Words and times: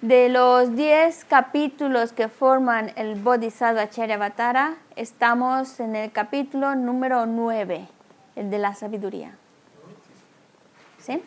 De 0.00 0.28
los 0.28 0.76
10 0.76 1.24
capítulos 1.24 2.12
que 2.12 2.28
forman 2.28 2.92
el 2.94 3.16
Bodhisattva 3.16 3.90
Charyavatara, 3.90 4.76
estamos 4.94 5.80
en 5.80 5.96
el 5.96 6.12
capítulo 6.12 6.76
número 6.76 7.26
9, 7.26 7.88
el 8.36 8.48
de 8.48 8.58
la 8.60 8.76
sabiduría. 8.76 9.32
¿Sí? 11.00 11.20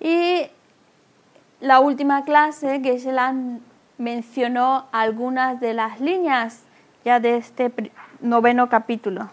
Y 0.00 0.50
la 1.60 1.80
última 1.80 2.26
clase 2.26 2.82
que 2.82 2.98
se 2.98 3.12
la 3.12 3.34
mencionó 3.96 4.88
algunas 4.92 5.58
de 5.58 5.72
las 5.72 6.02
líneas 6.02 6.64
ya 7.02 7.18
de 7.18 7.38
este 7.38 7.72
noveno 8.20 8.68
capítulo. 8.68 9.30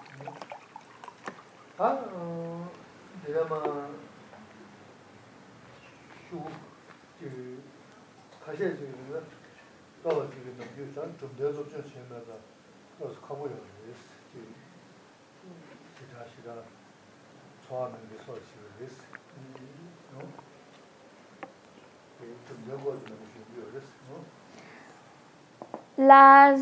Las, 25.98 26.62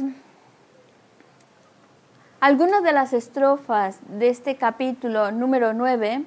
algunas 2.40 2.84
de 2.84 2.92
las 2.92 3.14
estrofas 3.14 4.00
de 4.08 4.30
este 4.30 4.58
capítulo 4.58 5.32
número 5.32 5.74
9 5.74 6.26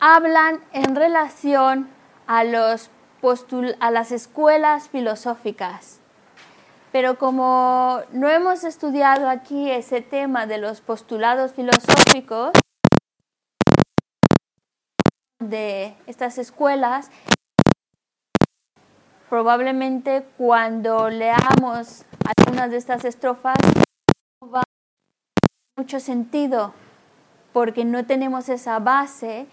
hablan 0.00 0.60
en 0.72 0.96
relación 0.96 1.88
a, 2.26 2.42
los 2.44 2.90
a 3.80 3.90
las 3.90 4.12
escuelas 4.12 4.88
filosóficas. 4.88 6.00
Pero 6.90 7.18
como 7.18 8.00
no 8.12 8.28
hemos 8.28 8.64
estudiado 8.64 9.28
aquí 9.28 9.70
ese 9.70 10.00
tema 10.00 10.46
de 10.46 10.58
los 10.58 10.80
postulados 10.80 11.52
filosóficos 11.52 12.50
de 15.38 15.94
estas 16.06 16.38
escuelas, 16.38 17.10
probablemente 19.28 20.26
cuando 20.38 21.10
leamos 21.10 22.04
algunas 22.36 22.70
de 22.70 22.78
estas 22.78 23.04
estrofas 23.04 23.56
no 24.42 24.50
va 24.50 24.60
a 24.60 24.64
tener 24.64 25.84
mucho 25.84 26.00
sentido 26.00 26.72
porque 27.52 27.84
no 27.84 28.06
tenemos 28.06 28.48
esa 28.48 28.78
base 28.78 29.46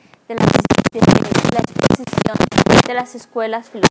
exposición 2.00 2.80
de 2.86 2.94
las 2.94 3.16
escuelas 3.16 3.70
filosóficas. 3.70 3.90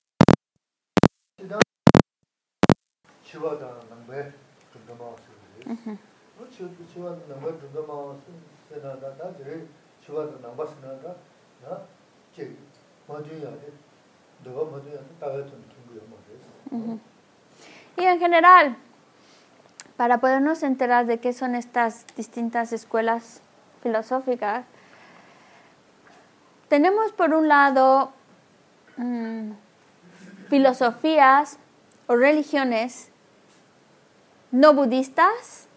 Y 17.96 18.04
en 18.04 18.18
general, 18.18 18.76
para 19.96 20.18
podernos 20.20 20.62
enterar 20.62 21.06
de 21.06 21.18
qué 21.18 21.32
son 21.32 21.54
estas 21.54 22.06
distintas 22.16 22.72
escuelas 22.72 23.40
filosóficas, 23.82 24.66
tenemos 26.68 27.12
por 27.12 27.32
un 27.34 27.48
lado 27.48 28.12
mm, 28.96 29.52
filosofías 30.48 31.58
o 32.06 32.16
religiones 32.16 33.10
no 34.50 34.74
budistas 34.74 35.68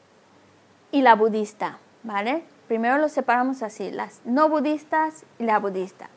y 0.92 1.02
la 1.02 1.16
budista, 1.16 1.80
¿vale? 2.04 2.44
Primero 2.68 2.98
los 2.98 3.12
separamos 3.12 3.64
así, 3.64 3.92
las 3.92 4.22
no 4.26 4.50
budistas 4.50 5.26
y 5.40 5.44
la 5.44 5.60
budista. 5.60 6.10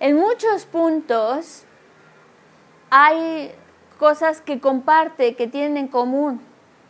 En 0.00 0.16
muchos 0.16 0.66
puntos 0.66 1.64
hay 2.90 3.52
cosas 3.98 4.40
que 4.40 4.60
comparte, 4.60 5.34
que 5.34 5.46
tienen 5.46 5.76
en 5.76 5.88
común, 5.88 6.40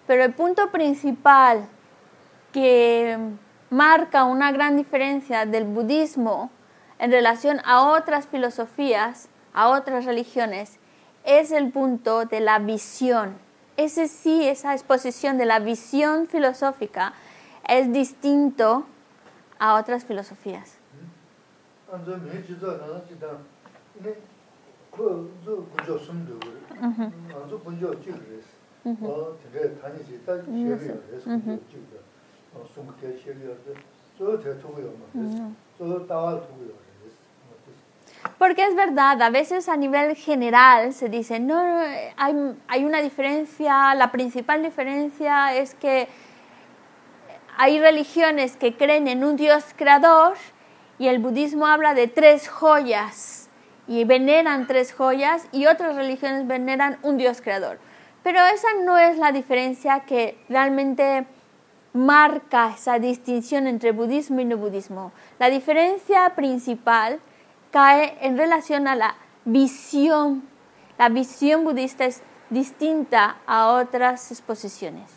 pero 0.06 0.25
el 0.25 0.33
punto 0.33 0.71
principal 0.71 1.67
que 2.53 3.19
marca 3.71 4.25
una 4.25 4.53
gran 4.53 4.77
diferencia 4.77 5.47
del 5.47 5.65
budismo 5.65 6.50
en 6.99 7.10
relación 7.10 7.60
a 7.65 7.93
otras 7.93 8.27
filosofías, 8.27 9.28
a 9.53 9.69
otras 9.69 10.05
religiones, 10.05 10.78
es 11.25 11.53
el 11.53 11.71
punto 11.71 12.25
de 12.25 12.41
la 12.41 12.59
visión. 12.59 13.37
Ese 13.77 14.09
sí, 14.09 14.47
esa 14.47 14.72
exposición 14.72 15.38
de 15.38 15.47
la 15.47 15.59
visión 15.59 16.27
filosófica 16.28 17.15
es 17.66 17.93
distinto 17.93 18.84
a 19.59 19.75
otras 19.75 20.05
filosofías. 20.05 20.78
Porque 38.39 38.65
es 38.65 38.75
verdad, 38.75 39.21
a 39.23 39.31
veces 39.31 39.69
a 39.69 39.77
nivel 39.77 40.17
general 40.17 40.93
se 40.93 41.09
dice, 41.09 41.41
no, 41.41 41.59
hay, 42.17 42.57
hay 42.69 42.85
una 42.85 43.01
diferencia, 43.01 43.95
la 43.95 44.11
principal 44.11 44.62
diferencia 44.62 45.55
es 45.55 45.75
que 45.75 46.09
hay 47.57 47.81
religiones 47.81 48.57
que 48.57 48.77
creen 48.77 49.09
en 49.09 49.25
un 49.25 49.37
Dios 49.37 49.65
creador 49.77 50.35
y 50.99 51.09
el 51.09 51.19
budismo 51.19 51.67
habla 51.67 51.95
de 51.95 52.09
tres 52.09 52.49
joyas 52.49 53.49
y 53.87 54.05
veneran 54.05 54.67
tres 54.67 54.93
joyas 54.93 55.47
y 55.53 55.67
otras 55.67 55.95
religiones 55.95 56.47
veneran 56.47 56.99
un 57.03 57.17
Dios 57.17 57.41
creador. 57.41 57.79
Pero 58.23 58.41
esa 58.47 58.69
no 58.85 58.99
es 58.99 59.19
la 59.19 59.33
diferencia 59.33 60.01
que 60.01 60.39
realmente 60.49 61.27
marca 61.93 62.73
esa 62.75 62.99
distinción 62.99 63.67
entre 63.67 63.93
budismo 63.93 64.41
y 64.41 64.45
no 64.45 64.56
budismo. 64.56 65.12
La 65.39 65.51
diferencia 65.51 66.35
principal 66.35 67.21
cae 67.75 68.17
en 68.21 68.39
relación 68.39 68.87
a 68.87 68.95
la 68.95 69.17
visión. 69.45 70.45
La 70.97 71.09
visión 71.09 71.65
budista 71.65 72.05
es 72.05 72.23
distinta 72.49 73.39
a 73.47 73.73
otras 73.73 74.31
exposiciones. 74.31 75.11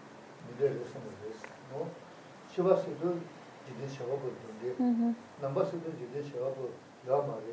미래에서 0.49 0.84
생각했어. 0.84 1.47
뭐 1.71 1.91
시바스도 2.50 3.21
지대 3.66 3.87
셔가 3.87 4.12
보던데 4.16 5.15
넘버스도 5.41 5.97
지대 5.97 6.22
셔가 6.22 6.53
보 6.55 6.71
야마리 7.09 7.53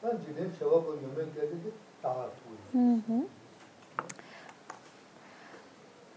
난 0.00 0.20
지대 0.24 0.50
셔가 0.50 0.80
보 0.82 0.96
유명 0.96 1.32
계절이 1.32 1.72
다 2.02 2.28
두고 2.72 3.28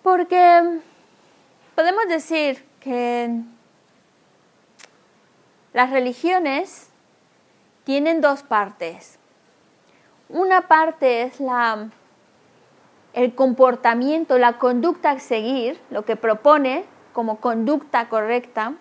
Porque 0.04 0.82
podemos 1.76 2.08
decir 2.08 2.64
que 2.80 3.42
las 5.74 5.90
religiones 5.90 6.92
tienen 7.86 8.22
dos 8.22 8.44
partes. 8.44 9.18
Una 10.30 10.68
parte 10.68 11.24
es 11.24 11.40
la, 11.40 11.90
el 13.13 13.35
comportamiento, 13.35 14.39
la 14.39 14.59
conducta 14.59 15.11
a 15.11 15.19
seguir, 15.19 15.81
lo 15.91 16.05
que 16.05 16.17
propone 16.17 16.85
como 17.13 17.41
conducta 17.41 18.09
correcta, 18.09 18.75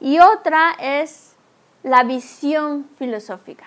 y 0.00 0.18
otra 0.18 0.72
es 0.78 1.36
la 1.82 2.02
visión 2.02 2.86
filosófica. 2.98 3.66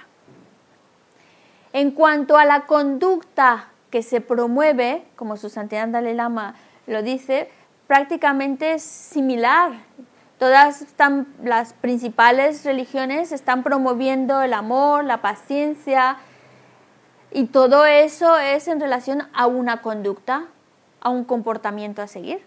En 1.73 1.91
cuanto 1.91 2.37
a 2.37 2.45
la 2.45 2.65
conducta 2.65 3.69
que 3.89 4.03
se 4.03 4.21
promueve, 4.21 5.05
como 5.15 5.37
su 5.37 5.49
santidad 5.49 5.87
Dalai 5.87 6.13
Lama 6.13 6.55
lo 6.85 7.01
dice, 7.01 7.49
prácticamente 7.87 8.73
es 8.73 8.83
similar. 8.83 9.71
Todas 10.37 10.85
las 11.43 11.73
principales 11.73 12.63
religiones 12.63 13.31
están 13.31 13.63
promoviendo 13.63 14.41
el 14.41 14.53
amor, 14.53 15.03
la 15.03 15.21
paciencia, 15.21 16.17
Y 17.31 17.45
todo 17.45 17.85
eso 17.85 18.37
es 18.37 18.67
en 18.67 18.79
relación 18.79 19.27
a 19.33 19.47
una 19.47 19.81
conducta, 19.81 20.45
a 21.01 21.09
un 21.09 21.23
comportamiento 21.23 22.01
a 22.01 22.07
seguir. 22.07 22.41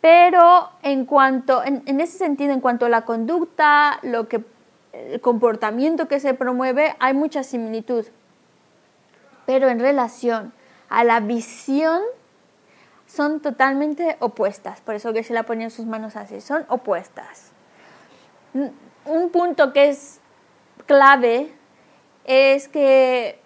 Pero 0.00 0.70
en 0.82 1.04
cuanto, 1.06 1.62
en, 1.64 2.00
ese 2.00 2.18
sentido, 2.18 2.52
en 2.52 2.60
cuanto 2.60 2.86
a 2.86 2.88
la 2.88 3.02
conducta, 3.02 3.98
lo 4.02 4.28
que, 4.28 4.44
el 4.92 5.20
comportamiento 5.20 6.08
que 6.08 6.20
se 6.20 6.34
promueve, 6.34 6.96
hay 6.98 7.14
mucha 7.14 7.42
similitud. 7.44 8.04
Pero 9.46 9.68
en 9.68 9.78
relación 9.78 10.52
a 10.88 11.04
la 11.04 11.20
visión, 11.20 12.02
son 13.12 13.40
totalmente 13.40 14.16
opuestas. 14.20 14.80
Por 14.80 14.94
eso 14.94 15.12
que 15.12 15.22
se 15.22 15.34
la 15.34 15.42
ponía 15.42 15.64
en 15.64 15.70
sus 15.70 15.84
manos 15.84 16.16
así, 16.16 16.40
son 16.40 16.64
opuestas. 16.68 17.52
Un 18.54 19.30
punto 19.30 19.72
que 19.72 19.90
es 19.90 20.20
clave 20.86 21.52
es 22.24 22.68
que 22.68 23.41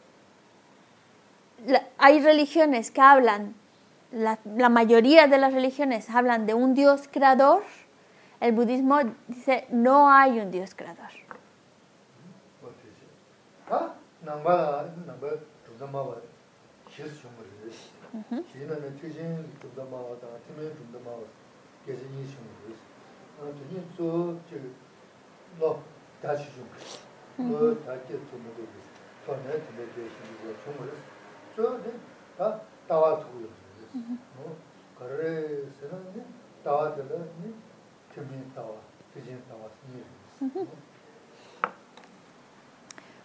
hay 1.98 2.20
religiones 2.20 2.90
que 2.90 3.00
hablan, 3.00 3.54
la, 4.12 4.38
la, 4.44 4.68
mayoría 4.68 5.26
de 5.26 5.38
las 5.38 5.52
religiones 5.52 6.08
hablan 6.10 6.46
de 6.46 6.54
un 6.54 6.74
Dios 6.74 7.08
creador, 7.10 7.62
el 8.40 8.52
budismo 8.52 8.98
dice 9.28 9.66
no 9.70 10.10
hay 10.10 10.38
un 10.38 10.50
Dios 10.50 10.74
creador. 10.74 11.10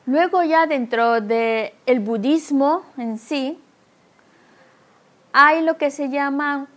Luego 0.06 0.44
ya 0.44 0.66
dentro 0.66 1.22
del 1.22 1.74
el 1.86 2.00
budismo 2.00 2.84
en 2.98 3.18
sí, 3.18 3.60
hay 5.34 5.62
lo 5.64 5.78
que 5.78 5.92
se 5.92 6.10
llaman 6.10 6.68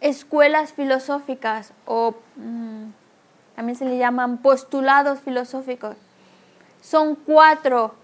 escuelas 0.00 0.72
filosóficas 0.72 1.72
o 1.86 2.14
mmm, 2.36 2.90
también 3.56 3.76
se 3.76 3.84
le 3.84 3.98
llaman 3.98 4.38
postulados 4.38 5.20
filosóficos. 5.20 5.96
Son 6.80 7.16
cuatro 7.16 7.94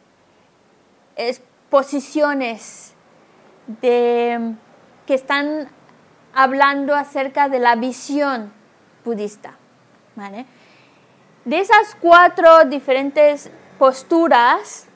posiciones 1.74 2.94
de, 3.66 4.54
que 5.06 5.14
están 5.14 5.68
hablando 6.32 6.94
acerca 6.94 7.48
de 7.48 7.58
la 7.58 7.74
visión 7.74 8.52
budista. 9.04 9.56
De 11.44 11.58
esas 11.58 11.96
cuatro 12.00 12.66
diferentes 12.66 13.50
posturas 13.76 14.86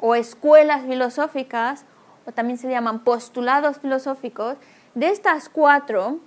o 0.00 0.16
escuelas 0.16 0.84
filosóficas, 0.84 1.84
o 2.26 2.32
también 2.32 2.58
se 2.58 2.68
llaman 2.68 3.04
postulados 3.04 3.78
filosóficos, 3.78 4.56
de 4.96 5.10
estas 5.10 5.48
cuatro, 5.48 6.18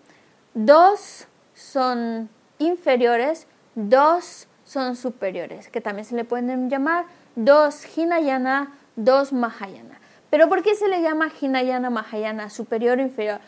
dos 0.53 1.27
son 1.53 2.29
inferiores, 2.57 3.47
dos 3.75 4.47
son 4.63 4.95
superiores, 4.95 5.67
que 5.67 5.81
también 5.81 6.05
se 6.05 6.15
le 6.15 6.23
pueden 6.23 6.69
llamar 6.69 7.03
dos 7.35 7.97
Hinayana, 7.97 8.78
dos 9.05 9.33
Mahayana. 9.33 9.99
Pero 10.29 10.47
¿por 10.47 10.61
qué 10.61 10.75
se 10.75 10.87
le 10.87 11.01
llama 11.01 11.29
Hinayana, 11.39 11.89
Mahayana, 11.89 12.49
superior 12.49 12.99
o 12.99 13.01
inferior? 13.01 13.39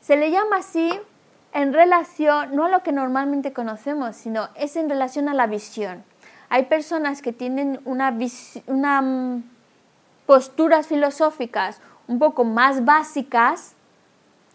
Se 0.00 0.16
le 0.16 0.30
llama 0.30 0.58
así 0.58 0.98
en 1.52 1.72
relación, 1.72 2.54
no 2.54 2.66
a 2.66 2.68
lo 2.68 2.82
que 2.82 2.92
normalmente 2.92 3.52
conocemos, 3.52 4.16
sino 4.16 4.48
es 4.54 4.76
en 4.76 4.88
relación 4.88 5.28
a 5.28 5.34
la 5.34 5.46
visión. 5.46 6.04
Hay 6.48 6.64
personas 6.66 7.22
que 7.22 7.32
tienen 7.32 7.80
una, 7.84 8.16
una 8.66 9.02
mm, 9.02 9.44
posturas 10.26 10.86
filosóficas 10.86 11.80
un 12.06 12.18
poco 12.18 12.44
más 12.44 12.84
básicas 12.84 13.74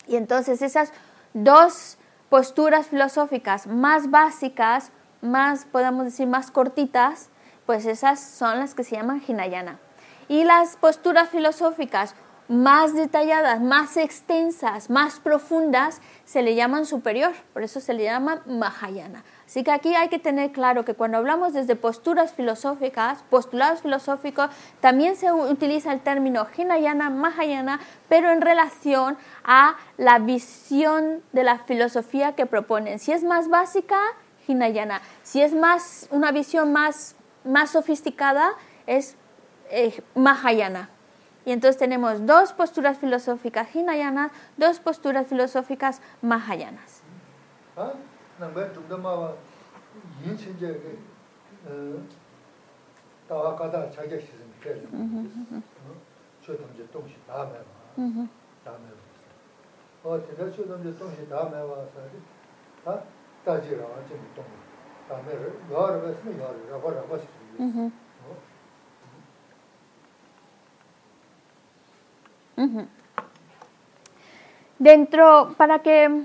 y 0.07 0.15
entonces 0.15 0.61
esas 0.61 0.91
dos 1.33 1.97
posturas 2.29 2.87
filosóficas 2.87 3.67
más 3.67 4.09
básicas, 4.09 4.91
más, 5.21 5.65
podemos 5.65 6.05
decir, 6.05 6.27
más 6.27 6.51
cortitas, 6.51 7.29
pues 7.65 7.85
esas 7.85 8.19
son 8.19 8.59
las 8.59 8.75
que 8.75 8.83
se 8.83 8.95
llaman 8.95 9.21
Hinayana. 9.25 9.79
Y 10.27 10.43
las 10.43 10.75
posturas 10.77 11.29
filosóficas 11.29 12.15
más 12.47 12.93
detalladas, 12.93 13.59
más 13.59 13.97
extensas, 13.97 14.89
más 14.89 15.19
profundas, 15.19 16.01
se 16.25 16.43
le 16.43 16.55
llaman 16.55 16.85
superior, 16.85 17.33
por 17.53 17.63
eso 17.63 17.79
se 17.79 17.93
le 17.93 18.03
llama 18.03 18.43
Mahayana. 18.45 19.23
Así 19.45 19.63
que 19.63 19.71
aquí 19.71 19.95
hay 19.95 20.09
que 20.09 20.19
tener 20.19 20.51
claro 20.51 20.85
que 20.85 20.93
cuando 20.93 21.17
hablamos 21.17 21.53
desde 21.53 21.75
posturas 21.75 22.33
filosóficas, 22.33 23.23
postulados 23.29 23.81
filosóficos, 23.81 24.49
también 24.79 25.15
se 25.15 25.31
utiliza 25.31 25.91
el 25.91 26.01
término 26.01 26.47
Hinayana, 26.55 27.09
Mahayana, 27.09 27.79
pero 28.09 28.31
en 28.31 28.41
relación 28.41 29.17
a 29.43 29.75
la 29.97 30.19
visión 30.19 31.23
de 31.31 31.43
la 31.43 31.59
filosofía 31.59 32.33
que 32.33 32.45
proponen. 32.45 32.99
Si 32.99 33.11
es 33.11 33.23
más 33.23 33.49
básica, 33.49 33.97
Hinayana. 34.47 35.01
Si 35.23 35.41
es 35.41 35.53
más 35.53 36.07
una 36.11 36.31
visión 36.31 36.71
más, 36.71 37.15
más 37.43 37.71
sofisticada, 37.71 38.51
es 38.85 39.15
eh, 39.69 40.01
Mahayana. 40.15 40.89
Y 41.45 41.51
entonces 41.51 41.77
tenemos 41.77 42.25
dos 42.25 42.53
posturas 42.53 42.97
filosóficas 42.97 43.75
Hinayanas, 43.75 44.31
dos 44.57 44.79
posturas 44.79 45.27
filosóficas 45.27 46.01
Mahayanas. 46.21 47.03
Dentro, 74.79 75.55
para 75.57 75.79
que 75.79 76.23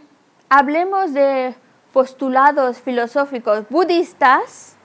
hablemos 0.48 1.12
de 1.12 1.54
postulados 1.92 2.78
filosóficos 2.78 3.68
budistas, 3.68 4.76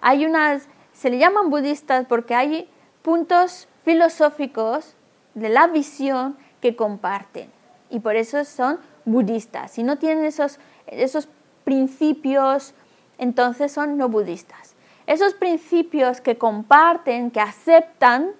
hay 0.00 0.24
unas, 0.26 0.68
se 0.92 1.10
le 1.10 1.18
llaman 1.18 1.50
budistas 1.50 2.06
porque 2.06 2.34
hay 2.34 2.70
puntos 3.02 3.68
filosóficos 3.84 4.94
de 5.34 5.48
la 5.48 5.66
visión 5.66 6.36
que 6.60 6.76
comparten 6.76 7.50
y 7.90 8.00
por 8.00 8.16
eso 8.16 8.44
son 8.44 8.78
budistas. 9.04 9.72
Si 9.72 9.82
no 9.82 9.98
tienen 9.98 10.24
esos, 10.24 10.58
esos 10.86 11.28
principios, 11.64 12.74
entonces 13.18 13.72
son 13.72 13.96
no 13.96 14.08
budistas. 14.08 14.74
Esos 15.06 15.34
principios 15.34 16.20
que 16.20 16.36
comparten, 16.36 17.30
que 17.30 17.40
aceptan, 17.40 18.32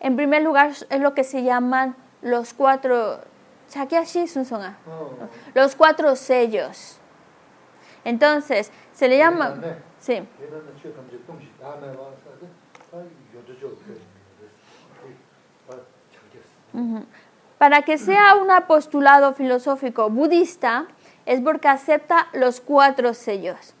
en 0.00 0.16
primer 0.16 0.42
lugar 0.42 0.72
es 0.90 1.00
lo 1.00 1.14
que 1.14 1.24
se 1.24 1.42
llaman 1.42 1.96
los 2.22 2.54
cuatro, 2.54 3.20
oh. 4.86 5.10
los 5.54 5.76
cuatro 5.76 6.16
sellos. 6.16 6.98
Entonces, 8.04 8.70
se 8.92 9.08
le 9.08 9.18
llama... 9.18 9.54
Sí. 10.00 10.22
Para 17.58 17.82
que 17.82 17.98
sea 17.98 18.36
un 18.36 18.50
apostulado 18.50 19.34
filosófico 19.34 20.08
budista, 20.10 20.86
es 21.26 21.40
porque 21.40 21.68
acepta 21.68 22.28
los 22.32 22.60
cuatro 22.60 23.12
sellos. 23.14 23.74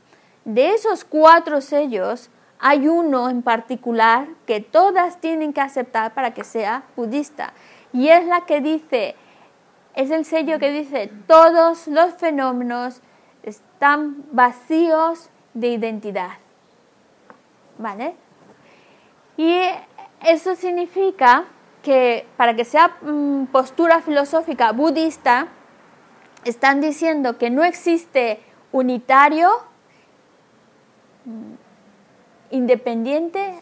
De 0.44 0.70
esos 0.70 1.04
cuatro 1.04 1.60
sellos, 1.60 2.30
hay 2.58 2.88
uno 2.88 3.28
en 3.30 3.42
particular 3.42 4.28
que 4.46 4.60
todas 4.60 5.20
tienen 5.20 5.52
que 5.52 5.60
aceptar 5.60 6.14
para 6.14 6.34
que 6.34 6.44
sea 6.44 6.84
budista. 6.96 7.52
Y 7.92 8.08
es 8.08 8.26
la 8.26 8.42
que 8.42 8.60
dice, 8.60 9.14
es 9.94 10.10
el 10.10 10.24
sello 10.24 10.58
que 10.58 10.70
dice, 10.70 11.10
todos 11.26 11.86
los 11.88 12.14
fenómenos 12.14 13.00
están 13.42 14.24
vacíos 14.32 15.30
de 15.54 15.68
identidad. 15.68 16.30
¿Vale? 17.78 18.14
Y 19.36 19.60
eso 20.24 20.56
significa 20.56 21.44
que 21.82 22.26
para 22.36 22.54
que 22.54 22.64
sea 22.64 22.96
mm, 23.02 23.46
postura 23.46 24.00
filosófica 24.00 24.72
budista, 24.72 25.48
están 26.44 26.80
diciendo 26.80 27.38
que 27.38 27.50
no 27.50 27.64
existe 27.64 28.40
unitario, 28.72 29.50
independiente. 32.50 33.60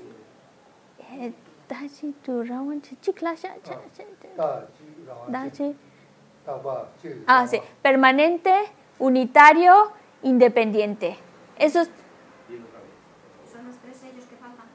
Ah, 7.27 7.47
sí. 7.47 7.61
Permanente, 7.83 8.53
unitario, 8.99 9.93
independiente. 10.23 11.17
Esos. 11.59 11.89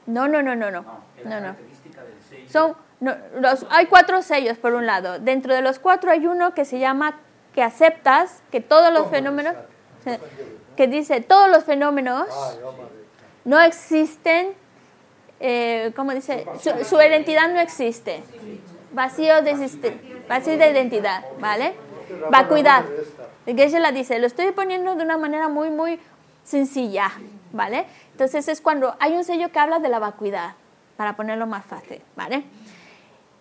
No, 0.06 0.28
no, 0.28 0.42
no, 0.42 0.54
no, 0.54 0.70
no. 0.70 0.84
No, 1.24 1.40
no. 1.40 1.56
Son, 2.48 2.76
no, 3.00 3.14
los, 3.40 3.66
hay 3.70 3.86
cuatro 3.86 4.22
sellos 4.22 4.58
por 4.58 4.74
un 4.74 4.86
lado. 4.86 5.18
Dentro 5.18 5.54
de 5.54 5.62
los 5.62 5.78
cuatro 5.78 6.10
hay 6.10 6.26
uno 6.26 6.54
que 6.54 6.64
se 6.64 6.78
llama 6.78 7.18
que 7.54 7.62
aceptas 7.62 8.42
que 8.50 8.60
todos 8.60 8.92
los 8.92 9.08
fenómenos, 9.08 9.54
que 10.76 10.86
dice 10.86 11.20
todos 11.20 11.48
los 11.48 11.64
fenómenos 11.64 12.26
no 13.44 13.60
existen, 13.60 14.52
eh, 15.40 15.92
¿cómo 15.96 16.12
dice? 16.12 16.46
Su, 16.60 16.84
su 16.84 17.00
identidad 17.00 17.52
no 17.52 17.60
existe. 17.60 18.22
Vacío 18.92 19.42
de, 19.42 19.54
vacío 20.28 20.58
de 20.58 20.70
identidad, 20.70 21.24
¿vale? 21.40 21.74
Vacuidad. 22.30 22.84
Geshe 23.46 23.80
la 23.80 23.90
dice, 23.90 24.18
lo 24.18 24.26
estoy 24.26 24.52
poniendo 24.52 24.94
de 24.94 25.02
una 25.02 25.18
manera 25.18 25.48
muy, 25.48 25.70
muy 25.70 25.98
sencilla, 26.44 27.10
¿vale? 27.52 27.86
Entonces 28.12 28.48
es 28.48 28.60
cuando 28.60 28.94
hay 29.00 29.14
un 29.14 29.24
sello 29.24 29.50
que 29.50 29.58
habla 29.58 29.78
de 29.78 29.88
la 29.88 29.98
vacuidad, 29.98 30.54
para 30.96 31.16
ponerlo 31.16 31.46
más 31.46 31.64
fácil, 31.64 32.00
¿vale? 32.14 32.44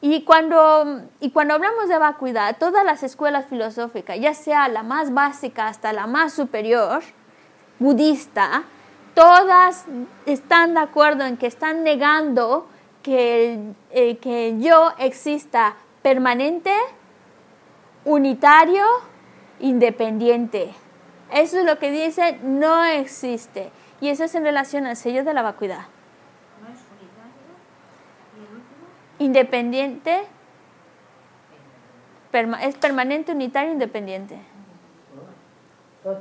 Y 0.02 0.24
cuando, 0.24 1.02
y 1.20 1.30
cuando 1.30 1.54
hablamos 1.54 1.88
de 1.88 1.98
vacuidad, 2.00 2.58
todas 2.58 2.84
las 2.84 3.04
escuelas 3.04 3.46
filosóficas, 3.46 4.20
ya 4.20 4.34
sea 4.34 4.68
la 4.68 4.82
más 4.82 5.14
básica 5.14 5.68
hasta 5.68 5.94
la 5.94 6.08
más 6.08 6.34
superior, 6.34 7.04
budista, 7.78 8.64
todas 9.14 9.86
están 10.26 10.74
de 10.74 10.80
acuerdo 10.82 11.26
en 11.26 11.38
que 11.38 11.48
están 11.48 11.84
negando 11.84 12.68
que 13.04 13.54
el, 13.54 13.76
eh, 13.92 14.18
que 14.18 14.50
el 14.50 14.62
yo 14.62 14.92
exista 15.00 15.76
permanente, 16.02 16.74
unitario, 18.06 18.86
independiente. 19.60 20.74
Eso 21.32 21.60
es 21.60 21.66
lo 21.66 21.80
que 21.80 21.92
dice 21.92 22.40
no 22.44 22.84
existe. 22.84 23.72
Y 24.02 24.10
eso 24.10 24.24
es 24.24 24.34
en 24.36 24.44
relación 24.44 24.86
al 24.86 24.96
sello 24.98 25.24
de 25.24 25.34
la 25.34 25.42
vacuidad. 25.44 25.86
No 26.62 26.68
es 26.74 26.80
unitario. 27.00 27.54
Y 28.36 28.40
el 28.40 28.56
último, 28.56 28.88
Independiente, 29.20 30.24
perma- 32.32 32.62
es 32.64 32.76
permanente, 32.76 33.32
unitario, 33.32 33.72
independiente. 33.72 34.40
다 36.04 36.20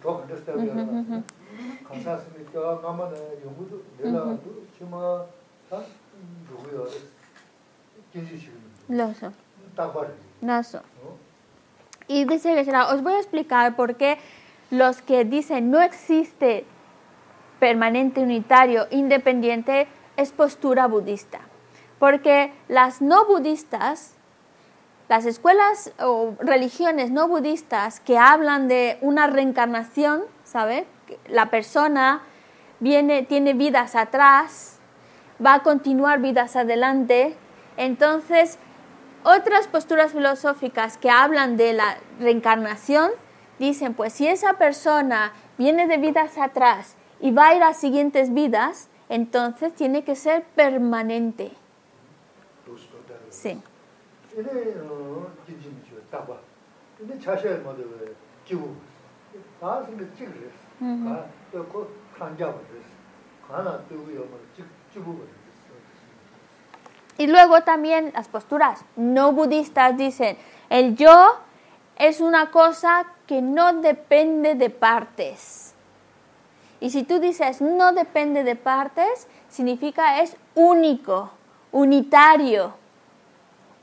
더 0.00 0.20
understand 0.20 0.70
감사합니다. 1.88 2.80
가만에 2.80 3.14
연구도 3.44 3.82
내가도 3.98 4.64
치마 4.76 5.24
다 5.70 5.80
누구야? 6.50 6.84
진지시는 8.12 8.66
Loso, 8.88 9.32
딱바리. 9.76 10.08
naso. 10.40 10.78
어? 11.02 11.16
Y 12.08 12.24
dice 12.24 12.54
Geshe-la, 12.54 12.92
os 12.94 13.02
voy 13.02 13.14
a 13.14 13.18
explicar 13.18 13.74
por 13.74 13.96
qué 13.96 14.18
los 14.70 15.02
que 15.02 15.24
dicen 15.24 15.70
no 15.70 15.80
existe 15.82 16.64
permanente, 17.58 18.20
unitario, 18.20 18.86
independiente, 18.90 19.88
es 20.16 20.30
postura 20.32 20.86
budista. 20.86 21.40
Porque 21.98 22.52
las 22.68 23.02
no 23.02 23.26
budistas, 23.26 24.14
las 25.11 25.25
escuelas 25.25 25.91
o 25.99 26.35
religiones 26.39 27.11
no 27.11 27.27
budistas 27.27 27.99
que 27.99 28.17
hablan 28.17 28.69
de 28.69 28.97
una 29.01 29.27
reencarnación, 29.27 30.23
¿sabe? 30.45 30.87
La 31.27 31.49
persona 31.49 32.21
viene, 32.79 33.23
tiene 33.23 33.51
vidas 33.53 33.97
atrás, 33.97 34.79
va 35.45 35.55
a 35.55 35.63
continuar 35.63 36.21
vidas 36.21 36.55
adelante. 36.55 37.35
Entonces, 37.75 38.57
otras 39.25 39.67
posturas 39.67 40.13
filosóficas 40.13 40.97
que 40.97 41.09
hablan 41.09 41.57
de 41.57 41.73
la 41.73 41.97
reencarnación 42.21 43.11
dicen, 43.59 43.93
pues 43.93 44.13
si 44.13 44.29
esa 44.29 44.53
persona 44.53 45.33
viene 45.57 45.87
de 45.87 45.97
vidas 45.97 46.37
atrás 46.37 46.95
y 47.19 47.31
va 47.31 47.47
a 47.47 47.55
ir 47.55 47.63
a 47.63 47.73
siguientes 47.73 48.33
vidas, 48.33 48.87
entonces 49.09 49.75
tiene 49.75 50.05
que 50.05 50.15
ser 50.15 50.45
permanente. 50.55 51.51
Sí. 53.29 53.61
이네 54.36 54.74
어 54.80 55.32
진지미죠. 55.46 55.96
딱바. 56.10 56.36
근데 56.98 57.18
자세히 57.18 57.58
뭐도 57.58 57.82
왜 57.82 58.12
지구. 58.44 58.74
다 59.60 59.82
근데 59.86 60.06
찍으래. 60.14 60.50
가 60.78 61.26
또그 61.52 61.88
간자버렸어. 62.18 62.96
가나 63.48 63.78
뜨고요. 63.88 64.24
뭐 64.26 64.40
찍, 64.54 64.64
찍어버렸어. 64.92 65.36
Y 67.18 67.26
luego 67.28 67.62
también 67.62 68.12
las 68.14 68.28
posturas 68.28 68.84
no 68.94 69.32
budistas 69.32 69.96
dicen, 69.96 70.36
el 70.68 70.96
yo 70.96 71.38
es 71.96 72.20
una 72.20 72.50
cosa 72.50 73.06
que 73.26 73.40
no 73.40 73.80
depende 73.80 74.54
de 74.54 74.68
partes. 74.68 75.74
Y 76.78 76.90
si 76.90 77.04
tú 77.04 77.18
dices 77.18 77.62
no 77.62 77.92
depende 77.94 78.44
de 78.44 78.54
partes, 78.54 79.28
significa 79.48 80.20
es 80.20 80.36
único, 80.54 81.30
unitario, 81.72 82.74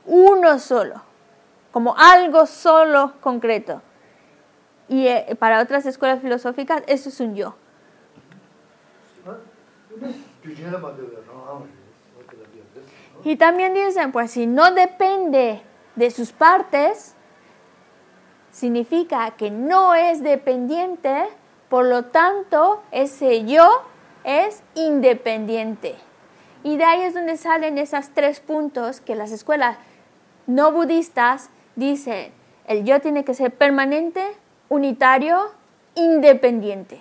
uno 0.09 0.59
solo, 0.59 1.01
como 1.71 1.95
algo 1.97 2.45
solo 2.47 3.13
concreto. 3.21 3.81
Y 4.89 5.07
eh, 5.07 5.37
para 5.37 5.61
otras 5.61 5.85
escuelas 5.85 6.19
filosóficas 6.19 6.81
eso 6.87 7.09
es 7.09 7.19
un 7.19 7.35
yo. 7.35 7.55
Y 13.23 13.35
también 13.35 13.73
dicen, 13.73 14.11
pues 14.11 14.31
si 14.31 14.47
no 14.47 14.71
depende 14.71 15.61
de 15.95 16.11
sus 16.11 16.31
partes, 16.31 17.13
significa 18.51 19.31
que 19.31 19.51
no 19.51 19.93
es 19.93 20.23
dependiente, 20.23 21.27
por 21.69 21.85
lo 21.85 22.05
tanto, 22.05 22.81
ese 22.91 23.45
yo 23.45 23.67
es 24.23 24.63
independiente. 24.73 25.95
Y 26.63 26.77
de 26.77 26.83
ahí 26.83 27.01
es 27.01 27.13
donde 27.13 27.37
salen 27.37 27.77
esos 27.77 28.09
tres 28.09 28.39
puntos 28.39 29.01
que 29.01 29.15
las 29.15 29.31
escuelas 29.31 29.77
no 30.49 30.71
budistas 30.71 31.51
dicen, 31.75 32.31
el 32.65 32.83
yo 32.83 32.99
tiene 32.99 33.23
que 33.23 33.35
ser 33.35 33.53
permanente, 33.53 34.21
unitario, 34.67 35.51
independiente. 35.95 36.99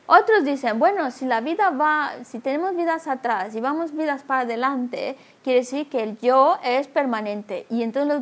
Otros 0.06 0.44
dicen, 0.44 0.78
bueno, 0.78 1.10
si 1.10 1.24
la 1.26 1.40
vida 1.40 1.70
va, 1.70 2.10
si 2.24 2.40
tenemos 2.40 2.74
vidas 2.74 3.06
atrás 3.06 3.54
y 3.54 3.60
vamos 3.60 3.92
vidas 3.96 4.24
para 4.24 4.40
adelante, 4.40 5.16
quiere 5.44 5.60
decir 5.60 5.88
que 5.88 6.02
el 6.02 6.18
yo 6.18 6.58
es 6.64 6.88
permanente. 6.88 7.66
Y 7.70 7.82
entonces 7.82 8.20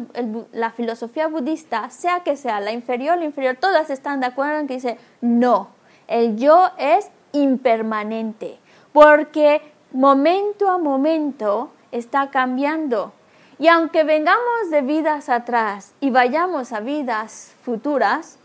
la 0.53 0.71
filosofía 0.71 1.27
budista, 1.27 1.89
sea 1.91 2.21
que 2.21 2.37
sea 2.37 2.61
la 2.61 2.73
inferior, 2.73 3.17
la 3.19 3.25
inferior, 3.25 3.57
todas 3.59 3.89
están 3.89 4.21
de 4.21 4.27
acuerdo 4.27 4.59
en 4.59 4.67
que 4.67 4.75
dice, 4.75 4.99
no, 5.23 5.71
el 6.07 6.37
yo 6.37 6.71
es 6.77 7.11
impermanente, 7.33 8.59
porque 8.93 9.63
momento 9.91 10.69
a 10.71 10.79
momento 10.79 11.73
está 11.93 12.31
cambiando. 12.31 13.13
Y 13.61 13.69
aunque 13.69 14.05
vengamos 14.05 14.71
de 14.71 14.81
vidas 14.81 15.29
atrás 15.29 15.93
y 16.01 16.09
vayamos 16.09 16.73
a 16.73 16.81
vidas 16.81 17.55
futuras, 17.63 18.39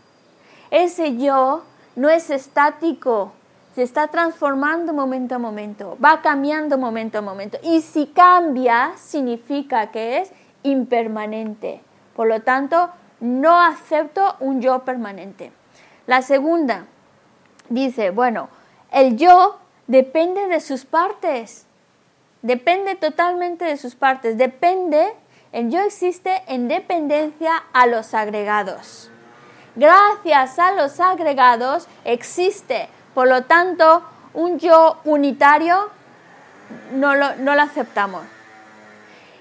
ese 0.70 1.16
yo 1.16 1.64
no 1.96 2.10
es 2.10 2.28
estático, 2.28 3.32
se 3.74 3.82
está 3.82 4.08
transformando 4.08 4.92
momento 4.92 5.36
a 5.36 5.38
momento, 5.38 5.96
va 6.04 6.20
cambiando 6.20 6.76
momento 6.76 7.16
a 7.16 7.22
momento. 7.22 7.56
Y 7.62 7.80
si 7.80 8.08
cambia, 8.08 8.92
significa 8.96 9.90
que 9.90 10.18
es 10.18 10.32
impermanente. 10.64 11.80
Por 12.14 12.28
lo 12.28 12.42
tanto, 12.42 12.90
no 13.18 13.58
acepto 13.58 14.36
un 14.40 14.60
yo 14.60 14.80
permanente. 14.80 15.50
La 16.06 16.20
segunda 16.20 16.84
dice, 17.70 18.10
bueno, 18.10 18.50
el 18.92 19.16
yo 19.16 19.56
depende 19.86 20.46
de 20.46 20.60
sus 20.60 20.84
partes, 20.84 21.65
depende 22.46 22.94
totalmente 22.94 23.64
de 23.64 23.76
sus 23.76 23.94
partes, 23.94 24.38
depende, 24.38 25.12
el 25.52 25.70
yo 25.70 25.80
existe 25.80 26.42
en 26.46 26.68
dependencia 26.68 27.64
a 27.72 27.86
los 27.86 28.14
agregados 28.14 29.10
gracias 29.76 30.58
a 30.58 30.72
los 30.72 30.98
agregados 30.98 31.86
existe. 32.04 32.88
Por 33.14 33.28
lo 33.28 33.44
tanto, 33.44 34.02
un 34.34 34.58
yo 34.58 34.98
unitario 35.04 35.90
no 36.92 37.14
lo, 37.14 37.36
no 37.36 37.54
lo 37.54 37.62
aceptamos. 37.62 38.22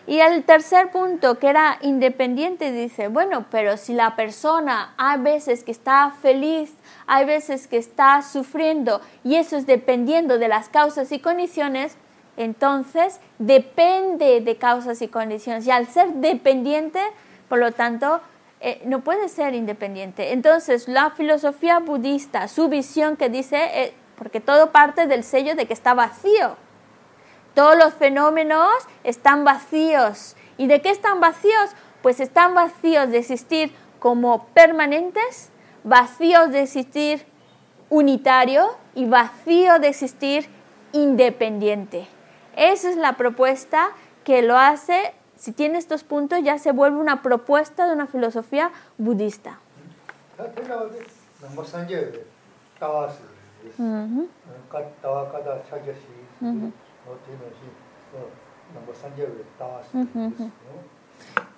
Y 0.07 0.19
el 0.19 0.43
tercer 0.43 0.91
punto, 0.91 1.39
que 1.39 1.49
era 1.49 1.79
independiente, 1.81 2.71
dice, 2.71 3.07
bueno, 3.07 3.45
pero 3.49 3.75
si 3.75 3.93
la 3.93 4.15
persona 4.15 4.93
hay 4.97 5.19
veces 5.19 5.63
que 5.63 5.71
está 5.71 6.13
feliz, 6.21 6.75
hay 7.07 7.25
veces 7.25 7.67
que 7.67 7.77
está 7.77 8.21
sufriendo, 8.21 9.01
y 9.23 9.35
eso 9.35 9.57
es 9.57 9.65
dependiendo 9.65 10.37
de 10.37 10.47
las 10.47 10.69
causas 10.69 11.11
y 11.11 11.17
condiciones, 11.17 11.97
entonces 12.37 13.19
depende 13.39 14.41
de 14.41 14.57
causas 14.57 15.01
y 15.01 15.07
condiciones. 15.07 15.65
Y 15.67 15.71
al 15.71 15.87
ser 15.87 16.13
dependiente, 16.13 16.99
por 17.47 17.59
lo 17.59 17.71
tanto, 17.71 18.21
eh, 18.59 18.81
no 18.85 19.01
puede 19.01 19.29
ser 19.29 19.53
independiente. 19.53 20.33
Entonces, 20.33 20.87
la 20.87 21.11
filosofía 21.11 21.79
budista, 21.79 22.47
su 22.47 22.67
visión 22.67 23.17
que 23.17 23.29
dice, 23.29 23.57
eh, 23.73 23.93
porque 24.17 24.39
todo 24.39 24.71
parte 24.71 25.07
del 25.07 25.23
sello 25.23 25.55
de 25.55 25.65
que 25.65 25.73
está 25.73 25.93
vacío. 25.93 26.55
Todos 27.53 27.77
los 27.77 27.93
fenómenos 27.93 28.73
están 29.03 29.43
vacíos. 29.43 30.35
¿Y 30.57 30.67
de 30.67 30.81
qué 30.81 30.89
están 30.89 31.19
vacíos? 31.19 31.71
Pues 32.01 32.19
están 32.19 32.53
vacíos 32.53 33.09
de 33.09 33.19
existir 33.19 33.73
como 33.99 34.45
permanentes, 34.47 35.49
vacíos 35.83 36.51
de 36.51 36.63
existir 36.63 37.25
unitario 37.89 38.75
y 38.93 39.05
vacío 39.05 39.79
de 39.79 39.87
existir 39.89 40.49
independiente. 40.91 42.07
Esa 42.55 42.89
es 42.89 42.97
la 42.97 43.13
propuesta 43.13 43.89
que 44.23 44.41
lo 44.41 44.57
hace, 44.57 45.13
si 45.35 45.51
tiene 45.51 45.77
estos 45.77 46.03
puntos, 46.03 46.39
ya 46.43 46.57
se 46.57 46.71
vuelve 46.71 46.97
una 46.97 47.21
propuesta 47.21 47.85
de 47.87 47.93
una 47.93 48.07
filosofía 48.07 48.71
budista. 48.97 49.59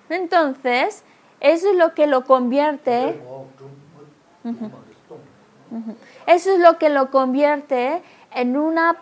Entonces, 0.08 1.04
eso 1.40 1.70
es 1.70 1.76
lo 1.76 1.94
que 1.94 2.06
lo 2.06 2.24
convierte. 2.24 3.20
Eso 6.26 6.52
es 6.52 6.58
lo 6.58 6.78
que 6.78 6.88
lo 6.88 7.10
convierte 7.10 8.02
en 8.34 8.56
una 8.56 8.96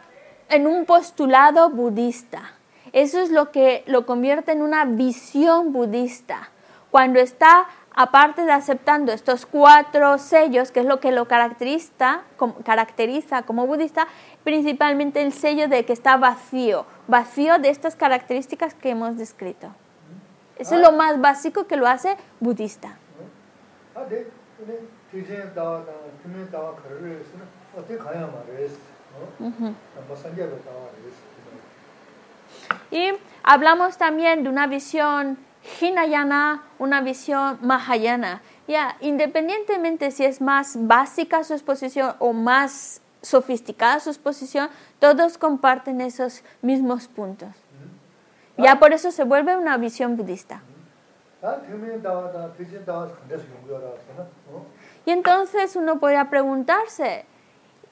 en 0.49 0.67
un 0.67 0.87
postulado 0.87 1.71
budista. 1.71 2.53
Eso 2.93 3.21
es 3.21 3.31
lo 3.31 3.51
que 3.51 3.83
lo 3.87 4.07
convierte 4.07 4.53
en 4.53 4.63
una 4.63 4.85
visión 4.85 5.73
budista. 5.73 6.51
Cuando 6.91 7.19
está, 7.19 7.67
aparte 7.95 8.45
de 8.45 8.53
aceptando 8.53 9.13
estos 9.13 9.45
cuatro 9.45 10.19
sellos, 10.19 10.71
que 10.71 10.81
es 10.81 10.87
lo 10.87 11.01
que 11.01 11.13
lo 11.13 11.27
caracteriza, 11.29 12.23
como, 12.37 12.55
caracteriza 12.63 13.43
como 13.43 13.67
budista, 13.67 14.07
principalmente 14.45 15.21
el 15.23 15.33
sello 15.33 15.69
de 15.69 15.85
que 15.85 15.93
está 15.93 16.17
vacío, 16.17 16.87
vacío 17.07 17.59
de 17.59 17.71
estas 17.71 17.97
características 17.97 18.75
que 18.75 18.91
hemos 18.91 19.19
descrito. 19.19 19.69
Eso 20.59 20.77
es 20.77 20.81
lo 20.81 20.93
más 20.93 21.21
básico 21.21 21.67
que 21.67 21.77
lo 21.77 21.87
hace 21.87 22.17
budista. 22.41 22.97
Y 32.91 33.13
hablamos 33.43 33.99
también 33.99 34.43
de 34.45 34.49
una 34.49 34.67
visión 34.67 35.39
Hinayana, 35.81 36.63
una 36.79 37.01
visión 37.01 37.59
Mahayana. 37.63 38.43
Ya, 38.69 38.97
independientemente 39.01 40.11
si 40.11 40.25
es 40.25 40.41
más 40.41 40.77
básica 40.87 41.45
su 41.45 41.53
exposición 41.55 42.15
o 42.19 42.33
más 42.33 43.01
sofisticada 43.23 44.01
su 44.01 44.11
exposición, 44.11 44.69
todos 44.99 45.39
comparten 45.39 46.01
esos 46.01 46.43
mismos 46.63 47.09
puntos. 47.09 47.51
Ya 48.57 48.73
ah. 48.73 48.79
por 48.79 48.93
eso 48.93 49.11
se 49.11 49.25
vuelve 49.25 49.57
una 49.57 49.77
visión 49.77 50.17
budista. 50.17 50.63
Y 55.05 55.11
entonces 55.11 55.77
uno 55.77 55.99
podría 55.99 56.31
preguntarse, 56.31 57.27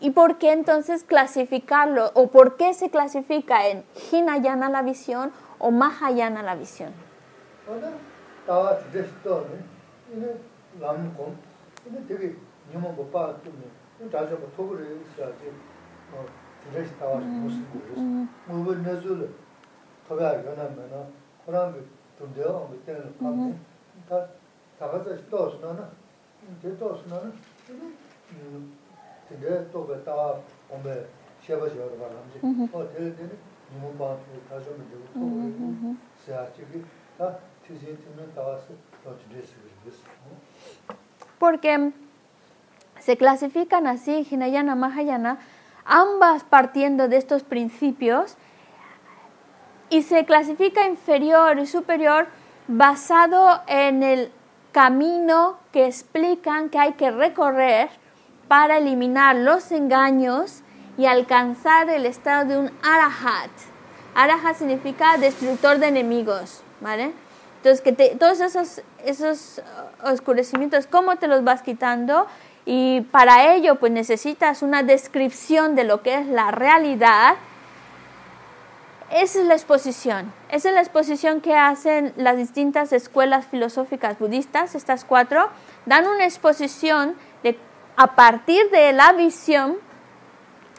¿y 0.01 0.11
por 0.11 0.39
qué 0.39 0.53
entonces 0.53 1.05
clasificarlo? 1.05 2.11
¿O 2.15 2.29
por 2.29 2.57
qué 2.57 2.75
se 2.75 2.91
clasifica 2.91 3.69
en 3.69 3.85
Hinayana 4.11 4.69
la 4.69 4.83
visión 4.83 5.33
o 5.59 5.71
Mahayana 5.71 6.43
la 6.43 6.55
visión? 6.55 6.93
어나 7.67 7.91
따와 29.34 29.34
디제 29.34 29.70
또네 29.72 30.04
이네 30.10 30.14
남공 30.14 30.14
이네 30.18 30.18
되게 30.18 30.20
니모 30.20 30.20
못 30.20 30.20
봐도네 30.20 30.20
이 30.20 30.20
자주 30.20 30.24
뭐 30.24 30.24
토그를 30.24 30.26
있어야지 30.26 30.26
어 30.26 30.26
디제 30.26 30.26
따와 30.26 30.26
무슨 30.26 30.26
거였어 30.26 30.26
뭐 30.26 30.28
내줄 30.28 30.28
토가 30.28 30.30
연하면은 30.30 30.30
그런 30.30 30.38
좀 30.40 30.50
되어 30.50 30.50
뭐 30.50 30.60
때는 30.60 30.72
밤에 30.72 30.74
다 30.74 30.74
다가서 30.74 30.74
또 30.74 30.74
쓰나나 30.74 30.74
이제 30.74 30.74
또 30.74 30.74
쓰나나 30.74 30.74
음 30.74 30.76
근데 30.76 30.78
또 30.78 30.78
갔다 30.78 30.80
오면 30.80 31.00
시험을 31.42 31.78
여러 31.78 31.98
번 31.98 32.12
하지 32.16 32.40
어 32.74 32.90
되는 32.94 33.32
니모 33.74 33.94
봐도 33.98 34.22
다시 34.50 34.70
오면 34.70 34.90
되고 34.90 35.02
토그를 35.14 36.10
sea, 36.30 36.46
chiqui, 36.56 36.84
ah, 37.20 37.38
sí, 37.66 37.78
sí, 37.78 37.86
tiene 37.86 38.28
tabas, 38.36 38.62
no 39.06 39.12
tienes 39.14 39.56
Porque 41.40 41.92
se 43.00 43.18
clasifican 43.18 43.88
así, 43.88 44.28
Hinayana, 44.30 44.76
Mahayana, 44.76 45.40
ambas 45.86 46.44
partiendo 46.44 47.08
de 47.08 47.18
estos 47.18 47.44
principios, 47.44 48.36
y 49.90 50.04
se 50.04 50.26
clasifica 50.26 50.86
inferior 50.86 51.58
y 51.58 51.66
superior 51.66 52.28
basado 52.68 53.62
en 53.66 54.04
el 54.04 54.32
camino 54.72 55.58
que 55.72 55.88
explican 55.88 56.70
que 56.70 56.78
hay 56.78 56.94
que 56.94 57.10
recorrer 57.10 57.90
para 58.49 58.79
eliminar 58.79 59.37
los 59.37 59.73
engaños 59.73 60.63
y 60.97 61.07
alcanzar 61.07 61.89
el 61.91 62.07
estado 62.07 62.45
de 62.45 62.59
un 62.59 62.71
arahat. 62.83 63.51
Arahat 64.15 64.57
significa 64.57 65.17
destructor 65.19 65.79
de 65.79 65.89
enemigos, 65.89 66.63
¿vale? 66.81 67.13
Entonces, 67.57 67.81
que 67.81 67.93
todos 68.15 68.41
esos, 68.41 68.83
esos 69.05 69.63
oscurecimientos, 70.05 70.87
¿cómo 70.87 71.17
te 71.17 71.27
los 71.27 71.43
vas 71.45 71.63
quitando? 71.63 72.27
Y 72.67 73.03
para 73.11 73.55
ello, 73.55 73.77
pues 73.77 73.91
necesitas 73.91 74.63
una 74.63 74.83
descripción 74.83 75.75
de 75.75 75.85
lo 75.85 76.03
que 76.03 76.19
es 76.19 76.27
la 76.27 76.51
realidad. 76.51 77.37
Esa 79.11 79.41
es 79.41 79.47
la 79.47 79.55
exposición. 79.55 80.33
Esa 80.51 80.69
es 80.69 80.75
la 80.75 80.81
exposición 80.81 81.41
que 81.41 81.57
hacen 81.57 82.13
las 82.17 82.37
distintas 82.37 82.93
escuelas 82.93 83.47
filosóficas 83.47 84.19
budistas, 84.19 84.75
estas 84.75 85.05
cuatro. 85.05 85.49
Dan 85.87 86.07
una 86.07 86.25
exposición 86.25 87.15
de, 87.43 87.59
a 87.97 88.15
partir 88.15 88.71
de 88.71 88.93
la 88.93 89.13
visión 89.13 89.77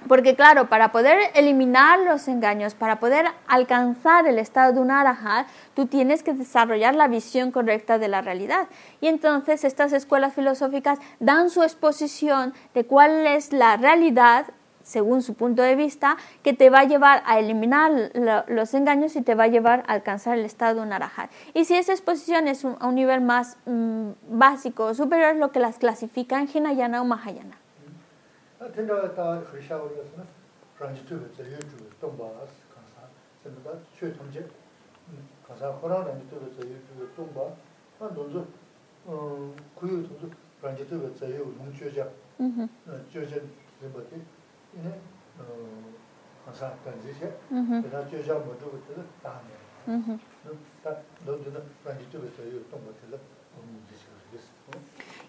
Porque 0.08 0.36
claro, 0.36 0.70
para 0.70 0.92
poder 0.92 1.32
eliminar 1.34 2.00
los 2.00 2.28
engaños, 2.28 2.76
para 2.76 3.00
poder 3.00 3.26
alcanzar 3.48 4.28
el 4.28 4.38
estado 4.38 4.74
de 4.74 4.80
un 4.80 4.92
arahat, 4.92 5.48
tú 5.74 5.88
tienes 5.88 6.22
que 6.22 6.34
desarrollar 6.34 6.94
la 6.94 7.08
visión 7.08 7.52
correcta 7.52 7.98
de 7.98 8.08
la 8.08 8.22
realidad. 8.22 8.68
Y 9.02 9.08
entonces 9.08 9.64
estas 9.64 9.94
escuelas 9.94 10.34
filosóficas 10.34 11.00
dan 11.20 11.50
su 11.50 11.64
exposición 11.64 12.54
de 12.76 12.86
cuál 12.86 13.26
es 13.26 13.52
la 13.52 13.78
realidad 13.78 14.46
según 14.86 15.22
su 15.24 15.34
punto 15.34 15.64
de 15.64 15.76
vista, 15.76 16.16
que 16.44 16.54
te 16.54 16.70
va 16.70 16.82
a 16.82 16.84
llevar 16.86 17.24
a 17.26 17.40
eliminar 17.40 18.12
los 18.48 18.74
engaños 18.74 19.16
y 19.16 19.22
te 19.22 19.36
va 19.36 19.46
a 19.46 19.48
llevar 19.48 19.84
a 19.88 19.94
alcanzar 19.94 20.38
el 20.38 20.46
estado 20.46 20.76
de 20.76 20.82
un 20.82 20.94
arahat. 20.94 21.30
Y 21.54 21.66
si 21.66 21.76
esa 21.76 21.92
exposición 21.92 22.48
es 22.48 22.64
a 22.64 22.88
un 22.88 22.96
nivel 22.96 23.22
más 23.22 23.58
mm, 23.66 24.12
básico 24.30 24.86
o 24.86 24.94
superior, 24.94 25.34
es 25.34 25.40
lo 25.40 25.52
que 25.52 25.60
las 25.60 25.80
clasifica 25.80 26.40
en 26.40 26.48
Hinayana 26.54 27.02
o 27.02 27.06
Mahayana. 27.06 27.58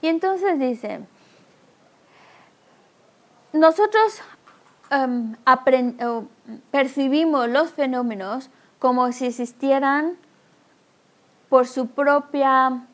Y 0.02 0.08
entonces 0.08 0.58
dice, 0.58 1.06
nosotros 3.52 4.20
um, 4.90 5.36
percibimos 6.70 7.48
los 7.48 7.70
fenómenos 7.70 8.50
como 8.78 9.10
si 9.12 9.26
existieran 9.26 10.16
por 11.48 11.66
su 11.66 11.88
propia 11.88 12.86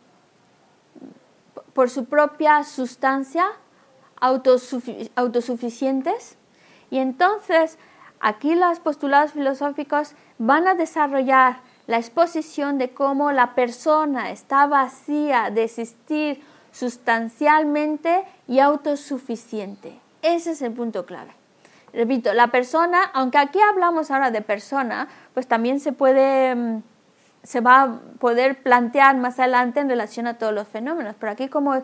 por 1.74 1.90
su 1.90 2.04
propia 2.04 2.62
sustancia 2.64 3.46
autosuficientes 4.20 6.36
y 6.92 6.98
entonces 6.98 7.78
aquí 8.20 8.54
los 8.54 8.78
postulados 8.78 9.32
filosóficos 9.32 10.14
van 10.36 10.68
a 10.68 10.74
desarrollar 10.74 11.60
la 11.86 11.96
exposición 11.96 12.76
de 12.76 12.90
cómo 12.90 13.32
la 13.32 13.54
persona 13.54 14.30
está 14.30 14.66
vacía 14.66 15.48
de 15.48 15.64
existir 15.64 16.42
sustancialmente 16.70 18.24
y 18.46 18.58
autosuficiente. 18.58 19.98
Ese 20.20 20.50
es 20.50 20.60
el 20.60 20.72
punto 20.72 21.06
clave. 21.06 21.32
Repito, 21.94 22.34
la 22.34 22.48
persona, 22.48 23.04
aunque 23.14 23.38
aquí 23.38 23.58
hablamos 23.58 24.10
ahora 24.10 24.30
de 24.30 24.42
persona, 24.42 25.08
pues 25.32 25.46
también 25.46 25.80
se 25.80 25.92
puede, 25.92 26.54
mm, 26.54 26.82
se 27.42 27.60
va 27.62 27.82
a 27.82 28.00
poder 28.18 28.62
plantear 28.62 29.16
más 29.16 29.38
adelante 29.40 29.80
en 29.80 29.88
relación 29.88 30.26
a 30.26 30.34
todos 30.36 30.52
los 30.52 30.68
fenómenos. 30.68 31.16
Pero 31.18 31.32
aquí 31.32 31.48
como 31.48 31.74
eh, 31.74 31.82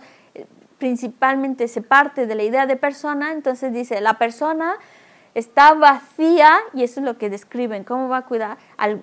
principalmente 0.79 1.69
se 1.69 1.83
parte 1.83 2.27
de 2.27 2.35
la 2.35 2.45
idea 2.45 2.67
de 2.67 2.77
persona, 2.77 3.33
entonces 3.33 3.73
dice, 3.73 4.01
la 4.01 4.15
persona 4.15 4.77
está 5.39 5.75
vacía, 5.75 6.59
y 6.75 6.83
eso 6.83 7.01
es 7.01 7.07
lo 7.07 7.17
que 7.17 7.31
describen, 7.31 7.85
cómo 7.85 8.09
va 8.09 8.19
a 8.19 8.25
cuidar, 8.25 8.59
al, 8.77 9.03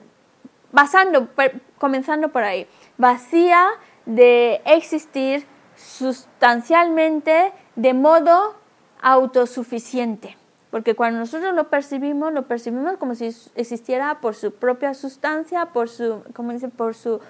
basando, 0.72 1.30
comenzando 1.78 2.30
por 2.30 2.44
ahí, 2.44 2.68
vacía 2.98 3.68
de 4.06 4.62
existir 4.66 5.46
sustancialmente 5.76 7.54
de 7.76 7.94
modo 7.94 8.56
autosuficiente. 9.02 10.38
Porque 10.72 10.94
cuando 10.94 11.20
nosotros 11.20 11.56
lo 11.56 11.70
percibimos, 11.70 12.34
lo 12.34 12.48
percibimos 12.48 12.98
como 12.98 13.16
si 13.16 13.34
existiera 13.56 14.20
por 14.20 14.36
su 14.36 14.54
propia 14.54 14.94
sustancia, 14.94 15.68
por 15.68 15.88
su, 15.88 16.22
como 16.34 16.52
dice, 16.52 16.68
por 16.68 16.96
su 16.96 17.22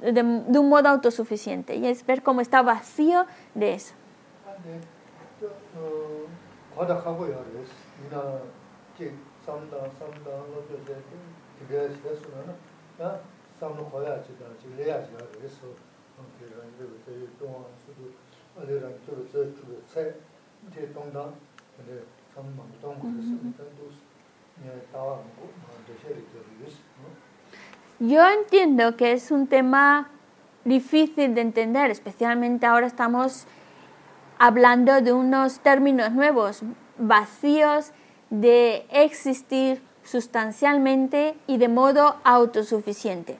de, 0.00 0.22
de, 0.48 0.58
un 0.58 0.68
modo 0.68 0.88
autosuficiente. 0.88 1.76
Y 1.76 1.86
es 1.86 2.04
ver 2.04 2.24
cómo 2.24 2.40
está 2.40 2.62
vacío 2.62 3.26
de 3.54 3.74
eso. 3.74 3.94
나 8.11 8.65
제 8.97 9.13
삼다 9.45 9.89
삼다 9.99 10.29
로도 10.31 10.79
제 10.87 10.95
그게 11.59 11.89
됐으면은 12.01 12.55
나 12.97 13.19
삼로 13.59 13.89
거야 13.89 14.23
지다 14.23 14.45
지래야지 14.61 15.11
그래서 15.33 15.67
그런 16.15 16.71
게 16.79 17.27
동안 17.37 17.65
수도 17.85 18.09
어디랑 18.57 18.97
저로 19.05 19.27
저 19.29 19.53
주로 19.53 19.81
새 19.85 20.15
이제 20.69 20.93
동당 20.93 21.35
근데 21.75 22.03
삼만 22.33 22.55
동 22.81 22.97
그래서 23.01 23.33
일단 23.43 23.67
또 23.77 23.91
예, 24.63 24.81
다와 24.93 25.15
뭐 25.35 25.53
되셔야 25.85 26.15
되겠어. 26.15 26.79
Yo 27.99 28.25
entiendo 28.25 28.95
que 28.95 29.11
es 29.11 29.29
un 29.29 29.47
tema 29.47 30.09
difícil 30.63 31.35
de 31.35 31.41
entender, 31.41 31.91
especialmente 31.91 32.65
ahora 32.65 32.87
estamos 32.87 33.45
hablando 34.39 35.01
de 35.01 35.11
unos 35.11 35.59
términos 35.59 36.11
nuevos, 36.13 36.63
vacíos 37.00 37.92
de 38.30 38.86
existir 38.90 39.82
sustancialmente 40.04 41.36
y 41.46 41.58
de 41.58 41.68
modo 41.68 42.16
autosuficiente. 42.24 43.38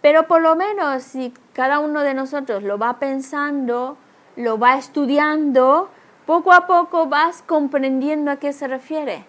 Pero 0.00 0.26
por 0.26 0.42
lo 0.42 0.56
menos 0.56 1.04
si 1.04 1.32
cada 1.52 1.78
uno 1.78 2.02
de 2.02 2.14
nosotros 2.14 2.62
lo 2.64 2.78
va 2.78 2.98
pensando, 2.98 3.96
lo 4.36 4.58
va 4.58 4.76
estudiando, 4.76 5.90
poco 6.26 6.52
a 6.52 6.66
poco 6.66 7.06
vas 7.06 7.42
comprendiendo 7.42 8.30
a 8.30 8.36
qué 8.36 8.52
se 8.52 8.66
refiere. 8.66 9.26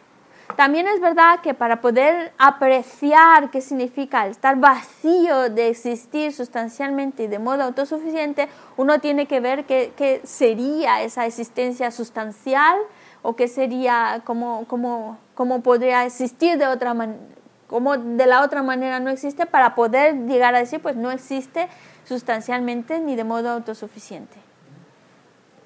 También 0.55 0.87
es 0.87 1.01
verdad 1.01 1.39
que 1.41 1.53
para 1.53 1.81
poder 1.81 2.31
apreciar 2.37 3.49
qué 3.49 3.61
significa 3.61 4.27
estar 4.27 4.55
vacío 4.57 5.49
de 5.49 5.69
existir 5.69 6.31
sustancialmente 6.31 7.23
y 7.23 7.27
de 7.27 7.39
modo 7.39 7.63
autosuficiente, 7.63 8.47
uno 8.77 8.99
tiene 8.99 9.25
que 9.25 9.39
ver 9.39 9.65
qué, 9.65 10.21
sería 10.23 11.01
esa 11.01 11.25
existencia 11.25 11.89
sustancial 11.91 12.77
o 13.23 13.35
qué 13.35 13.47
sería, 13.47 14.21
cómo, 14.25 14.65
cómo, 14.67 15.17
cómo 15.33 15.61
podría 15.63 16.05
existir 16.05 16.57
de 16.57 16.67
otra 16.67 16.93
manera, 16.93 17.19
cómo 17.67 17.97
de 17.97 18.25
la 18.27 18.43
otra 18.43 18.61
manera 18.61 18.99
no 18.99 19.09
existe 19.09 19.47
para 19.47 19.73
poder 19.73 20.27
llegar 20.27 20.53
a 20.53 20.59
decir, 20.59 20.81
pues 20.81 20.95
no 20.95 21.09
existe 21.09 21.67
sustancialmente 22.05 22.99
ni 22.99 23.15
de 23.15 23.23
modo 23.23 23.49
autosuficiente. 23.49 24.37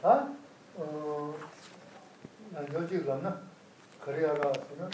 ¿Ah? 0.04 0.28
그래야가 4.08 4.54
쓰는 4.54 4.90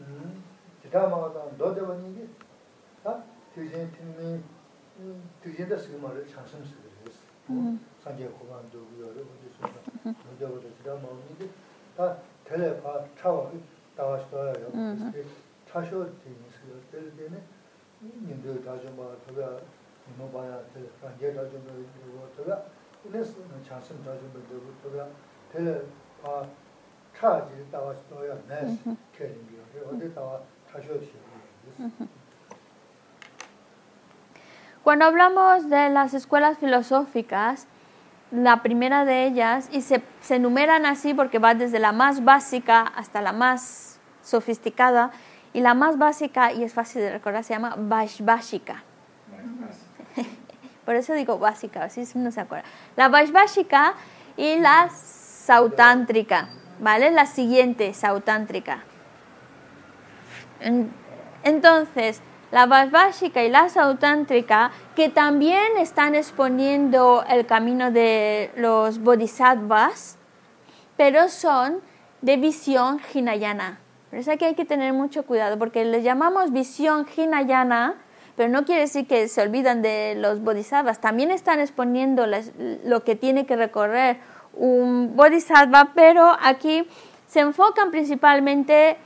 음 0.00 0.42
기타 0.82 1.06
마다 1.06 1.44
너데버니기 1.58 2.26
다 3.04 3.22
뒤진 3.54 3.92
팀이 3.92 4.40
뒤진다 5.42 5.76
쓰기 5.76 5.98
말을 5.98 6.26
장심 6.26 6.64
쓰기로 6.64 6.88
했어 7.06 7.20
산제 8.02 8.26
고만도 8.28 8.86
그거를 8.86 9.20
어디 9.20 9.52
쓰는 9.52 10.16
너데버도 10.24 10.62
기타 10.78 10.94
마음이기 10.94 11.50
다 11.94 12.16
텔레파 12.44 13.04
차와 13.18 13.50
다와시도요. 13.94 14.70
그게 15.12 15.24
차쇼 15.68 16.04
되는 16.20 16.38
쓰요 16.48 16.80
때문에 16.90 17.42
님들 18.00 18.64
다좀 18.64 18.96
봐. 18.96 19.14
그가 19.26 19.60
뭐 20.16 20.30
봐야 20.30 20.62
될 20.72 20.88
산제 21.02 21.34
다좀 21.34 21.62
되고 21.66 22.28
그가 22.34 22.64
그래서 23.02 23.34
장심 23.62 24.02
다좀 24.02 24.32
되고 24.48 24.72
그가 24.82 25.06
텔레파 25.52 26.48
Cuando 34.82 35.04
hablamos 35.04 35.68
de 35.68 35.88
las 35.90 36.14
escuelas 36.14 36.58
filosóficas, 36.58 37.66
la 38.30 38.62
primera 38.62 39.04
de 39.04 39.26
ellas, 39.26 39.68
y 39.72 39.82
se, 39.82 40.02
se 40.20 40.36
enumeran 40.36 40.86
así 40.86 41.14
porque 41.14 41.38
va 41.38 41.54
desde 41.54 41.78
la 41.78 41.92
más 41.92 42.24
básica 42.24 42.82
hasta 42.82 43.20
la 43.20 43.32
más 43.32 43.98
sofisticada, 44.22 45.10
y 45.52 45.60
la 45.60 45.74
más 45.74 45.96
básica, 45.96 46.52
y 46.52 46.64
es 46.64 46.74
fácil 46.74 47.00
de 47.00 47.10
recordar, 47.10 47.42
se 47.42 47.54
llama 47.54 47.74
Vaishvashika. 47.78 48.82
Por 50.84 50.94
eso 50.94 51.14
digo 51.14 51.38
básica, 51.38 51.84
así 51.84 52.04
no 52.14 52.30
se 52.30 52.40
acuerda. 52.40 52.64
La 52.94 53.08
Vaishvashika 53.08 53.94
y 54.36 54.58
la 54.58 54.90
Sautántrica. 54.90 56.48
¿Vale? 56.80 57.10
La 57.10 57.26
siguiente, 57.26 57.94
sautántrica. 57.94 58.84
Entonces, 61.42 62.22
la 62.50 62.66
Vaishvashika 62.66 63.42
y 63.42 63.50
la 63.50 63.68
sautántrica, 63.68 64.70
que 64.94 65.08
también 65.08 65.76
están 65.78 66.14
exponiendo 66.14 67.24
el 67.28 67.44
camino 67.46 67.90
de 67.90 68.50
los 68.56 69.00
bodhisattvas, 69.00 70.16
pero 70.96 71.28
son 71.28 71.80
de 72.22 72.36
visión 72.36 73.00
hinayana. 73.12 73.80
Por 74.10 74.20
eso 74.20 74.32
aquí 74.32 74.44
hay 74.44 74.54
que 74.54 74.64
tener 74.64 74.92
mucho 74.92 75.24
cuidado, 75.24 75.58
porque 75.58 75.84
les 75.84 76.04
llamamos 76.04 76.52
visión 76.52 77.06
hinayana, 77.16 77.96
pero 78.36 78.48
no 78.48 78.64
quiere 78.64 78.82
decir 78.82 79.06
que 79.06 79.28
se 79.28 79.42
olvidan 79.42 79.82
de 79.82 80.14
los 80.16 80.40
bodhisattvas. 80.42 81.00
También 81.00 81.30
están 81.30 81.60
exponiendo 81.60 82.26
lo 82.84 83.02
que 83.02 83.16
tiene 83.16 83.46
que 83.46 83.56
recorrer 83.56 84.18
un 84.56 85.16
bodhisattva, 85.16 85.92
pero 85.94 86.36
aquí 86.40 86.88
se 87.28 87.40
enfocan 87.40 87.90
principalmente 87.90 88.96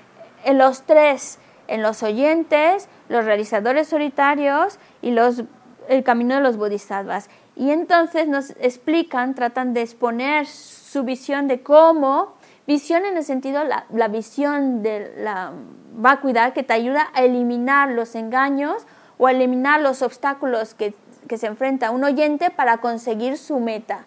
en 0.44 0.58
los 0.58 0.82
tres, 0.82 1.38
en 1.68 1.82
los 1.82 2.02
oyentes, 2.02 2.88
los 3.08 3.24
realizadores 3.24 3.88
solitarios 3.88 4.78
y 5.02 5.10
los, 5.10 5.42
el 5.88 6.04
camino 6.04 6.36
de 6.36 6.40
los 6.40 6.56
bodhisattvas. 6.56 7.28
Y 7.56 7.70
entonces 7.70 8.28
nos 8.28 8.50
explican, 8.60 9.34
tratan 9.34 9.74
de 9.74 9.82
exponer 9.82 10.46
su 10.46 11.02
visión 11.02 11.48
de 11.48 11.62
cómo, 11.62 12.34
visión 12.66 13.04
en 13.04 13.16
el 13.16 13.24
sentido, 13.24 13.64
la, 13.64 13.86
la 13.92 14.08
visión 14.08 14.82
de 14.82 15.12
la 15.18 15.52
vacuidad 15.92 16.52
que 16.52 16.62
te 16.62 16.72
ayuda 16.72 17.08
a 17.14 17.22
eliminar 17.22 17.90
los 17.90 18.14
engaños 18.14 18.86
o 19.18 19.26
a 19.26 19.32
eliminar 19.32 19.80
los 19.80 20.02
obstáculos 20.02 20.74
que, 20.74 20.94
que 21.28 21.36
se 21.36 21.48
enfrenta 21.48 21.90
un 21.90 22.04
oyente 22.04 22.50
para 22.50 22.78
conseguir 22.78 23.36
su 23.36 23.58
meta 23.58 24.06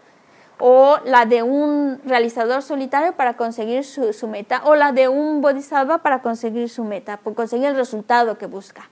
o 0.65 0.97
la 1.04 1.26
de 1.26 1.43
un 1.43 1.99
realizador 2.06 2.62
solitario 2.62 3.12
para 3.17 3.36
conseguir 3.36 3.84
su, 3.84 4.28
meta, 4.30 4.62
o 4.63 4.76
la 4.76 4.93
de 4.93 5.10
un 5.10 5.41
bodhisattva 5.41 5.97
para 5.97 6.21
conseguir 6.21 6.69
su 6.69 6.86
meta, 6.86 7.17
por 7.17 7.36
conseguir 7.36 7.65
el 7.65 7.76
resultado 7.76 8.38
que 8.38 8.45
busca. 8.45 8.89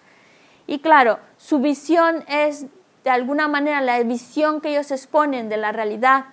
Y 0.68 0.80
claro, 0.80 1.20
su 1.38 1.60
visión 1.60 2.26
es 2.28 2.66
de 3.06 3.10
alguna 3.10 3.48
manera 3.48 3.80
la 3.80 4.04
visión 4.04 4.60
que 4.60 4.72
ellos 4.72 4.92
exponen 4.92 5.48
de 5.48 5.56
la 5.56 5.72
realidad 5.72 6.26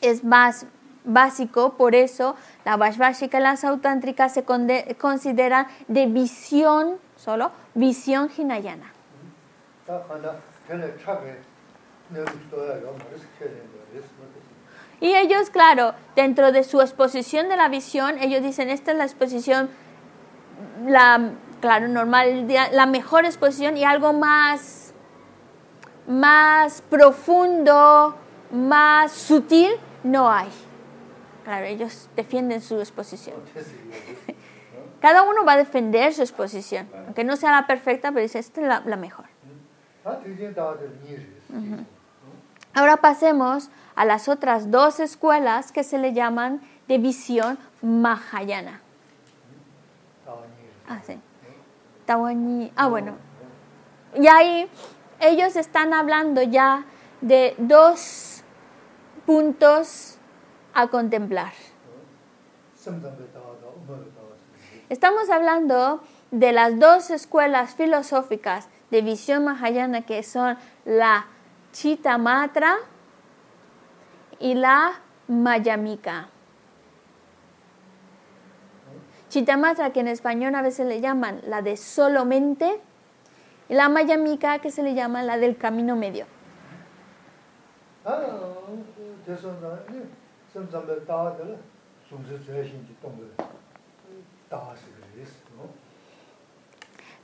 es 0.00 0.24
más 0.24 0.66
básico, 1.04 1.74
por 1.74 1.94
eso 1.94 2.34
la 2.64 2.76
Vaishvashika 2.76 3.38
y 3.38 3.42
la 3.42 3.56
Sautántrica 3.56 4.28
se 4.28 4.42
consideran 4.42 5.68
de 5.86 6.06
visión, 6.06 6.98
solo 7.14 7.52
visión 7.74 8.28
hinayana. 8.36 8.92
Y 15.00 15.14
ellos, 15.14 15.48
claro, 15.50 15.94
dentro 16.14 16.52
de 16.52 16.62
su 16.62 16.80
exposición 16.80 17.48
de 17.48 17.56
la 17.56 17.68
visión, 17.68 18.18
ellos 18.18 18.42
dicen, 18.42 18.68
esta 18.68 18.92
es 18.92 18.98
la 18.98 19.04
exposición, 19.04 19.70
la, 20.86 21.32
claro, 21.60 21.88
normal, 21.88 22.46
la 22.72 22.86
mejor 22.86 23.24
exposición 23.24 23.78
y 23.78 23.84
algo 23.84 24.12
más, 24.12 24.92
más 26.06 26.82
profundo, 26.82 28.14
más 28.52 29.12
sutil, 29.12 29.70
no 30.04 30.30
hay. 30.30 30.50
Claro, 31.44 31.64
ellos 31.64 32.10
defienden 32.14 32.60
su 32.60 32.78
exposición. 32.78 33.36
Cada 35.00 35.22
uno 35.22 35.46
va 35.46 35.54
a 35.54 35.56
defender 35.56 36.12
su 36.12 36.20
exposición, 36.20 36.90
aunque 37.06 37.24
no 37.24 37.36
sea 37.36 37.52
la 37.52 37.66
perfecta, 37.66 38.10
pero 38.10 38.20
dice, 38.20 38.38
esta 38.38 38.60
es 38.60 38.66
la, 38.66 38.82
la 38.84 38.96
mejor. 38.96 39.24
Uh-huh. 41.48 41.84
Ahora 42.74 42.98
pasemos 42.98 43.70
a 43.94 44.04
las 44.04 44.28
otras 44.28 44.70
dos 44.70 45.00
escuelas 45.00 45.72
que 45.72 45.84
se 45.84 45.98
le 45.98 46.12
llaman 46.12 46.60
de 46.88 46.98
visión 46.98 47.58
Mahayana. 47.82 48.80
Ah, 50.88 51.00
sí. 51.06 51.18
Ah, 52.74 52.88
bueno. 52.88 53.14
Y 54.16 54.26
ahí 54.26 54.68
ellos 55.20 55.54
están 55.54 55.94
hablando 55.94 56.42
ya 56.42 56.84
de 57.20 57.54
dos 57.58 58.42
puntos 59.24 60.18
a 60.74 60.88
contemplar. 60.88 61.52
Estamos 64.88 65.30
hablando 65.30 66.02
de 66.32 66.52
las 66.52 66.78
dos 66.80 67.10
escuelas 67.10 67.74
filosóficas 67.74 68.68
de 68.90 69.02
visión 69.02 69.44
mahayana 69.44 70.02
que 70.02 70.24
son 70.24 70.58
la 70.84 71.26
Chitamatra 71.72 72.76
y 74.40 74.54
la 74.54 74.94
Mayamika. 75.28 76.28
Chitamatra, 79.28 79.92
que 79.92 80.00
en 80.00 80.08
español 80.08 80.54
a 80.56 80.62
veces 80.62 80.86
le 80.88 81.00
llaman 81.00 81.40
la 81.46 81.62
de 81.62 81.76
solamente, 81.76 82.80
y 83.68 83.74
la 83.74 83.88
Mayamika, 83.88 84.58
que 84.58 84.72
se 84.72 84.82
le 84.82 84.94
llama 84.94 85.22
la 85.22 85.38
del 85.38 85.56
camino 85.56 85.94
medio. 85.94 86.26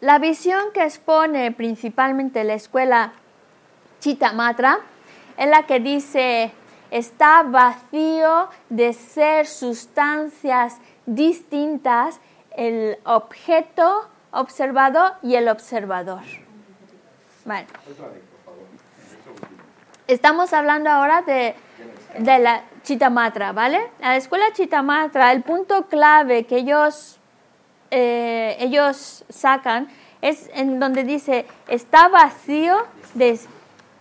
La 0.01 0.19
visión 0.19 0.61
que 0.73 0.85
expone 0.85 1.51
principalmente 1.51 2.45
la 2.45 2.55
escuela 2.55 3.13
Chitamatra 3.99 4.79
es 5.39 5.49
la 5.49 5.67
que 5.67 5.81
dice 5.81 6.53
está 6.91 7.43
vacío 7.43 8.49
de 8.69 8.93
ser 8.93 9.47
sustancias 9.47 10.79
distintas 11.07 12.21
el 12.57 12.99
objeto 13.05 14.09
observado 14.31 15.15
y 15.23 15.35
el 15.35 15.49
observador. 15.49 16.23
Bueno. 17.45 17.67
Estamos 20.07 20.53
hablando 20.53 20.89
ahora 20.91 21.23
de, 21.23 21.55
de 22.19 22.39
la 22.39 22.63
Chitamatra, 22.83 23.53
¿vale? 23.53 23.91
La 24.01 24.17
escuela 24.17 24.47
Chitamatra, 24.53 25.33
el 25.33 25.43
punto 25.43 25.87
clave 25.87 26.45
que 26.45 26.59
ellos, 26.59 27.19
eh, 27.91 28.57
ellos 28.61 29.25
sacan 29.29 29.89
es 30.23 30.49
en 30.55 30.81
donde 30.81 31.05
dice, 31.05 31.47
está 31.69 32.09
vacío 32.09 32.77
de, 33.15 33.39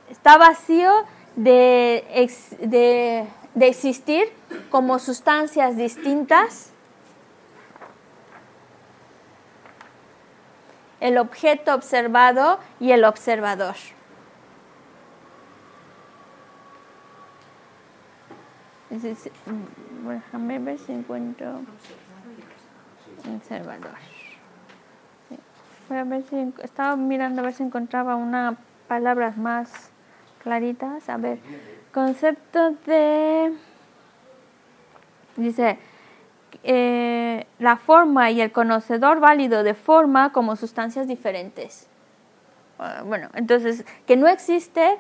está 0.09 0.37
vacío 0.37 0.91
de, 1.35 2.29
de, 2.61 3.27
de 3.53 3.67
existir 3.67 4.31
como 4.69 4.99
sustancias 4.99 5.77
distintas. 5.77 6.71
el 11.05 11.19
objeto 11.19 11.75
observado 11.75 12.59
y 12.79 12.91
el 12.91 13.03
observador. 13.05 13.75
Déjame 18.89 20.59
ver 20.59 20.79
si 20.79 20.93
encuentro 20.93 21.61
observador. 23.35 23.97
Para 25.87 26.03
ver 26.05 26.23
si 26.23 26.53
estaba 26.63 26.95
mirando 26.95 27.41
a 27.41 27.45
ver 27.45 27.53
si 27.53 27.61
encontraba 27.61 28.15
una 28.15 28.57
palabras 28.87 29.37
más 29.37 29.91
claritas. 30.45 31.09
A 31.09 31.17
ver, 31.17 31.39
concepto 31.91 32.75
de... 32.85 33.51
Dice, 35.35 35.77
eh, 36.63 37.45
la 37.59 37.75
forma 37.75 38.31
y 38.31 38.39
el 38.39 38.51
conocedor 38.51 39.19
válido 39.19 39.63
de 39.63 39.73
forma 39.73 40.31
como 40.31 40.55
sustancias 40.55 41.07
diferentes. 41.07 41.87
Ah, 42.79 43.01
bueno, 43.03 43.29
entonces, 43.33 43.83
que 44.05 44.15
no 44.15 44.27
existe 44.27 44.97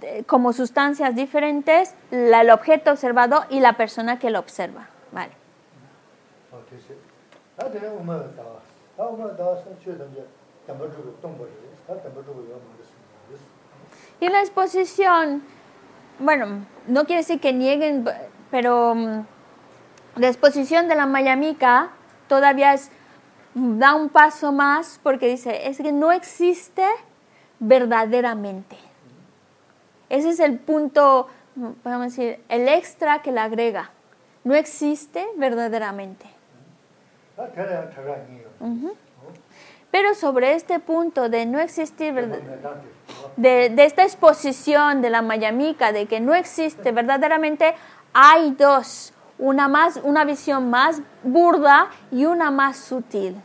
eh, 0.00 0.22
como 0.24 0.52
sustancias 0.52 1.14
diferentes 1.14 1.94
el 2.10 2.50
objeto 2.50 2.92
observado 2.92 3.44
y 3.50 3.60
la 3.60 3.74
persona 3.74 4.18
que 4.18 4.30
lo 4.30 4.38
observa. 4.38 4.86
Vale. 5.12 5.32
Y 14.24 14.28
la 14.30 14.40
exposición, 14.40 15.42
bueno, 16.18 16.64
no 16.86 17.04
quiere 17.04 17.20
decir 17.20 17.40
que 17.40 17.52
nieguen, 17.52 18.08
pero 18.50 18.94
mm, 18.94 19.26
la 20.16 20.28
exposición 20.28 20.88
de 20.88 20.94
la 20.94 21.04
Mayamica 21.04 21.90
todavía 22.26 22.72
es, 22.72 22.90
da 23.52 23.94
un 23.94 24.08
paso 24.08 24.50
más 24.50 24.98
porque 25.02 25.28
dice, 25.28 25.68
es 25.68 25.76
que 25.76 25.92
no 25.92 26.10
existe 26.10 26.86
verdaderamente. 27.58 28.78
Ese 30.08 30.30
es 30.30 30.40
el 30.40 30.58
punto, 30.58 31.28
podemos 31.82 32.16
decir, 32.16 32.42
el 32.48 32.66
extra 32.66 33.20
que 33.20 33.30
le 33.30 33.40
agrega. 33.40 33.90
No 34.42 34.54
existe 34.54 35.26
verdaderamente. 35.36 36.24
Pero 39.90 40.14
sobre 40.14 40.54
este 40.54 40.80
punto 40.80 41.28
de 41.28 41.44
no 41.44 41.60
existir, 41.60 42.14
de, 43.36 43.70
de 43.70 43.84
esta 43.84 44.02
exposición 44.02 45.02
de 45.02 45.10
la 45.10 45.22
Mayamica, 45.22 45.92
de 45.92 46.06
que 46.06 46.20
no 46.20 46.34
existe 46.34 46.92
verdaderamente, 46.92 47.74
hay 48.12 48.52
dos, 48.52 49.12
una, 49.38 49.68
más, 49.68 50.00
una 50.02 50.24
visión 50.24 50.70
más 50.70 51.02
burda 51.22 51.88
y 52.10 52.24
una 52.24 52.50
más 52.50 52.76
sutil. 52.76 53.36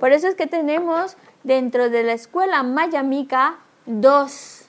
Por 0.00 0.12
eso 0.12 0.28
es 0.28 0.34
que 0.34 0.46
tenemos 0.46 1.16
dentro 1.42 1.88
de 1.88 2.02
la 2.02 2.12
escuela 2.12 2.62
mayamika 2.62 3.56
dos, 3.86 4.68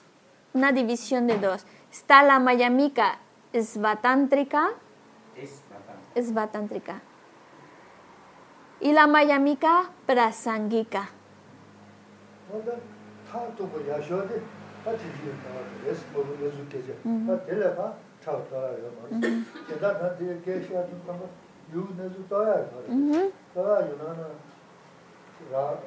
una 0.54 0.72
división 0.72 1.26
de 1.26 1.38
dos. 1.38 1.66
Está 1.90 2.22
la 2.22 2.38
mayamika 2.38 3.18
esvatántrica, 3.52 4.70
esvatántrica 6.14 7.00
y 8.80 8.92
la 8.92 9.06
mayamika 9.06 9.90
prasangika. 10.06 11.10
다 14.83 14.91
뒤지게 14.91 15.31
나와 15.43 15.63
그래서 15.81 16.03
뭐 16.11 16.23
무슨 16.37 16.67
계죠 16.67 16.93
다 17.03 17.45
될래가 17.45 17.95
차고 18.21 18.47
떠요 18.49 18.91
말이야 19.01 19.43
제가 19.69 19.97
다 19.97 20.15
뒤에 20.15 20.41
계시가 20.43 20.85
좀 20.87 21.01
그런 21.05 21.19
거 21.19 21.29
유내주 21.73 22.27
떠야 22.27 22.67
말이야 22.67 22.89
Ujú. 22.89 23.31
떠야 23.55 23.89
유나는 23.89 24.23
라 25.51 25.77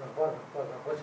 라바 0.00 0.26
라바 0.54 0.84
같이 0.84 1.02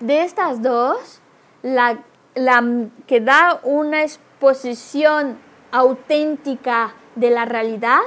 De 0.00 0.24
estas 0.24 0.60
dos, 0.60 1.20
la, 1.62 1.96
la 2.34 2.60
que 3.06 3.20
da 3.20 3.60
una 3.62 4.02
exposición 4.02 5.38
auténtica 5.70 6.94
de 7.14 7.30
la 7.30 7.44
realidad 7.44 8.00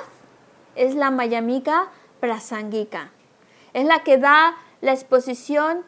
es 0.75 0.93
la 0.95 1.09
Mayamika 1.09 1.87
Prasangika. 2.19 3.11
Es 3.71 3.85
la 3.85 4.03
que 4.03 4.17
da 4.17 4.55
la 4.80 4.92
exposición 4.92 5.84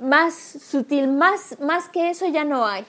más 0.00 0.34
sutil, 0.34 1.08
más, 1.08 1.58
más 1.60 1.88
que 1.88 2.10
eso 2.10 2.26
ya 2.26 2.44
no 2.44 2.66
hay. 2.66 2.86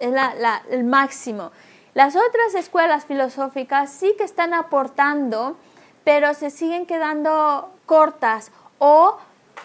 Es 0.00 0.10
la- 0.12 0.62
el 0.70 0.84
máximo. 0.84 1.50
Las 1.94 2.14
otras 2.16 2.54
escuelas 2.54 3.04
filosóficas 3.06 3.90
sí 3.90 4.14
que 4.16 4.24
están 4.24 4.54
aportando, 4.54 5.56
pero 6.04 6.32
se 6.34 6.50
siguen 6.50 6.86
quedando 6.86 7.70
cortas 7.86 8.52
o, 8.78 9.18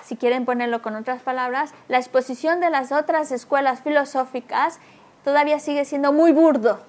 si 0.03 0.17
quieren 0.17 0.43
ponerlo 0.45 0.82
con 0.82 0.95
otras 0.95 1.21
palabras, 1.21 1.73
la 1.88 1.97
exposición 1.99 2.60
de 2.60 2.69
las 2.69 2.91
otras 2.91 3.32
escuelas 3.32 3.82
filosóficas 3.82 4.79
todavía 5.23 5.60
sigue 5.60 5.86
siendo 5.86 6.12
muy 6.12 6.32
burdo. 6.32 6.79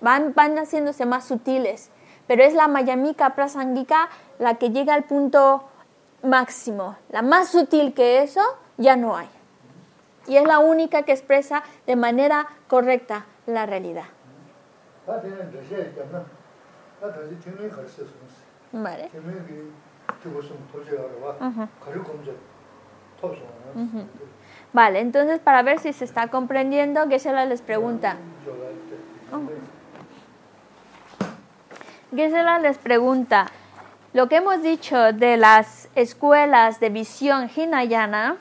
Van, 0.00 0.34
van 0.34 0.58
haciéndose 0.58 1.06
más 1.06 1.24
sutiles, 1.26 1.90
pero 2.26 2.42
es 2.44 2.52
la 2.54 2.68
Mayamika 2.68 3.30
Prasangika 3.34 4.08
la 4.38 4.56
que 4.56 4.70
llega 4.70 4.94
al 4.94 5.04
punto 5.04 5.68
máximo. 6.22 6.96
La 7.10 7.22
más 7.22 7.48
sutil 7.48 7.94
que 7.94 8.22
eso 8.22 8.42
ya 8.76 8.96
no 8.96 9.16
hay. 9.16 9.28
Y 10.26 10.36
es 10.36 10.44
la 10.44 10.58
única 10.58 11.02
que 11.04 11.12
expresa 11.12 11.62
de 11.86 11.96
manera 11.96 12.48
correcta 12.68 13.24
la 13.46 13.66
realidad. 13.66 14.04
Vale. 18.72 19.08
Vale, 24.72 25.00
entonces 25.00 25.38
para 25.38 25.62
ver 25.62 25.78
si 25.78 25.92
se 25.92 26.04
está 26.04 26.28
comprendiendo, 26.28 27.08
Gesela 27.08 27.46
les 27.46 27.62
pregunta. 27.62 28.16
Oh. 29.32 29.40
Gesela 32.14 32.58
les 32.58 32.78
pregunta 32.78 33.46
lo 34.12 34.28
que 34.28 34.36
hemos 34.36 34.62
dicho 34.62 35.12
de 35.12 35.36
las 35.36 35.88
escuelas 35.94 36.80
de 36.80 36.88
visión 36.88 37.50
Hinayana, 37.54 38.38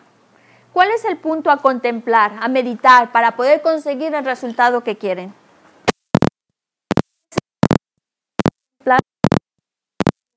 ¿cuál 0.73 0.89
es 0.91 1.05
el 1.05 1.17
punto 1.17 1.51
a 1.51 1.57
contemplar, 1.57 2.33
a 2.39 2.47
meditar 2.47 3.11
para 3.11 3.35
poder 3.35 3.61
conseguir 3.61 4.15
el 4.15 4.25
resultado 4.25 4.81
que 4.81 4.97
quieren? 4.97 5.33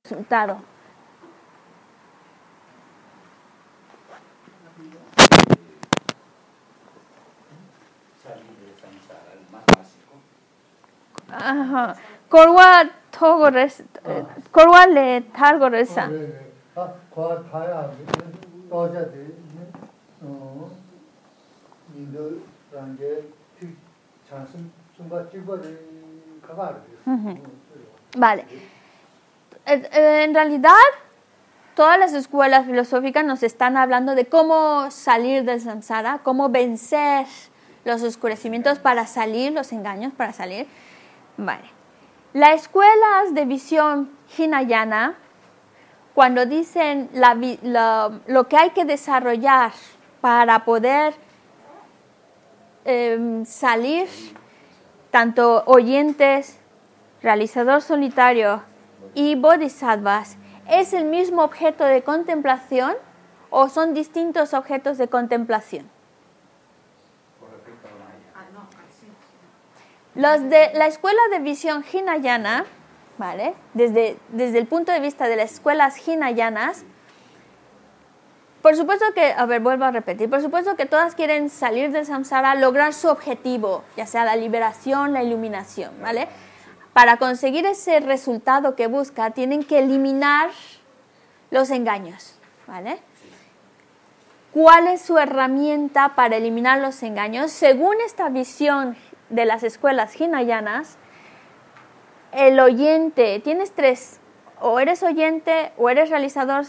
Resultado. 0.04 0.60
salir 8.22 8.44
del 8.58 8.74
samsara, 13.09 13.09
el 13.09 13.09
más 13.09 13.09
básico. 13.09 13.09
Ajá. 13.09 13.09
Korwa 13.09 13.09
togo 13.11 13.49
res, 13.49 13.79
eh, 13.81 14.23
korwa 14.51 14.87
le 14.87 15.21
targo 15.21 15.69
resa. 15.69 16.09
아, 16.77 16.93
과 17.09 17.41
타야 17.49 17.89
떠자데 18.69 19.27
어 20.21 20.69
이거 21.95 22.31
란게 22.73 23.23
피 23.57 23.69
찬스 24.29 24.57
숨바 24.97 25.29
찍어리 25.31 26.41
가가르 26.45 26.75
Vale. 28.17 28.45
Eh, 29.65 29.89
eh, 29.91 30.23
En 30.25 30.33
realidad, 30.33 30.73
todas 31.75 31.97
las 31.97 32.13
escuelas 32.13 32.65
filosóficas 32.65 33.23
nos 33.25 33.43
están 33.43 33.77
hablando 33.77 34.15
de 34.15 34.25
cómo 34.25 34.91
salir 34.91 35.45
del 35.45 35.61
samsara, 35.61 36.19
cómo 36.23 36.49
vencer 36.49 37.25
los 37.85 38.03
oscurecimientos 38.03 38.79
para 38.79 39.07
salir, 39.07 39.53
los 39.53 39.71
engaños 39.71 40.13
para 40.13 40.33
salir. 40.33 40.67
Vale. 41.37 41.69
Las 42.32 42.62
escuelas 42.62 43.34
de 43.34 43.44
visión 43.44 44.08
Hinayana, 44.38 45.16
cuando 46.14 46.46
dicen 46.46 47.10
lo 47.12 48.48
que 48.48 48.56
hay 48.56 48.70
que 48.70 48.84
desarrollar 48.84 49.72
para 50.20 50.64
poder 50.64 51.14
em, 52.84 53.44
salir, 53.44 54.06
tanto 55.10 55.64
oyentes, 55.66 56.60
realizador 57.20 57.82
solitario 57.82 58.62
y 59.14 59.34
bodhisattvas, 59.34 60.36
¿es 60.68 60.92
el 60.92 61.06
mismo 61.06 61.42
objeto 61.42 61.84
de 61.84 62.04
contemplación 62.04 62.94
o 63.50 63.68
son 63.68 63.92
distintos 63.92 64.54
objetos 64.54 64.98
de 64.98 65.08
contemplación? 65.08 65.90
Por 67.40 67.50
respecto 67.50 67.88
a 67.88 67.90
la 67.90 67.96
Maya. 68.04 68.30
Ah, 68.36 68.44
no, 68.54 68.60
así. 68.60 69.08
Los 70.14 70.48
de 70.50 70.70
la 70.74 70.86
escuela 70.86 71.20
de 71.30 71.38
visión 71.38 71.84
Hinayana, 71.92 72.64
¿vale? 73.18 73.54
Desde, 73.74 74.16
desde 74.30 74.58
el 74.58 74.66
punto 74.66 74.90
de 74.92 75.00
vista 75.00 75.28
de 75.28 75.36
las 75.36 75.52
escuelas 75.52 76.08
Hinayanas, 76.08 76.84
por 78.62 78.76
supuesto 78.76 79.04
que, 79.14 79.32
a 79.32 79.46
ver, 79.46 79.60
vuelvo 79.60 79.84
a 79.84 79.90
repetir, 79.90 80.28
por 80.28 80.42
supuesto 80.42 80.76
que 80.76 80.84
todas 80.84 81.14
quieren 81.14 81.48
salir 81.48 81.92
del 81.92 82.04
samsara, 82.04 82.54
lograr 82.54 82.92
su 82.92 83.08
objetivo, 83.08 83.84
ya 83.96 84.06
sea 84.06 84.24
la 84.24 84.36
liberación, 84.36 85.12
la 85.12 85.22
iluminación, 85.22 85.92
¿vale? 86.02 86.28
Para 86.92 87.16
conseguir 87.16 87.64
ese 87.66 88.00
resultado 88.00 88.74
que 88.76 88.86
busca, 88.86 89.30
tienen 89.30 89.62
que 89.62 89.78
eliminar 89.78 90.50
los 91.50 91.70
engaños, 91.70 92.34
¿vale? 92.66 92.98
¿Cuál 94.52 94.88
es 94.88 95.00
su 95.02 95.16
herramienta 95.16 96.14
para 96.14 96.36
eliminar 96.36 96.80
los 96.80 97.02
engaños? 97.02 97.52
Según 97.52 97.94
esta 98.04 98.28
visión 98.28 98.96
de 99.30 99.44
las 99.44 99.62
escuelas 99.62 100.20
hinayanas, 100.20 100.98
el 102.32 102.60
oyente, 102.60 103.40
tienes 103.40 103.72
tres, 103.72 104.20
o 104.60 104.78
eres 104.78 105.02
oyente, 105.02 105.72
o 105.78 105.88
eres 105.88 106.10
realizador 106.10 106.64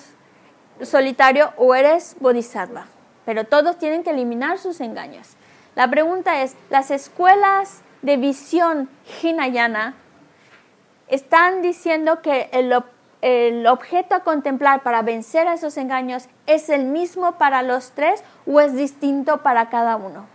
solitario, 0.82 1.54
o 1.58 1.76
eres 1.76 2.16
bodhisattva, 2.20 2.86
pero 3.26 3.46
todos 3.46 3.78
tienen 3.78 4.04
que 4.04 4.12
eliminar 4.12 4.58
sus 4.58 4.82
engaños. 4.82 5.36
La 5.76 5.90
pregunta 5.90 6.42
es, 6.42 6.56
¿las 6.70 6.90
escuelas 6.90 7.82
de 8.02 8.18
visión 8.18 8.90
hinayana 9.22 9.94
están 11.08 11.62
diciendo 11.62 12.22
que 12.22 12.50
el, 12.54 12.72
ob- 12.72 12.86
el 13.22 13.68
objeto 13.68 14.16
a 14.16 14.22
contemplar 14.22 14.82
para 14.82 15.02
vencer 15.02 15.48
a 15.48 15.54
esos 15.54 15.78
engaños 15.78 16.28
es 16.48 16.70
el 16.70 16.86
mismo 16.86 17.34
para 17.34 17.62
los 17.62 17.92
tres 17.92 18.24
o 18.48 18.60
es 18.60 18.74
distinto 18.74 19.44
para 19.44 19.70
cada 19.70 19.98
uno? 19.98 20.26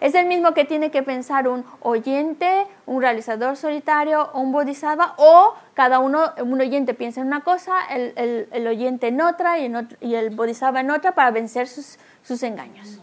Es 0.00 0.14
el 0.14 0.26
mismo 0.26 0.52
que 0.52 0.64
tiene 0.64 0.90
que 0.90 1.02
pensar 1.02 1.48
un 1.48 1.64
oyente, 1.80 2.66
un 2.84 3.00
realizador 3.00 3.56
solitario, 3.56 4.30
un 4.34 4.52
bodhisattva, 4.52 5.14
o 5.16 5.54
cada 5.74 6.00
uno, 6.00 6.32
un 6.42 6.60
oyente 6.60 6.94
piensa 6.94 7.20
en 7.20 7.28
una 7.28 7.42
cosa, 7.42 7.74
el, 7.90 8.48
el, 8.50 8.66
oyente 8.66 9.08
en 9.08 9.20
otra 9.20 9.58
y, 9.58 9.66
en 9.66 9.76
otro, 9.76 9.96
y, 10.00 10.14
el 10.14 10.30
bodhisattva 10.34 10.80
en 10.80 10.90
otra 10.90 11.14
para 11.14 11.30
vencer 11.30 11.66
sus, 11.68 11.98
sus 12.22 12.42
engaños. 12.42 13.00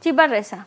Chiva 0.00 0.26
reza. 0.26 0.66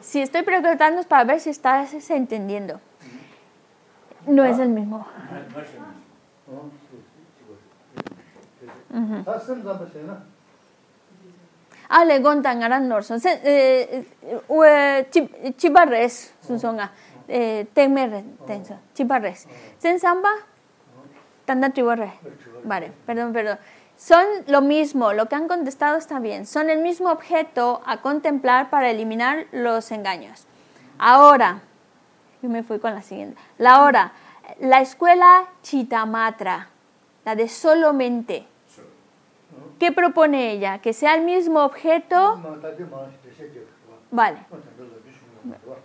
Si 0.00 0.20
estoy 0.20 0.42
preguntando 0.42 1.02
para 1.04 1.24
ver 1.24 1.40
si 1.40 1.50
estás 1.50 2.10
entendiendo. 2.10 2.80
No 4.26 4.42
ah. 4.42 4.48
es 4.48 4.58
el 4.58 4.68
mismo. 4.68 5.06
Ah, 11.88 12.04
le 12.04 12.20
gontan 12.20 12.62
aran 12.62 12.88
norson. 12.88 13.20
Eh, 13.24 14.06
eh, 14.22 15.54
Chibarres, 15.56 16.34
susonga. 16.40 16.90
Eh, 17.28 17.66
Temer, 17.72 18.24
tenso. 18.46 18.76
Chibarres. 18.94 19.46
Sen 19.78 20.00
samba, 20.00 20.30
tanda 21.44 21.72
chibarre. 21.72 22.12
Vale, 22.64 22.92
perdón, 23.06 23.32
perdón. 23.32 23.58
Son 23.96 24.24
lo 24.46 24.62
mismo, 24.62 25.12
lo 25.12 25.26
que 25.26 25.34
han 25.34 25.48
contestado 25.48 25.96
está 25.96 26.18
bien. 26.18 26.46
Son 26.46 26.70
el 26.70 26.80
mismo 26.80 27.10
objeto 27.10 27.82
a 27.86 28.00
contemplar 28.00 28.70
para 28.70 28.90
eliminar 28.90 29.46
los 29.52 29.92
engaños. 29.92 30.46
Ahora, 30.98 31.60
yo 32.42 32.48
me 32.48 32.62
fui 32.62 32.78
con 32.78 32.94
la 32.94 33.02
siguiente. 33.02 33.40
La 33.58 33.82
hora, 33.82 34.12
la 34.60 34.80
escuela 34.80 35.44
Chitamatra, 35.62 36.68
la 37.24 37.34
de 37.34 37.48
solo 37.48 37.92
mente. 37.92 38.46
¿Qué 39.78 39.90
propone 39.90 40.52
ella? 40.52 40.78
Que 40.78 40.92
sea 40.92 41.14
el 41.14 41.22
mismo 41.22 41.60
objeto. 41.64 42.40
Vale. 44.10 44.38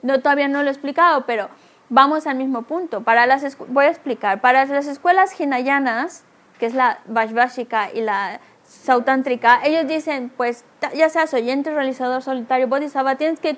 No, 0.03 0.19
todavía 0.21 0.47
no 0.47 0.61
lo 0.61 0.69
he 0.69 0.71
explicado, 0.71 1.25
pero 1.25 1.49
vamos 1.89 2.27
al 2.27 2.37
mismo 2.37 2.63
punto. 2.63 3.01
Para 3.01 3.25
las 3.25 3.57
voy 3.67 3.85
a 3.85 3.89
explicar. 3.89 4.41
Para 4.41 4.65
las 4.65 4.85
escuelas 4.85 5.39
hinayanas, 5.39 6.23
que 6.59 6.67
es 6.67 6.73
la 6.73 6.99
Vajvashika 7.07 7.91
y 7.91 8.01
la 8.01 8.39
Sautántrica, 8.63 9.61
ellos 9.63 9.87
dicen, 9.87 10.31
pues 10.35 10.65
ya 10.93 11.09
seas 11.09 11.33
oyente, 11.33 11.71
realizador, 11.71 12.21
solitario, 12.21 12.67
bodhisattva, 12.67 13.15
tienes 13.15 13.39
que 13.39 13.57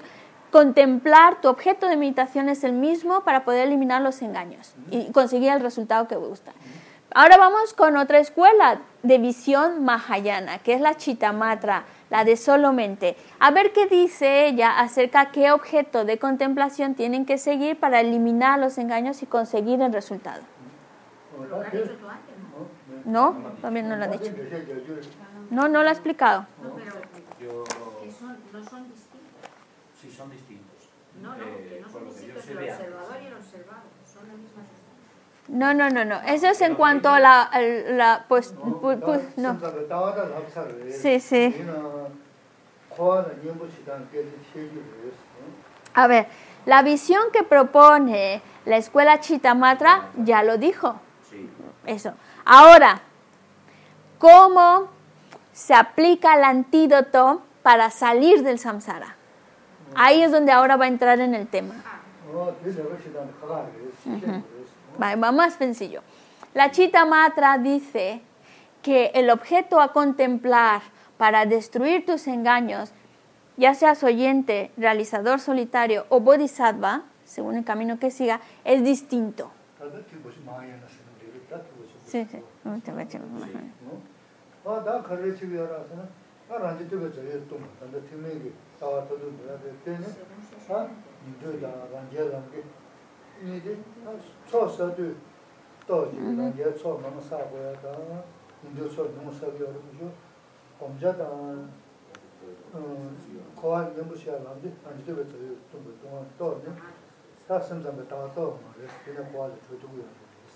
contemplar 0.52 1.42
tu 1.42 1.48
objeto 1.48 1.88
de 1.88 1.98
meditación 1.98 2.50
es 2.50 2.64
el 2.64 2.74
mismo 2.74 3.22
para 3.22 3.46
poder 3.46 3.68
eliminar 3.68 4.02
los 4.02 4.22
engaños 4.22 4.74
y 4.92 5.12
conseguir 5.12 5.52
el 5.52 5.60
resultado 5.60 6.08
que 6.08 6.16
gusta. 6.16 6.52
Ahora 7.12 7.38
vamos 7.38 7.74
con 7.74 7.98
otra 7.98 8.20
escuela 8.20 8.82
de 9.02 9.18
visión 9.18 9.84
mahayana, 9.84 10.60
que 10.60 10.74
es 10.74 10.82
la 10.82 10.96
Chitamatra, 10.96 11.86
la 12.12 12.24
de 12.24 12.38
solo 12.38 12.72
mente. 12.72 13.16
A 13.40 13.50
ver 13.50 13.74
qué 13.74 13.88
dice 13.88 14.46
ella 14.46 14.80
acerca 14.80 15.26
de 15.26 15.32
qué 15.32 15.52
objeto 15.52 16.06
de 16.06 16.20
contemplación 16.20 16.94
tienen 16.94 17.26
que 17.26 17.40
seguir 17.40 17.80
para 17.80 18.02
eliminar 18.02 18.60
los 18.60 18.78
engaños 18.78 19.24
y 19.24 19.26
conseguir 19.26 19.82
el 19.82 19.92
resultado. 19.92 20.42
No, 23.06 23.36
también 23.62 23.90
no 23.90 23.96
lo 23.96 24.04
ha 24.04 24.08
dicho. 24.08 24.32
No, 25.50 25.68
no 25.68 25.82
lo 25.82 25.90
ha 25.90 25.94
explicado. 25.94 26.46
No, 26.62 26.76
pero 26.76 26.92
no 28.54 28.99
no, 31.22 31.36
no, 31.36 31.46
que 31.68 31.80
no 31.82 31.90
son 31.90 32.06
distintos 32.06 32.48
el 32.48 32.58
observador 32.58 33.18
y 33.22 33.28
el 33.28 33.34
observado, 33.34 33.84
son 34.14 34.28
las 34.28 34.38
mismas 34.38 34.66
no, 35.50 35.74
no, 35.74 35.90
no, 35.90 36.06
no. 36.06 36.22
Eso 36.28 36.48
es 36.48 36.62
en 36.62 36.76
cuanto 36.76 37.10
a 37.10 37.20
la, 37.20 37.50
la 37.88 38.26
pues, 38.28 38.54
no, 38.64 38.76
pues, 38.80 39.02
no. 39.36 39.58
Sí, 40.92 41.20
sí. 41.20 41.56
A 45.96 46.08
ver, 46.08 46.28
la 46.66 46.84
visión 46.84 47.32
que 47.34 47.44
propone 47.44 48.42
la 48.66 48.78
escuela 48.78 49.20
Chitamatra 49.20 50.10
ya 50.18 50.44
lo 50.44 50.58
dijo. 50.58 51.00
Eso. 51.86 52.14
Ahora, 52.46 53.02
¿cómo 54.20 54.90
se 55.52 55.74
aplica 55.74 56.36
el 56.36 56.44
antídoto 56.44 57.42
para 57.64 57.90
salir 57.90 58.44
del 58.44 58.60
samsara? 58.60 59.16
Ahí 59.96 60.22
es 60.22 60.32
donde 60.32 60.52
ahora 60.52 60.78
va 60.78 60.86
a 60.86 60.88
entrar 60.88 61.20
en 61.20 61.34
el 61.36 61.48
tema. 61.48 61.76
Uh 64.06 64.12
-huh. 64.12 65.24
va 65.24 65.32
más 65.32 65.54
sencillo. 65.56 66.02
La 66.54 66.72
Chita 66.72 67.06
Matra 67.06 67.58
dice 67.58 68.22
que 68.82 69.12
el 69.14 69.30
objeto 69.30 69.82
a 69.82 69.92
contemplar 69.94 70.82
para 71.18 71.46
destruir 71.46 72.06
tus 72.06 72.28
engaños, 72.28 72.92
ya 73.58 73.74
seas 73.74 74.04
oyente, 74.04 74.72
realizador 74.78 75.40
solitario 75.40 76.06
o 76.10 76.20
bodhisattva, 76.20 77.04
según 77.26 77.56
el 77.56 77.66
camino 77.66 78.00
que 78.00 78.10
siga, 78.10 78.40
es 78.64 78.84
distinto. 78.84 79.52
Sí, 82.06 82.26
sí. 82.32 82.40
tawa 88.80 89.02
tadu 89.08 89.30
dhira 89.38 89.56
dhe 89.58 89.72
tene, 89.84 90.08
ha, 90.68 90.88
nidu 91.26 91.60
dana 91.60 91.84
rangye 91.92 92.30
rangi, 92.30 92.64
nidi, 93.44 93.84
tso 94.46 94.68
sadu, 94.68 95.16
toji 95.86 96.18
rangye 96.18 96.74
tso 96.74 96.98
nama 97.00 97.20
sagoya 97.22 97.76
dana, 97.82 98.24
nidu 98.62 98.88
tso 98.88 99.10
nama 99.16 99.32
sagoya 99.32 99.70
rukushu, 99.72 100.10
omja 100.80 101.12
dana, 101.12 101.68
kowa 103.56 103.92
nyambu 103.96 104.16
shaya 104.16 104.40
rangi, 104.44 104.72
anjido 104.88 105.14
beta 105.16 105.36
yu 105.36 105.58
tumbu 105.70 105.92
dunga 106.02 106.24
toji, 106.38 106.72
ta 107.46 107.60
simzambe 107.60 108.06
tawa 108.08 108.30
tawa 108.34 108.52
ma 108.64 108.74
res, 108.80 108.92
dina 109.04 109.22
kowa 109.32 109.48
li 109.48 109.60
chudugu 109.68 109.98
ya 109.98 110.08
res. 110.08 110.56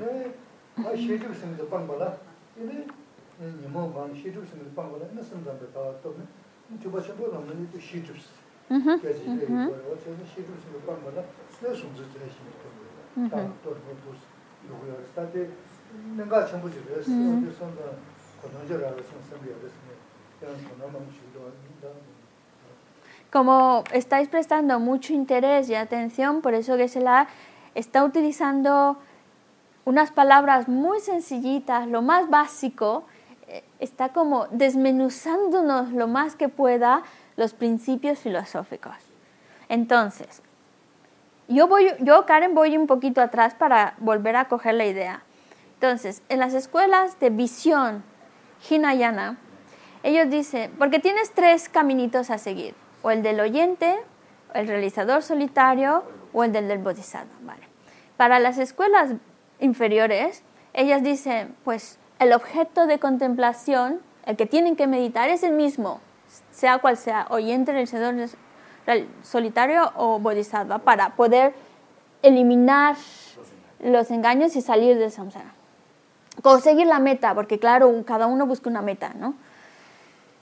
Ne, 0.00 0.32
ha 0.82 0.96
shijib 0.96 1.34
simzi 1.34 1.62
pangbala, 1.68 2.16
ini, 2.56 2.86
nimo 3.38 3.88
bang 3.88 4.14
shijib 4.14 4.46
simzi 4.48 4.70
pangbala, 4.74 5.04
ina 5.12 5.22
simzambe 5.22 5.66
tawa 5.72 5.92
toji, 6.00 6.22
Como 23.32 23.84
estáis 23.92 24.28
prestando 24.28 24.78
mucho 24.80 25.12
interés 25.12 25.68
y 25.68 25.74
atención, 25.74 26.40
por 26.40 26.54
eso 26.54 26.76
que 26.76 26.88
se 26.88 27.00
la 27.00 27.28
está 27.74 28.04
utilizando 28.04 28.96
unas 29.84 30.10
palabras 30.10 30.68
muy 30.68 31.00
sencillitas, 31.00 31.86
lo 31.88 32.02
más 32.02 32.28
básico, 32.28 33.04
está 33.78 34.10
como 34.10 34.46
desmenuzándonos 34.48 35.92
lo 35.92 36.08
más 36.08 36.36
que 36.36 36.48
pueda 36.48 37.02
los 37.36 37.54
principios 37.54 38.18
filosóficos. 38.18 38.94
Entonces, 39.68 40.42
yo, 41.48 41.68
voy, 41.68 41.92
yo, 42.00 42.26
Karen, 42.26 42.54
voy 42.54 42.76
un 42.76 42.86
poquito 42.86 43.20
atrás 43.20 43.54
para 43.54 43.94
volver 43.98 44.36
a 44.36 44.46
coger 44.46 44.74
la 44.74 44.86
idea. 44.86 45.22
Entonces, 45.74 46.22
en 46.28 46.38
las 46.38 46.54
escuelas 46.54 47.18
de 47.20 47.30
visión 47.30 48.02
Hinayana, 48.68 49.38
ellos 50.02 50.28
dicen, 50.30 50.72
porque 50.78 50.98
tienes 50.98 51.32
tres 51.32 51.68
caminitos 51.68 52.30
a 52.30 52.38
seguir, 52.38 52.74
o 53.02 53.10
el 53.10 53.22
del 53.22 53.40
oyente, 53.40 53.96
el 54.54 54.66
realizador 54.66 55.22
solitario 55.22 56.04
o 56.32 56.44
el 56.44 56.52
del 56.52 56.68
del 56.68 56.78
bodhisattva. 56.78 57.56
Para 58.16 58.38
las 58.38 58.58
escuelas 58.58 59.12
inferiores, 59.60 60.42
ellas 60.74 61.02
dicen, 61.02 61.56
pues 61.64 61.98
el 62.20 62.34
objeto 62.34 62.86
de 62.86 62.98
contemplación, 62.98 64.00
el 64.26 64.36
que 64.36 64.46
tienen 64.46 64.76
que 64.76 64.86
meditar 64.86 65.30
es 65.30 65.42
el 65.42 65.52
mismo, 65.52 66.00
sea 66.52 66.78
cual 66.78 66.96
sea, 66.96 67.26
oyente, 67.30 67.72
realizador 67.72 68.14
solitario 69.22 69.90
o 69.96 70.18
bodhisattva, 70.18 70.78
para 70.78 71.16
poder 71.16 71.54
eliminar 72.22 72.96
los 73.82 74.10
engaños 74.10 74.54
y 74.54 74.60
salir 74.60 74.98
del 74.98 75.10
samsara. 75.10 75.54
Conseguir 76.42 76.86
la 76.86 76.98
meta, 76.98 77.34
porque 77.34 77.58
claro, 77.58 77.90
cada 78.06 78.26
uno 78.26 78.46
busca 78.46 78.68
una 78.68 78.82
meta, 78.82 79.12
¿no? 79.14 79.34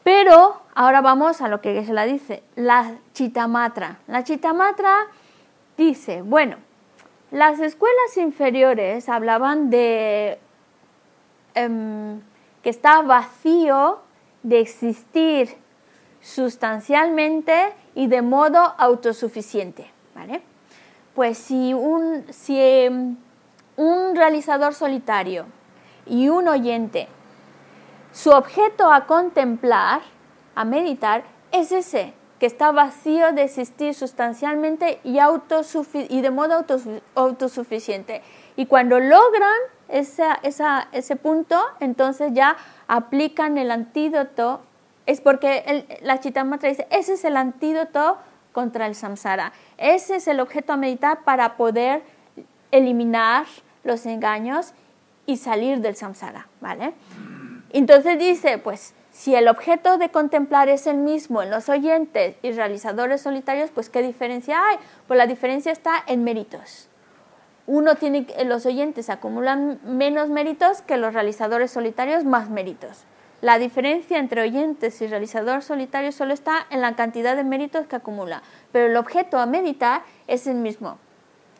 Pero 0.02 0.60
ahora 0.74 1.00
vamos 1.00 1.40
a 1.40 1.48
lo 1.48 1.60
que 1.60 1.84
se 1.84 1.92
la 1.92 2.04
dice, 2.04 2.42
la 2.56 2.96
chitamatra. 3.12 3.98
La 4.08 4.24
chitamatra 4.24 5.06
dice, 5.76 6.22
bueno, 6.22 6.56
las 7.30 7.60
escuelas 7.60 8.16
inferiores 8.16 9.08
hablaban 9.08 9.70
de 9.70 10.40
um, 11.66 12.20
que 12.62 12.70
está 12.70 13.02
vacío 13.02 14.00
de 14.42 14.60
existir 14.60 15.56
sustancialmente 16.20 17.72
y 17.94 18.06
de 18.06 18.22
modo 18.22 18.58
autosuficiente, 18.78 19.90
¿vale? 20.14 20.42
Pues 21.14 21.38
si 21.38 21.74
un, 21.74 22.24
si, 22.30 22.86
um, 22.88 23.16
un 23.76 24.16
realizador 24.16 24.74
solitario 24.74 25.46
y 26.06 26.28
un 26.28 26.48
oyente 26.48 27.08
su 28.12 28.30
objeto 28.30 28.90
a 28.90 29.06
contemplar, 29.06 30.00
a 30.54 30.64
meditar, 30.64 31.24
es 31.52 31.72
ese, 31.72 32.14
que 32.38 32.46
está 32.46 32.72
vacío 32.72 33.32
de 33.32 33.44
existir 33.44 33.94
sustancialmente 33.94 35.00
y 35.04 36.20
de 36.20 36.30
modo 36.30 36.64
autosuficiente. 37.14 38.22
Y 38.56 38.66
cuando 38.66 38.98
logran 38.98 39.58
esa, 39.88 40.34
esa, 40.42 40.88
ese 40.92 41.16
punto, 41.16 41.60
entonces 41.80 42.32
ya 42.34 42.56
aplican 42.86 43.58
el 43.58 43.70
antídoto, 43.70 44.60
es 45.06 45.20
porque 45.20 45.64
el, 45.66 45.86
la 46.02 46.20
Chitamatra 46.20 46.68
dice, 46.68 46.86
ese 46.90 47.14
es 47.14 47.24
el 47.24 47.36
antídoto 47.36 48.18
contra 48.52 48.86
el 48.86 48.94
samsara, 48.94 49.52
ese 49.76 50.16
es 50.16 50.28
el 50.28 50.40
objeto 50.40 50.72
a 50.72 50.76
meditar 50.76 51.24
para 51.24 51.56
poder 51.56 52.02
eliminar 52.70 53.46
los 53.84 54.04
engaños 54.06 54.72
y 55.26 55.36
salir 55.36 55.80
del 55.80 55.96
samsara, 55.96 56.48
¿vale? 56.60 56.94
Entonces 57.70 58.18
dice, 58.18 58.58
pues 58.58 58.94
si 59.12 59.34
el 59.34 59.48
objeto 59.48 59.98
de 59.98 60.10
contemplar 60.10 60.68
es 60.68 60.86
el 60.86 60.96
mismo 60.96 61.42
en 61.42 61.50
los 61.50 61.68
oyentes 61.68 62.36
y 62.42 62.52
realizadores 62.52 63.22
solitarios, 63.22 63.70
pues 63.70 63.90
¿qué 63.90 64.02
diferencia 64.02 64.60
hay? 64.64 64.76
Pues 65.06 65.18
la 65.18 65.26
diferencia 65.26 65.72
está 65.72 66.02
en 66.06 66.24
méritos. 66.24 66.87
Uno 67.68 67.96
tiene, 67.96 68.26
los 68.46 68.64
oyentes 68.64 69.10
acumulan 69.10 69.78
menos 69.84 70.30
méritos 70.30 70.80
que 70.80 70.96
los 70.96 71.12
realizadores 71.12 71.70
solitarios 71.70 72.24
más 72.24 72.48
méritos. 72.48 73.04
La 73.42 73.58
diferencia 73.58 74.18
entre 74.18 74.40
oyentes 74.40 75.02
y 75.02 75.06
realizador 75.06 75.62
solitario 75.62 76.10
solo 76.10 76.32
está 76.32 76.66
en 76.70 76.80
la 76.80 76.96
cantidad 76.96 77.36
de 77.36 77.44
méritos 77.44 77.86
que 77.86 77.96
acumula, 77.96 78.42
pero 78.72 78.86
el 78.86 78.96
objeto 78.96 79.38
a 79.38 79.44
meditar 79.44 80.00
es 80.28 80.46
el 80.46 80.54
mismo. 80.56 80.96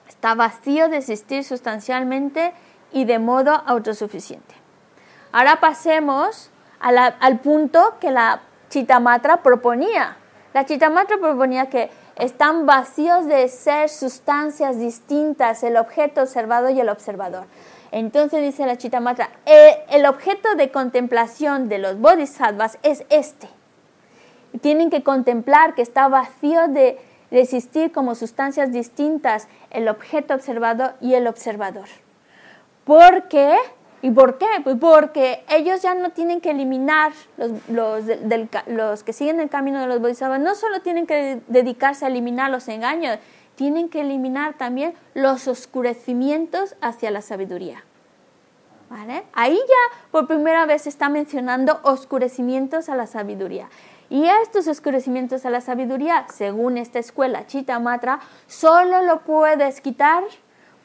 Está 0.09 0.35
vacío 0.35 0.89
de 0.89 0.97
existir 0.97 1.45
sustancialmente 1.45 2.55
y 2.91 3.05
de 3.05 3.19
modo 3.19 3.53
autosuficiente. 3.67 4.55
Ahora 5.31 5.61
pasemos 5.61 6.51
al 6.81 7.41
punto 7.41 7.97
que 8.01 8.11
la 8.11 8.41
Chitamatra 8.71 9.43
proponía. 9.43 10.17
La 10.55 10.65
Chitamatra 10.65 11.19
proponía 11.19 11.69
que 11.69 11.91
están 12.19 12.67
vacíos 12.67 13.27
de 13.27 13.49
ser 13.49 13.89
sustancias 13.89 14.79
distintas, 14.79 15.63
el 15.63 15.77
objeto 15.77 16.23
observado 16.23 16.69
y 16.71 16.81
el 16.81 16.89
observador. 16.89 17.45
Entonces 17.93 18.43
dice 18.43 18.67
la 18.67 18.77
Chitamatra, 18.77 19.31
eh, 19.47 19.79
el 19.91 20.05
objeto 20.05 20.55
de 20.57 20.71
contemplación 20.71 21.69
de 21.69 21.79
los 21.79 21.99
bodhisattvas 21.99 22.79
es 22.83 23.05
este. 23.09 23.49
Tienen 24.61 24.91
que 24.91 25.03
contemplar 25.03 25.75
que 25.75 25.83
está 25.83 26.09
vacío 26.09 26.69
de, 26.69 26.99
de 27.31 27.41
existir 27.41 27.93
como 27.93 28.15
sustancias 28.15 28.73
distintas 28.73 29.49
el 29.71 29.89
objeto 29.89 30.35
observado 30.35 30.93
y 31.01 31.15
el 31.15 31.27
observador. 31.27 31.87
¿Por 32.85 33.29
qué? 33.29 33.57
¿Y 34.01 34.11
por 34.11 34.39
qué? 34.39 34.47
Pues 34.63 34.77
porque 34.81 35.45
ellos 35.49 35.83
ya 35.83 35.95
no 35.95 36.11
tienen 36.11 36.41
que 36.41 36.51
eliminar, 36.51 37.13
los, 37.69 38.05
los, 38.67 39.03
que 39.03 39.13
siguen 39.13 39.41
el 39.41 39.49
camino 39.49 39.81
de 39.81 39.87
los 39.87 40.01
bodhisattvas, 40.01 40.41
no 40.41 40.55
solo 40.55 40.81
tienen 40.83 41.07
que 41.07 41.41
dedicarse 41.49 42.05
a 42.05 42.09
eliminar 42.09 42.51
los 42.51 42.69
engaños, 42.69 43.19
tienen 43.57 43.89
que 43.89 44.03
eliminar 44.03 44.55
también 44.55 44.95
los 45.15 45.49
oscurecimientos 45.49 46.77
hacia 46.81 47.11
la 47.11 47.23
sabiduría. 47.23 47.83
¿Vale? 48.89 49.25
Ahí 49.35 49.57
ya 49.57 49.99
por 50.13 50.27
primera 50.29 50.65
vez 50.65 50.83
se 50.83 50.89
está 50.89 51.09
mencionando 51.09 51.81
oscurecimientos 51.83 52.89
a 52.89 52.95
la 52.95 53.07
sabiduría. 53.07 53.69
Y 54.11 54.27
estos 54.27 54.67
oscurecimientos 54.69 55.45
a 55.45 55.51
la 55.51 55.61
sabiduría, 55.61 56.25
según 56.33 56.79
esta 56.79 56.99
escuela 56.99 57.47
Chitamatra, 57.47 58.21
solo 58.47 59.03
lo 59.03 59.21
puedes 59.21 59.83
quitar 59.83 60.23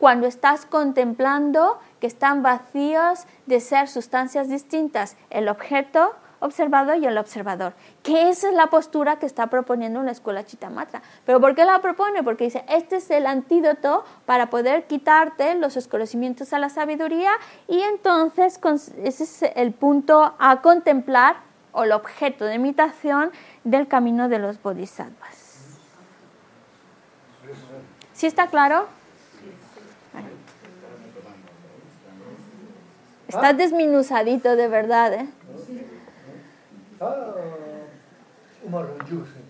cuando 0.04 0.28
estás 0.28 0.66
contemplando 0.66 1.80
que 2.02 2.08
están 2.08 2.44
vacíos 2.44 3.24
de 3.46 3.62
ser 3.62 3.88
sustancias 3.88 4.50
distintas, 4.50 5.16
el 5.30 5.48
objeto 5.48 6.14
observado 6.42 6.94
y 6.94 7.06
el 7.06 7.18
observador, 7.18 7.72
que 8.04 8.28
esa 8.28 8.50
es 8.50 8.54
la 8.54 8.68
postura 8.68 9.18
que 9.18 9.26
está 9.26 9.48
proponiendo 9.48 10.04
la 10.04 10.12
escuela 10.12 10.44
Chitamatra. 10.44 11.02
¿Pero 11.26 11.40
por 11.40 11.56
qué 11.56 11.64
la 11.64 11.80
propone? 11.80 12.22
Porque 12.22 12.44
dice, 12.44 12.66
este 12.68 12.98
es 12.98 13.10
el 13.12 13.26
antídoto 13.26 14.04
para 14.26 14.50
poder 14.50 14.88
quitarte 14.88 15.56
los 15.56 15.78
oscurecimientos 15.78 16.52
a 16.52 16.60
la 16.60 16.68
sabiduría 16.68 17.32
y 17.70 17.80
entonces 17.80 18.60
ese 19.06 19.24
es 19.24 19.42
el 19.56 19.72
punto 19.72 20.36
a 20.38 20.62
contemplar 20.62 21.38
o 21.72 21.86
el 21.86 21.94
objeto 21.94 22.44
de 22.44 22.56
imitación 22.56 23.32
del 23.64 23.88
camino 23.88 24.28
de 24.28 24.40
los 24.40 24.62
bodhisattvas. 24.62 25.78
¿Sí 28.12 28.28
está 28.28 28.48
claro? 28.48 28.86
Está 33.36 33.54
desminuzadito 33.54 34.56
de 34.56 34.68
verdad, 34.68 35.14
¿eh? 35.14 35.28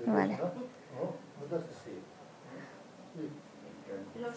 Vale. 0.05 0.39
Los, 4.19 4.35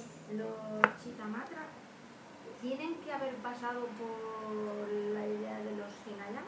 chitamatra 1.03 1.63
tienen 2.61 2.95
que 2.97 3.13
haber 3.13 3.35
pasado 3.37 3.87
por 3.99 4.89
la 4.89 5.27
idea 5.27 5.59
de 5.61 5.77
los 5.77 5.93
Hinayana. 6.05 6.43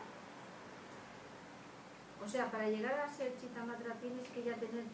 O 2.24 2.28
sea, 2.28 2.50
para 2.50 2.68
llegar 2.68 2.98
a 2.98 3.08
ser 3.08 3.32
chitamatra 3.40 3.94
tienes 3.94 4.28
que 4.28 4.42
ya 4.42 4.54
tener 4.54 4.84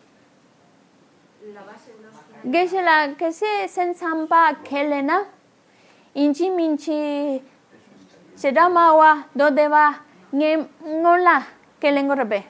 la 1.55 1.65
base 1.65 1.95
de 1.95 2.03
los 2.03 2.15
Hinayana. 2.15 2.53
Geshe 2.53 2.83
la 2.83 3.17
que 3.17 3.33
se 3.33 3.69
sensampa 3.69 4.59
kelena, 4.63 5.25
inchi 6.13 6.51
minchi. 6.51 7.43
Shedamawa, 8.37 9.27
Dodeba, 9.35 10.01
Ngem 10.33 10.69
Ngola, 10.83 11.47
Kelengo 11.81 12.15
Rebe. 12.15 12.45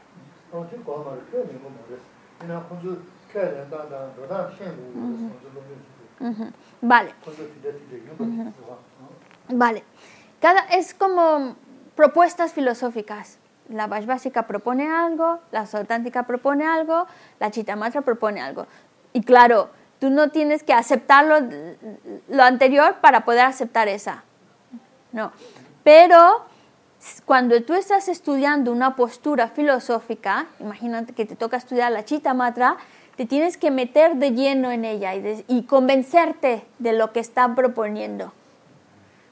Vale. 6.80 7.14
Vale. 9.48 9.82
Cada, 10.40 10.60
es 10.70 10.94
como 10.94 11.56
propuestas 11.96 12.52
filosóficas. 12.52 13.38
La 13.68 13.86
Vajvasika 13.86 14.46
propone 14.46 14.90
algo, 14.90 15.40
la 15.50 15.66
Soltántica 15.66 16.24
propone 16.24 16.66
algo, 16.66 17.06
la 17.40 17.50
Chitamatra 17.50 18.02
propone 18.02 18.40
algo. 18.40 18.66
Y 19.12 19.22
claro, 19.22 19.70
tú 20.00 20.10
no 20.10 20.30
tienes 20.30 20.62
que 20.62 20.74
aceptar 20.74 21.24
lo, 21.24 21.40
lo 22.28 22.42
anterior 22.42 22.96
para 23.00 23.24
poder 23.24 23.46
aceptar 23.46 23.88
esa. 23.88 24.22
No. 25.12 25.32
Pero 25.84 26.46
cuando 27.26 27.62
tú 27.62 27.74
estás 27.74 28.08
estudiando 28.08 28.72
una 28.72 28.96
postura 28.96 29.48
filosófica, 29.48 30.46
imagínate 30.58 31.12
que 31.12 31.26
te 31.26 31.36
toca 31.36 31.58
estudiar 31.58 31.92
la 31.92 32.04
Chitamatra, 32.04 32.78
te 33.16 33.26
tienes 33.26 33.56
que 33.56 33.70
meter 33.70 34.16
de 34.16 34.32
lleno 34.32 34.72
en 34.72 34.84
ella 34.84 35.14
y, 35.14 35.20
de, 35.20 35.44
y 35.46 35.64
convencerte 35.64 36.64
de 36.78 36.92
lo 36.94 37.12
que 37.12 37.20
están 37.20 37.54
proponiendo. 37.54 38.32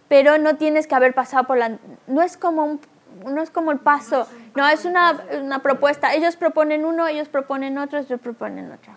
Pero 0.08 0.36
no 0.38 0.56
tienes 0.56 0.86
que 0.86 0.94
haber 0.94 1.14
pasado 1.14 1.44
por 1.44 1.56
la... 1.56 1.78
No 2.06 2.22
es 2.22 2.36
como, 2.36 2.64
un, 2.64 2.80
no 3.24 3.42
es 3.42 3.50
como 3.50 3.72
el 3.72 3.78
paso, 3.78 4.28
no, 4.54 4.68
es 4.68 4.84
una, 4.84 5.24
una 5.42 5.60
propuesta. 5.60 6.14
Ellos 6.14 6.36
proponen 6.36 6.84
uno, 6.84 7.08
ellos 7.08 7.28
proponen 7.28 7.78
otro, 7.78 7.98
ellos 7.98 8.20
proponen 8.20 8.70
otro. 8.70 8.92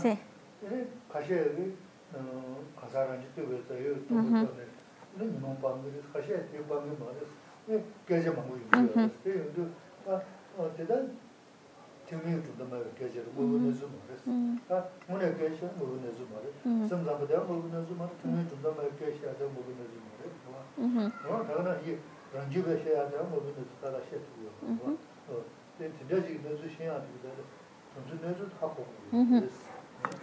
Sí. 0.00 0.18
Uh 4.10 4.14
-huh. 4.14 4.48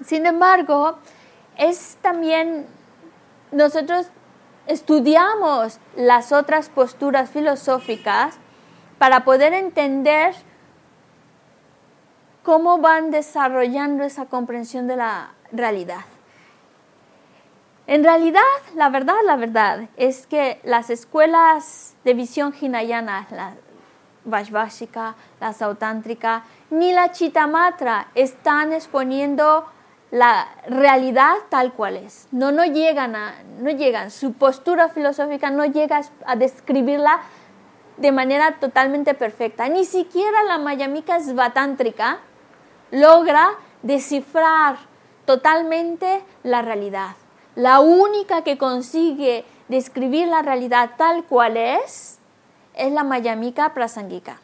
Sin 0.03 0.25
embargo, 0.25 0.97
es 1.57 1.97
también 2.01 2.65
nosotros 3.51 4.07
estudiamos 4.67 5.79
las 5.95 6.31
otras 6.31 6.69
posturas 6.69 7.29
filosóficas 7.29 8.37
para 8.97 9.23
poder 9.23 9.53
entender 9.53 10.35
cómo 12.43 12.77
van 12.77 13.11
desarrollando 13.11 14.03
esa 14.03 14.25
comprensión 14.25 14.87
de 14.87 14.95
la 14.97 15.31
realidad. 15.51 16.05
En 17.87 18.03
realidad, 18.03 18.41
la 18.75 18.89
verdad, 18.89 19.15
la 19.25 19.35
verdad, 19.35 19.89
es 19.97 20.27
que 20.27 20.59
las 20.63 20.89
escuelas 20.89 21.95
de 22.03 22.13
visión 22.13 22.53
hinayana, 22.59 23.27
la 23.31 23.55
Vaishvashika, 24.23 25.15
la 25.39 25.51
Sautántrica, 25.53 26.43
ni 26.69 26.93
la 26.93 27.11
Chitamatra 27.11 28.07
están 28.15 28.71
exponiendo 28.71 29.65
la 30.11 30.47
realidad 30.67 31.35
tal 31.49 31.73
cual 31.73 31.97
es. 31.97 32.27
No, 32.31 32.51
no 32.51 32.65
llegan 32.65 33.15
a, 33.15 33.35
no 33.59 33.71
llegan, 33.71 34.11
su 34.11 34.33
postura 34.33 34.89
filosófica 34.89 35.49
no 35.49 35.65
llega 35.65 36.01
a 36.25 36.35
describirla 36.35 37.21
de 37.97 38.11
manera 38.11 38.57
totalmente 38.59 39.13
perfecta. 39.13 39.69
Ni 39.69 39.85
siquiera 39.85 40.43
la 40.43 40.57
Mayamika 40.57 41.19
Svatántrica 41.19 42.19
logra 42.91 43.51
descifrar 43.83 44.77
totalmente 45.25 46.21
la 46.43 46.61
realidad. 46.61 47.15
La 47.55 47.79
única 47.79 48.43
que 48.43 48.57
consigue 48.57 49.45
describir 49.69 50.27
la 50.27 50.41
realidad 50.41 50.91
tal 50.97 51.23
cual 51.23 51.55
es 51.57 52.19
es 52.73 52.91
la 52.91 53.03
Mayamika 53.03 53.73
Prasangika. 53.73 54.39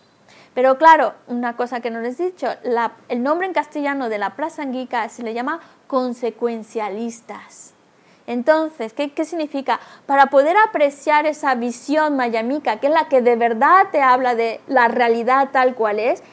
Pero 0.57 0.79
claro, 0.79 1.13
una 1.27 1.55
cosa 1.55 1.81
que 1.81 1.91
no 1.91 2.01
les 2.01 2.19
he 2.19 2.31
dicho, 2.31 2.47
el 3.09 3.21
nombre 3.21 3.45
en 3.45 3.53
castellano 3.53 4.09
de 4.09 4.17
la 4.17 4.31
Prasangika 4.31 5.07
se 5.07 5.21
le 5.21 5.35
llama 5.35 5.59
consecuencialistas. 5.85 7.75
Entonces, 8.25 8.91
¿qué, 8.93 9.11
qué 9.11 9.23
significa? 9.23 9.79
Para 10.07 10.31
poder 10.31 10.57
apreciar 10.57 11.27
esa 11.27 11.53
visión 11.53 12.15
mayamika, 12.15 12.79
que 12.79 12.87
es 12.87 12.93
la 12.93 13.07
que 13.07 13.21
de 13.21 13.35
verdad 13.35 13.89
te 13.91 14.01
habla 14.01 14.33
de 14.33 14.59
la 14.65 14.87
realidad 14.87 15.49
tal 15.51 15.75
cual 15.75 15.99
es, 15.99 16.23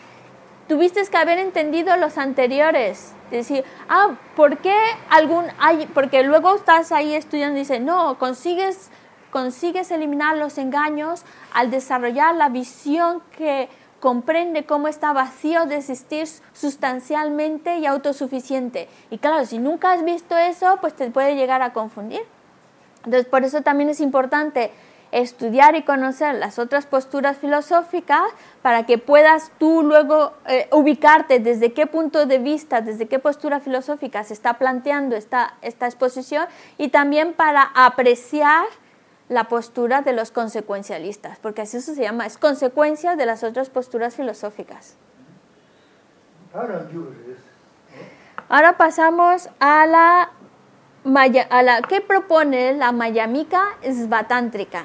tuviste 0.68 1.04
que 1.04 1.16
haber 1.18 1.38
entendido 1.38 1.94
los 1.98 2.16
anteriores. 2.16 3.12
Decir, 3.30 3.62
ah, 3.90 4.14
¿por 4.36 4.56
qué 4.56 4.74
algún? 5.10 5.44
Porque 5.92 6.22
luego 6.22 6.54
estás 6.54 6.92
ahí 6.92 7.14
estudiando 7.14 7.58
y 7.58 7.60
dices, 7.60 7.82
no, 7.82 8.18
consigues, 8.18 8.88
consigues 9.30 9.90
eliminar 9.90 10.38
los 10.38 10.56
engaños 10.56 11.24
al 11.52 11.70
desarrollar 11.70 12.34
la 12.36 12.48
visión 12.48 13.22
que 13.36 13.68
comprende 14.04 14.66
cómo 14.66 14.86
está 14.86 15.14
vacío 15.14 15.64
de 15.64 15.76
existir 15.76 16.28
sustancialmente 16.52 17.78
y 17.78 17.86
autosuficiente. 17.86 18.86
Y 19.08 19.16
claro, 19.16 19.46
si 19.46 19.56
nunca 19.56 19.92
has 19.92 20.04
visto 20.04 20.36
eso, 20.36 20.76
pues 20.82 20.92
te 20.92 21.10
puede 21.10 21.36
llegar 21.36 21.62
a 21.62 21.72
confundir. 21.72 22.20
Entonces, 22.98 23.24
por 23.24 23.44
eso 23.44 23.62
también 23.62 23.88
es 23.88 24.00
importante 24.00 24.72
estudiar 25.10 25.74
y 25.74 25.84
conocer 25.84 26.34
las 26.34 26.58
otras 26.58 26.84
posturas 26.84 27.38
filosóficas 27.38 28.24
para 28.60 28.84
que 28.84 28.98
puedas 28.98 29.50
tú 29.56 29.82
luego 29.82 30.34
eh, 30.48 30.68
ubicarte 30.70 31.38
desde 31.38 31.72
qué 31.72 31.86
punto 31.86 32.26
de 32.26 32.36
vista, 32.36 32.82
desde 32.82 33.08
qué 33.08 33.18
postura 33.18 33.58
filosófica 33.58 34.22
se 34.22 34.34
está 34.34 34.58
planteando 34.58 35.16
esta, 35.16 35.54
esta 35.62 35.86
exposición 35.86 36.44
y 36.76 36.88
también 36.88 37.32
para 37.32 37.62
apreciar 37.74 38.66
la 39.28 39.44
postura 39.44 40.02
de 40.02 40.12
los 40.12 40.30
consecuencialistas, 40.30 41.38
porque 41.38 41.62
así 41.62 41.78
eso 41.78 41.94
se 41.94 42.02
llama, 42.02 42.26
es 42.26 42.38
consecuencia 42.38 43.16
de 43.16 43.26
las 43.26 43.42
otras 43.42 43.70
posturas 43.70 44.14
filosóficas. 44.14 44.96
Ahora 48.48 48.76
pasamos 48.76 49.48
a 49.58 49.86
la, 49.86 50.30
maya, 51.04 51.46
a 51.50 51.62
la 51.62 51.82
que 51.82 52.00
propone 52.00 52.74
la 52.74 52.92
mayamika 52.92 53.76
svatántrica. 53.82 54.84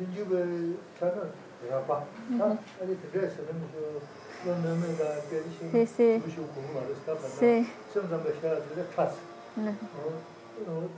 진주베 0.00 0.34
타는 0.98 1.30
라파 1.68 1.94
아 2.40 2.58
아니 2.80 2.96
드레스는 3.12 3.48
그 3.70 4.00
놈놈이가 4.46 5.20
계시 5.28 5.62
무슨 6.24 6.46
공부 6.54 6.78
알았다 6.80 7.12
봤다 7.12 7.28
선선배 7.92 8.32
샤드에 8.40 8.86
타스 8.96 9.18
어. 9.58 10.88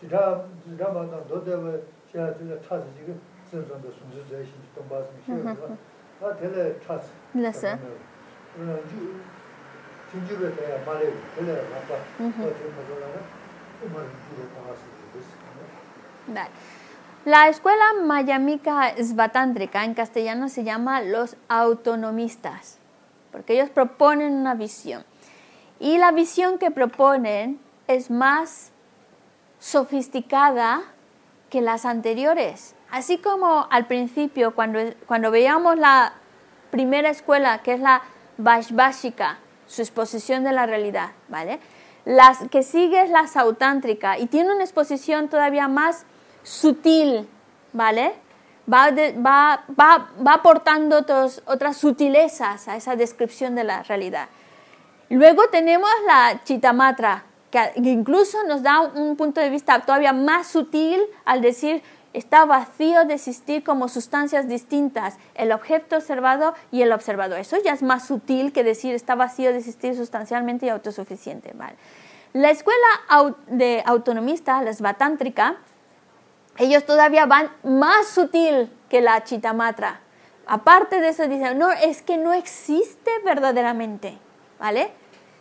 지다 0.00 0.44
지다 0.64 0.92
만나 0.92 1.24
도데베 1.26 1.82
샤드에 2.12 2.60
타스 2.60 2.84
지금. 2.96 3.20
선선배 3.50 3.90
순수제 3.90 4.44
신지 4.44 4.68
좀 4.76 4.88
봤으면 4.88 5.18
싫어 5.26 5.76
아 6.22 6.36
텔레 6.36 6.78
타스 6.86 7.08
네서 7.32 7.76
그런지 8.54 8.94
진주베 10.12 10.54
대야 10.54 10.84
말에 10.86 11.12
텔레 11.34 11.52
라파 11.52 11.94
어좀 12.20 12.74
보잖아 12.78 13.06
그 13.80 13.86
말이 13.86 14.06
주로 14.30 14.46
나왔을 14.54 14.84
때 14.86 15.18
됐어. 15.18 15.34
네. 16.32 16.48
La 17.24 17.48
escuela 17.48 17.94
mayamika 18.02 18.94
svatántrica 19.02 19.84
en 19.84 19.94
castellano 19.94 20.50
se 20.50 20.62
llama 20.62 21.00
los 21.00 21.36
autonomistas, 21.48 22.76
porque 23.32 23.54
ellos 23.54 23.70
proponen 23.70 24.34
una 24.34 24.54
visión. 24.54 25.06
Y 25.80 25.96
la 25.96 26.12
visión 26.12 26.58
que 26.58 26.70
proponen 26.70 27.58
es 27.86 28.10
más 28.10 28.72
sofisticada 29.58 30.82
que 31.48 31.62
las 31.62 31.86
anteriores. 31.86 32.74
Así 32.90 33.16
como 33.16 33.68
al 33.70 33.86
principio, 33.86 34.54
cuando, 34.54 34.80
cuando 35.06 35.30
veíamos 35.30 35.78
la 35.78 36.12
primera 36.70 37.08
escuela, 37.08 37.62
que 37.62 37.72
es 37.72 37.80
la 37.80 38.02
Vaishvashika, 38.36 39.38
su 39.66 39.80
exposición 39.80 40.44
de 40.44 40.52
la 40.52 40.66
realidad, 40.66 41.12
¿vale? 41.28 41.58
Las 42.04 42.46
que 42.50 42.62
sigue 42.62 43.00
es 43.00 43.08
la 43.08 43.28
sautántrica 43.28 44.18
y 44.18 44.26
tiene 44.26 44.54
una 44.54 44.64
exposición 44.64 45.28
todavía 45.28 45.68
más 45.68 46.04
sutil, 46.44 47.28
¿vale? 47.72 48.12
Va, 48.72 48.90
va, 48.90 49.64
va, 49.78 50.10
va 50.24 50.34
aportando 50.34 51.04
otras 51.46 51.76
sutilezas 51.76 52.68
a 52.68 52.76
esa 52.76 52.94
descripción 52.94 53.56
de 53.56 53.64
la 53.64 53.82
realidad. 53.82 54.28
Luego 55.10 55.48
tenemos 55.50 55.90
la 56.06 56.40
Chitamatra, 56.44 57.24
que 57.50 57.72
incluso 57.76 58.42
nos 58.44 58.62
da 58.62 58.80
un 58.80 59.16
punto 59.16 59.40
de 59.40 59.50
vista 59.50 59.80
todavía 59.80 60.12
más 60.12 60.46
sutil 60.46 61.00
al 61.24 61.40
decir 61.40 61.82
está 62.14 62.44
vacío 62.44 63.04
de 63.04 63.14
existir 63.14 63.64
como 63.64 63.88
sustancias 63.88 64.48
distintas, 64.48 65.18
el 65.34 65.52
objeto 65.52 65.96
observado 65.96 66.54
y 66.70 66.82
el 66.82 66.92
observador. 66.92 67.38
Eso 67.38 67.56
ya 67.62 67.72
es 67.72 67.82
más 67.82 68.06
sutil 68.06 68.52
que 68.52 68.64
decir 68.64 68.94
está 68.94 69.16
vacío 69.16 69.50
de 69.50 69.58
existir 69.58 69.94
sustancialmente 69.96 70.66
y 70.66 70.68
autosuficiente. 70.68 71.52
¿vale? 71.54 71.74
La 72.32 72.50
escuela 72.50 73.34
de 73.48 73.82
autonomista, 73.84 74.62
la 74.62 74.72
svatántrica, 74.72 75.56
ellos 76.58 76.84
todavía 76.84 77.26
van 77.26 77.50
más 77.62 78.06
sutil 78.08 78.70
que 78.88 79.00
la 79.00 79.24
chitamatra. 79.24 80.00
Aparte 80.46 81.00
de 81.00 81.08
eso, 81.08 81.26
dicen, 81.26 81.58
no, 81.58 81.70
es 81.70 82.02
que 82.02 82.16
no 82.16 82.32
existe 82.32 83.10
verdaderamente, 83.24 84.18
¿vale? 84.58 84.92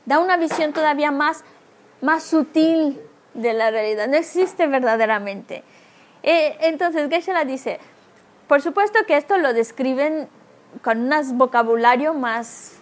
Da 0.05 0.20
una 0.20 0.38
visión 0.38 0.74
todavía 0.74 1.11
más, 1.11 1.43
más 2.01 2.24
sutil 2.24 2.99
de 3.34 3.53
la 3.53 3.72
realidad, 3.72 4.07
no 4.07 4.16
existe 4.16 4.68
verdaderamente. 4.68 5.64
Eh, 6.24 6.57
entonces, 6.61 7.09
Geshe-la 7.09 7.43
dice, 7.43 7.80
por 8.47 8.61
supuesto 8.61 8.99
que 9.05 9.18
esto 9.18 9.38
lo 9.38 9.53
describen 9.53 10.30
con 10.82 11.11
un 11.11 11.38
vocabulario 11.38 12.14
más, 12.14 12.78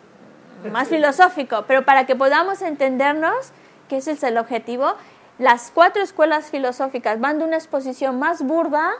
más 0.72 0.88
filosófico, 0.88 1.66
pero 1.68 1.86
para 1.86 2.06
que 2.06 2.16
podamos 2.16 2.62
entendernos, 2.62 3.52
que 3.90 3.98
ese 3.98 4.12
es 4.12 4.24
el 4.24 4.38
objetivo, 4.38 4.94
las 5.42 5.72
cuatro 5.72 6.04
escuelas 6.04 6.52
filosóficas 6.52 7.20
van 7.20 7.40
de 7.40 7.46
una 7.46 7.56
exposición 7.56 8.20
más 8.20 8.44
burda 8.44 8.92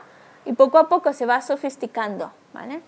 y 0.44 0.54
poco 0.54 0.78
a 0.78 0.88
poco 0.88 1.12
se 1.12 1.24
va 1.24 1.40
sofisticando, 1.40 2.32
¿vale? 2.52 2.82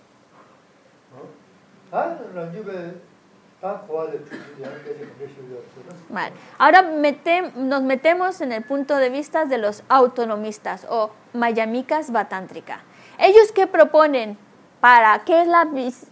Vale. 6.09 6.33
Ahora 6.57 6.81
nos 6.81 7.81
metemos 7.81 8.41
en 8.41 8.51
el 8.51 8.61
punto 8.61 8.97
de 8.97 9.09
vista 9.09 9.45
de 9.45 9.57
los 9.57 9.83
autonomistas 9.87 10.85
o 10.89 11.11
mayamikas 11.31 12.11
batántrica. 12.11 12.81
¿Ellos 13.17 13.53
qué 13.53 13.67
proponen 13.67 14.37
para 14.81 15.23
qué 15.23 15.43
es 15.43 15.47
la, 15.47 15.65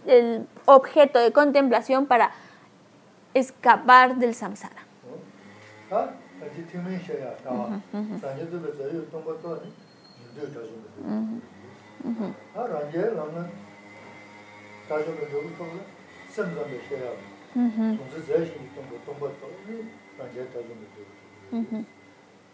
el 0.06 0.48
objeto 0.64 1.18
de 1.18 1.30
contemplación 1.30 2.06
para 2.06 2.30
escapar 3.34 4.16
del 4.16 4.34
samsara? 4.34 4.82
동서 17.97 18.25
제시니 18.25 18.69
좀 18.75 19.01
동거 19.05 19.31
또 19.41 19.51
단계 20.17 20.45
다좀 20.47 20.87
되고. 20.95 21.07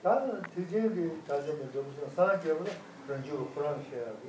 다른 0.02 0.42
뒤제기 0.56 1.24
다좀 1.28 1.70
좀 1.74 1.94
사람께보다 2.16 2.72
런주 3.08 3.50
프랑시아고 3.54 4.20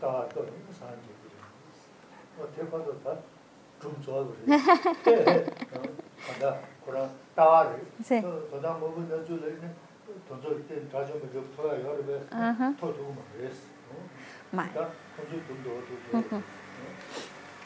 다또 0.00 0.46
사람께. 0.72 1.08
뭐 2.36 2.48
대파도 2.54 3.00
다좀 3.02 4.02
좋아하고 4.02 4.34
그래. 4.44 4.58
간다. 6.26 6.69
그런 6.90 7.10
따와를 7.34 7.84
도다 8.50 8.78
먹은 8.78 9.08
저줄에는 9.08 9.86
돈저 10.28 10.48
때 10.68 10.88
다좀 10.88 11.20
좀 11.32 11.52
토야 11.56 11.72
여러 11.80 11.98
배. 12.04 12.20
토도 12.80 13.02
뭐 13.02 13.24
그랬어. 13.36 13.60
말. 14.50 14.72
돈저 14.72 15.46
돈도 15.46 15.82
또 16.12 16.42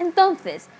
Entonces, 0.00 0.70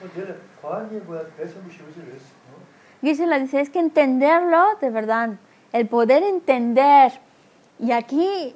Gisela 3.02 3.38
dice, 3.38 3.60
es 3.60 3.68
que 3.68 3.78
entenderlo 3.78 4.76
de 4.80 4.88
verdad, 4.90 5.36
el 5.72 5.86
poder 5.88 6.22
entender, 6.22 7.12
y 7.78 7.92
aquí 7.92 8.54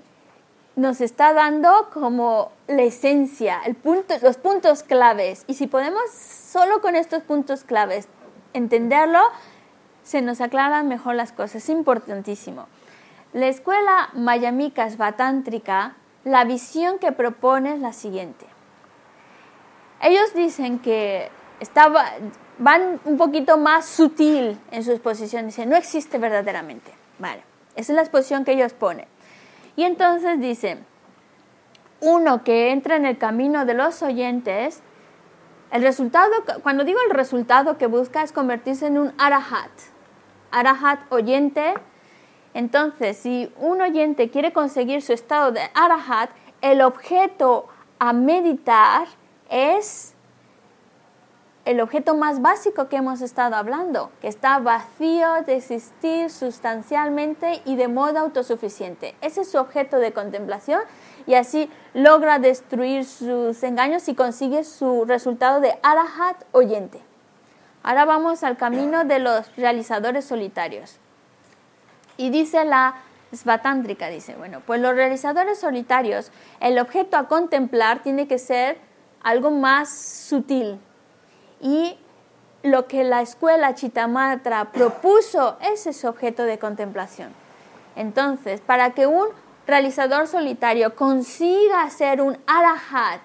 nos 0.74 1.02
está 1.02 1.34
dando 1.34 1.90
como 1.92 2.52
la 2.66 2.82
esencia, 2.82 3.60
el 3.66 3.74
punto, 3.74 4.14
los 4.22 4.38
puntos 4.38 4.82
claves, 4.82 5.44
y 5.46 5.54
si 5.54 5.66
podemos 5.66 6.10
solo 6.10 6.80
con 6.80 6.96
estos 6.96 7.22
puntos 7.22 7.62
claves 7.64 8.08
entenderlo, 8.54 9.20
se 10.09 10.23
nos 10.23 10.41
aclaran 10.41 10.87
mejor 10.87 11.13
las 11.13 11.31
cosas, 11.31 11.57
es 11.57 11.69
importantísimo. 11.69 12.65
La 13.31 13.45
escuela 13.45 14.09
Mayamika 14.13 14.89
Svatántrica, 14.89 15.97
la 16.23 16.45
visión 16.45 16.97
que 16.97 17.11
propone 17.11 17.75
es 17.75 17.79
la 17.79 17.93
siguiente. 17.93 18.47
Ellos 20.01 20.33
dicen 20.33 20.79
que 20.79 21.29
estaba, 21.59 22.05
van 22.57 22.99
un 23.05 23.17
poquito 23.17 23.59
más 23.59 23.85
sutil 23.85 24.59
en 24.71 24.83
su 24.83 24.93
exposición, 24.93 25.45
dicen, 25.45 25.69
no 25.69 25.75
existe 25.75 26.17
verdaderamente. 26.17 26.91
Vale, 27.19 27.43
esa 27.75 27.91
es 27.91 27.95
la 27.95 28.01
exposición 28.01 28.45
que 28.45 28.53
ellos 28.53 28.73
ponen. 28.73 29.05
Y 29.75 29.83
entonces 29.83 30.39
dicen, 30.39 30.87
uno 31.99 32.43
que 32.43 32.71
entra 32.71 32.95
en 32.95 33.05
el 33.05 33.19
camino 33.19 33.63
de 33.63 33.75
los 33.75 34.01
oyentes, 34.01 34.81
el 35.69 35.83
resultado, 35.83 36.31
cuando 36.63 36.83
digo 36.83 36.97
el 37.07 37.13
resultado 37.13 37.77
que 37.77 37.85
busca 37.85 38.23
es 38.23 38.31
convertirse 38.31 38.87
en 38.87 38.97
un 38.97 39.13
arahat. 39.19 39.69
Arahat 40.51 40.99
oyente. 41.11 41.73
Entonces, 42.53 43.17
si 43.17 43.51
un 43.57 43.81
oyente 43.81 44.29
quiere 44.29 44.53
conseguir 44.53 45.01
su 45.01 45.13
estado 45.13 45.51
de 45.51 45.61
arahat, 45.73 46.29
el 46.61 46.81
objeto 46.81 47.67
a 47.99 48.13
meditar 48.13 49.07
es 49.49 50.15
el 51.65 51.81
objeto 51.81 52.15
más 52.15 52.41
básico 52.41 52.87
que 52.89 52.95
hemos 52.95 53.21
estado 53.21 53.55
hablando, 53.55 54.11
que 54.21 54.27
está 54.27 54.57
vacío 54.57 55.43
de 55.45 55.57
existir 55.57 56.31
sustancialmente 56.31 57.61
y 57.63 57.75
de 57.75 57.87
modo 57.87 58.17
autosuficiente. 58.17 59.13
Ese 59.21 59.41
es 59.41 59.51
su 59.51 59.59
objeto 59.59 59.99
de 59.99 60.11
contemplación 60.11 60.81
y 61.27 61.35
así 61.35 61.69
logra 61.93 62.39
destruir 62.39 63.05
sus 63.05 63.61
engaños 63.61 64.07
y 64.07 64.15
consigue 64.15 64.63
su 64.63 65.05
resultado 65.05 65.59
de 65.59 65.77
arahat 65.83 66.43
oyente. 66.53 67.08
Ahora 67.89 68.05
vamos 68.05 68.43
al 68.43 68.55
camino 68.55 69.03
de 69.03 69.17
los 69.17 69.51
realizadores 69.55 70.23
solitarios. 70.23 70.99
Y 72.17 72.29
dice 72.29 72.63
la 72.63 72.97
Svatántrica, 73.33 74.09
dice, 74.09 74.35
bueno, 74.35 74.61
pues 74.63 74.79
los 74.79 74.93
realizadores 74.93 75.57
solitarios, 75.57 76.31
el 76.59 76.77
objeto 76.77 77.17
a 77.17 77.27
contemplar 77.27 78.03
tiene 78.03 78.27
que 78.27 78.37
ser 78.37 78.77
algo 79.23 79.49
más 79.49 79.89
sutil. 79.89 80.79
Y 81.61 81.97
lo 82.61 82.85
que 82.85 83.03
la 83.03 83.23
escuela 83.23 83.73
Chitamatra 83.73 84.65
propuso 84.65 85.57
es 85.59 85.87
ese 85.87 86.07
objeto 86.07 86.43
de 86.43 86.59
contemplación. 86.59 87.33
Entonces, 87.95 88.61
para 88.61 88.91
que 88.91 89.07
un 89.07 89.29
realizador 89.65 90.27
solitario 90.27 90.95
consiga 90.95 91.89
ser 91.89 92.21
un 92.21 92.37
arahat, 92.45 93.21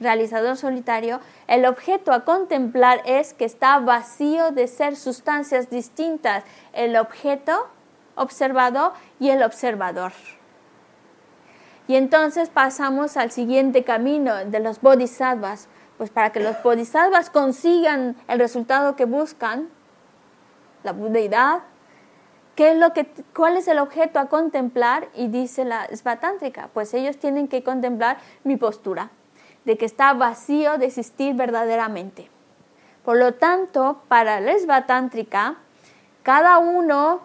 realizador 0.00 0.56
solitario, 0.56 1.20
el 1.46 1.66
objeto 1.66 2.12
a 2.12 2.24
contemplar 2.24 3.00
es 3.04 3.34
que 3.34 3.44
está 3.44 3.78
vacío 3.78 4.50
de 4.50 4.68
ser 4.68 4.96
sustancias 4.96 5.70
distintas, 5.70 6.44
el 6.72 6.96
objeto 6.96 7.68
observado 8.14 8.92
y 9.18 9.30
el 9.30 9.42
observador. 9.42 10.12
Y 11.88 11.94
entonces 11.94 12.50
pasamos 12.50 13.16
al 13.16 13.30
siguiente 13.30 13.84
camino 13.84 14.44
de 14.44 14.60
los 14.60 14.80
bodhisattvas, 14.80 15.68
pues 15.98 16.10
para 16.10 16.30
que 16.30 16.40
los 16.40 16.60
bodhisattvas 16.62 17.30
consigan 17.30 18.16
el 18.28 18.38
resultado 18.38 18.96
que 18.96 19.04
buscan, 19.04 19.68
la 20.82 20.92
budeidad, 20.92 21.60
¿qué 22.54 22.72
es 22.72 22.76
lo 22.76 22.92
que, 22.92 23.06
¿cuál 23.34 23.56
es 23.56 23.68
el 23.68 23.78
objeto 23.78 24.18
a 24.18 24.26
contemplar? 24.26 25.08
Y 25.14 25.28
dice 25.28 25.64
la 25.64 25.86
Svatántrica, 25.94 26.70
pues 26.74 26.92
ellos 26.92 27.18
tienen 27.18 27.46
que 27.48 27.62
contemplar 27.62 28.18
mi 28.42 28.56
postura, 28.56 29.10
de 29.66 29.76
que 29.76 29.84
está 29.84 30.14
vacío 30.14 30.78
de 30.78 30.86
existir 30.86 31.34
verdaderamente. 31.34 32.30
Por 33.04 33.18
lo 33.18 33.34
tanto, 33.34 34.00
para 34.08 34.40
la 34.40 34.58
Svatántrica, 34.58 35.56
cada 36.22 36.58
uno, 36.58 37.20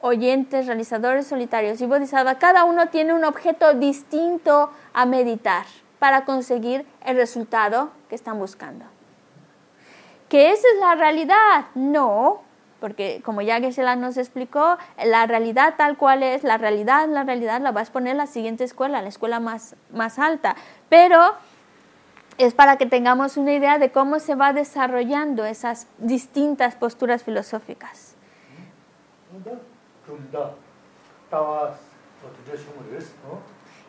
oyentes, 0.00 0.66
realizadores 0.66 1.26
solitarios 1.26 1.80
y 1.80 1.86
bodhisattvas, 1.86 2.36
cada 2.36 2.64
uno 2.64 2.88
tiene 2.88 3.14
un 3.14 3.24
objeto 3.24 3.72
distinto 3.74 4.70
a 4.92 5.06
meditar 5.06 5.64
para 5.98 6.24
conseguir 6.24 6.84
el 7.04 7.16
resultado 7.16 7.90
que 8.08 8.14
están 8.14 8.38
buscando. 8.38 8.84
¿Que 10.28 10.50
esa 10.50 10.66
es 10.74 10.80
la 10.80 10.96
realidad? 10.96 11.66
No, 11.74 12.42
porque 12.80 13.22
como 13.24 13.42
ya 13.42 13.60
Geshe-la 13.60 13.96
nos 13.96 14.16
explicó, 14.16 14.76
la 15.04 15.26
realidad 15.26 15.74
tal 15.76 15.96
cual 15.96 16.22
es, 16.22 16.42
la 16.42 16.58
realidad, 16.58 17.08
la 17.08 17.24
realidad 17.24 17.60
la 17.60 17.72
vas 17.72 17.90
a 17.90 17.92
poner 17.92 18.16
la 18.16 18.26
siguiente 18.26 18.64
escuela, 18.64 19.02
la 19.02 19.08
escuela 19.08 19.40
más, 19.40 19.76
más 19.92 20.18
alta. 20.18 20.56
Pero 20.88 21.34
es 22.38 22.54
para 22.54 22.76
que 22.76 22.86
tengamos 22.86 23.36
una 23.36 23.52
idea 23.52 23.78
de 23.78 23.90
cómo 23.90 24.18
se 24.18 24.34
va 24.34 24.52
desarrollando 24.52 25.44
esas 25.44 25.86
distintas 25.98 26.74
posturas 26.74 27.22
filosóficas. 27.22 28.14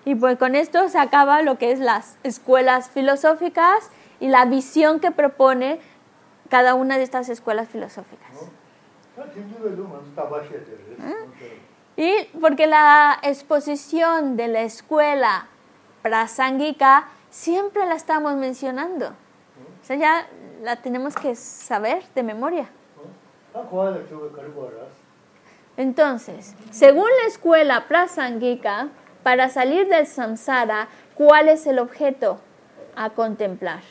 Y 0.06 0.16
pues 0.16 0.38
con 0.38 0.56
esto 0.56 0.88
se 0.90 1.00
acaba 1.00 1.42
lo 1.42 1.58
que 1.58 1.72
es 1.72 1.80
las 1.80 2.18
escuelas 2.24 2.90
filosóficas 2.90 3.90
y 4.20 4.30
la 4.30 4.46
visión 4.46 5.00
que 5.00 5.12
propone 5.12 5.80
cada 6.50 6.76
una 6.76 6.98
de 6.98 7.04
estas 7.04 7.30
escuelas 7.30 7.68
filosóficas. 7.68 8.32
Y 11.98 12.14
porque 12.40 12.68
la 12.68 13.20
exposición 13.24 14.38
de 14.38 14.48
la 14.48 14.62
escuela 14.62 15.48
prasángika 16.04 17.08
siempre 17.38 17.86
la 17.86 17.94
estamos 17.94 18.36
mencionando. 18.36 19.10
O 19.10 19.86
sea, 19.86 19.96
ya 19.96 20.28
la 20.64 20.78
tenemos 20.78 21.16
que 21.16 21.36
saber 21.36 22.04
de 22.16 22.24
memoria. 22.24 22.68
Entonces, 25.78 26.56
según 26.72 27.08
la 27.22 27.28
escuela 27.28 27.88
prasángika, 27.88 28.90
para 29.22 29.50
salir 29.50 29.88
del 29.88 30.08
samsara, 30.08 30.88
¿cuál 31.14 31.50
es 31.50 31.68
el 31.68 31.78
objeto 31.78 32.40
a 32.96 33.12
contemplar? 33.12 33.82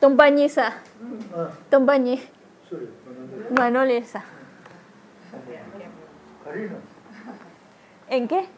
Tombañiza. 0.00 0.72
Tombañi. 1.68 2.22
Manolesa. 3.50 4.24
¿En 8.08 8.28
qué? 8.28 8.55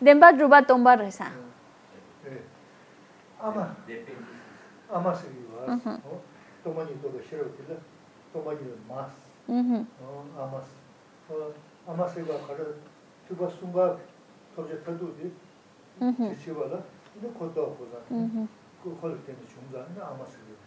Demba 0.00 0.32
ruba 0.32 0.62
tomba 0.62 0.96
reza. 0.96 1.26
Ama. 3.42 3.76
Ama 4.92 5.14
se 5.14 5.26
viva. 5.28 5.78
Tomani 6.64 6.94
todo 7.02 7.20
shiro 7.20 7.44
kila. 7.56 7.76
Tomani 8.32 8.72
mas. 8.88 9.10
Amas. 10.38 10.68
Ama 11.88 12.08
se 12.08 12.22
va 12.22 12.34
kara. 12.46 12.64
Tuba 13.28 13.50
sunga 13.50 13.96
toje 14.56 14.76
tadu 14.84 15.14
di. 15.18 15.32
Chichiwala. 16.00 16.82
Ino 17.20 17.28
koto 17.38 17.76
koza. 17.78 17.98
Kukol 18.82 19.18
tene 19.26 19.44
chungza. 19.46 19.86
Ino 19.94 20.02
ama 20.04 20.24
se 20.26 20.38
viva. 20.46 20.58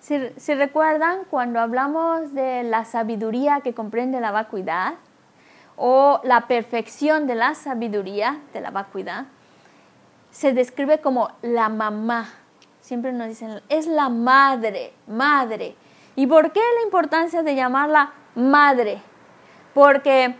Si, 0.00 0.14
si 0.38 0.54
recuerdan, 0.54 1.24
cuando 1.30 1.60
hablamos 1.60 2.34
de 2.34 2.62
la 2.62 2.84
sabiduría 2.84 3.62
que 3.62 3.72
comprende 3.72 4.20
la 4.20 4.32
vacuidad, 4.32 4.94
o 5.76 6.20
la 6.24 6.46
perfección 6.46 7.26
de 7.26 7.34
la 7.34 7.54
sabiduría, 7.54 8.40
de 8.52 8.60
la 8.60 8.70
vacuidad, 8.70 9.26
se 10.30 10.52
describe 10.52 11.00
como 11.00 11.30
la 11.42 11.68
mamá. 11.68 12.28
Siempre 12.80 13.12
nos 13.12 13.28
dicen, 13.28 13.60
es 13.68 13.86
la 13.86 14.08
madre, 14.08 14.92
madre. 15.06 15.76
¿Y 16.16 16.26
por 16.26 16.52
qué 16.52 16.60
la 16.60 16.84
importancia 16.84 17.42
de 17.42 17.54
llamarla 17.54 18.12
madre? 18.34 19.00
Porque 19.72 20.34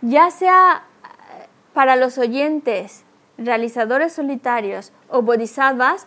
ya 0.00 0.30
sea 0.30 0.84
eh, 1.04 1.46
para 1.72 1.96
los 1.96 2.18
oyentes, 2.18 3.04
realizadores 3.38 4.12
solitarios 4.12 4.92
o 5.08 5.22
bodhisattvas, 5.22 6.06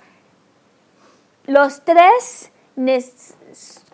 los 1.45 1.83
tres 1.83 2.51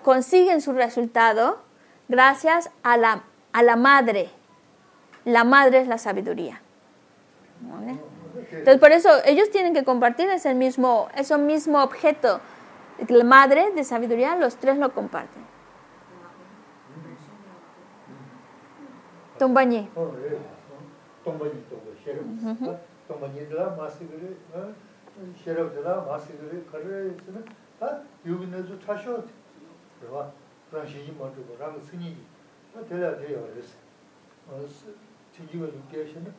consiguen 0.03 0.61
su 0.61 0.73
resultado 0.73 1.61
gracias 2.07 2.71
a 2.83 2.97
la 2.97 3.23
a 3.54 3.64
la 3.64 3.76
madre. 3.76 4.30
La 5.26 5.43
madre 5.43 5.82
es 5.82 5.88
la 5.88 5.97
sabiduría. 5.97 6.62
Entonces, 8.52 8.80
por 8.80 8.91
eso 8.91 9.10
ellos 9.26 9.49
tienen 9.52 9.74
que 9.74 9.84
compartir 9.84 10.30
ese 10.30 10.54
mismo, 10.54 11.10
ese 11.16 11.38
mismo 11.38 11.84
objeto. 11.84 12.39
La 13.08 13.24
madre 13.24 13.72
de 13.72 13.84
sabiduría, 13.84 14.36
los 14.36 14.56
tres 14.58 14.78
lo 14.78 14.93
comparten. 14.93 15.41
Tombañi. 19.38 19.89
tēlā 32.80 33.09
tēyā 33.19 33.41
rēs. 33.55 33.72
Tījīwa 35.32 35.67
yukiyā 35.72 36.03
shēnā, 36.09 36.32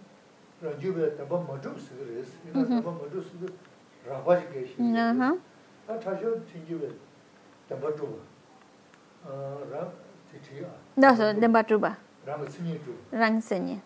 rāngyūbā 0.62 1.08
tāmbā 1.18 1.38
māchūb 1.46 1.78
sīgā 1.80 2.04
rēs, 2.08 2.30
yinā 2.46 2.64
tāmbā 2.68 2.92
māchūb 2.98 3.24
sīgā 3.28 3.48
rāmbā 4.08 4.36
shīgā 4.40 4.64
shēnā. 4.72 5.30
Tā 5.86 5.96
tāshā 6.04 6.32
tījīwa 6.50 6.90
tāmbā 7.70 7.92
chūbā, 7.96 8.20
rāng 9.72 9.90
tījīwa. 10.32 10.72
Dā 11.00 11.12
sō, 11.18 11.32
tāmbā 11.40 11.64
chūbā. 11.68 11.92
Rāng 12.28 12.46
sīnyā 12.54 12.76
chūbā. 12.84 13.18
Rāng 13.18 13.40
sīnyā. 13.42 13.80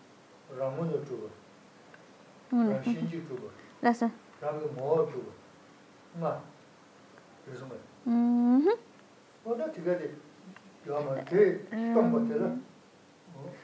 Rāng 0.59 0.77
mūnyā 0.77 0.99
chūbā. 1.07 1.31
Rāng 2.53 2.83
shīnjī 2.85 3.23
chūbā. 3.31 3.49
Dā 3.81 3.95
sō. 3.97 4.11
Rāng 4.43 4.61
mōhā 4.77 5.07
chūbā. 5.09 5.33
Ngā, 6.21 6.35
rēs 7.47 7.61
mā. 7.67 7.77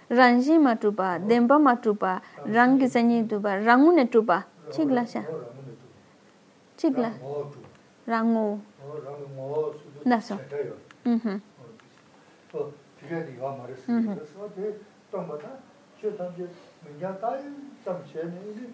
ranji 0.10 0.58
ma 0.60 0.76
tupa 0.76 1.20
demba 1.20 1.58
ma 1.60 1.76
tupa 1.76 2.22
rang 2.46 2.78
gi 2.80 2.88
sanyi 2.88 3.28
tupa 3.28 3.56
rangu 3.68 3.92
ne 3.96 4.06
tupa 4.10 4.46
chigla 4.72 5.06
sha 5.06 5.24
chigla 6.78 7.12
rangu 8.08 8.60
na 10.06 10.20
so 10.20 10.36
mhm 11.06 11.42
to 12.52 12.72
tige 13.00 13.26
di 13.26 13.34
wa 13.40 13.56
ma 13.58 13.66
res 13.66 13.82
so 13.86 14.48
de 14.56 14.78
tom 15.10 15.28
ba 15.28 15.36
ta 15.38 15.52
che 16.00 16.16
tam 16.16 16.30
je 16.38 16.46
min 16.84 17.00
ya 17.00 17.12
ta 17.22 17.34
tam 17.84 17.98
che 18.06 18.24
ne 18.24 18.40
ni 18.54 18.68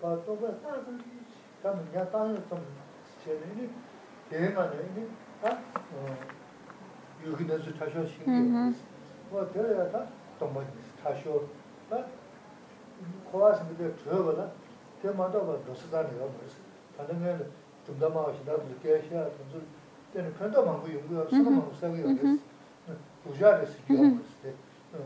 pa 0.00 0.14
to 0.24 0.36
ba 0.40 0.48
ta 0.62 0.78
tam 1.62 1.76
min 1.78 1.88
ya 1.92 2.04
ta 2.04 2.20
tam 2.48 2.60
che 3.24 3.32
ne 3.40 3.48
ni 3.58 3.66
de 4.30 4.52
ma 4.54 4.64
ne 4.70 4.78
ni 4.94 5.04
ta 5.40 5.50
여기 7.27 7.45
내서 7.45 7.71
타셔 7.73 8.05
신기. 8.05 8.29
뭐 9.29 9.49
되어야 9.53 9.91
다 9.91 10.05
동반 10.39 10.65
타셔. 11.03 11.41
다 11.89 12.05
코아스 13.31 13.63
밑에 13.69 13.95
들어가다. 13.95 14.51
대마다 15.01 15.39
봐 15.39 15.57
노스단이가 15.65 16.25
뭐지. 16.25 16.55
다른 16.97 17.19
게 17.23 17.45
dumdamaashida 17.81 18.53
dhukayashya 18.61 19.25
dhunzul 19.33 19.65
teni 20.13 20.29
penta 20.37 20.61
mangu 20.61 20.85
yungu 20.85 21.17
ya 21.17 21.25
suna 21.27 21.49
mangu 21.49 21.73
sagi 21.73 22.01
ya 22.05 22.13
des 22.13 22.37
ujaa 23.25 23.57
des 23.57 23.73
kiyo 23.87 24.03
mas 24.21 24.37
de 24.43 24.53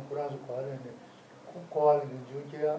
kuranzu 0.09 0.35
kwaare 0.45 0.75
ne 0.83 0.91
kwaare 1.71 2.03
ne 2.03 2.19
junkaya 2.27 2.75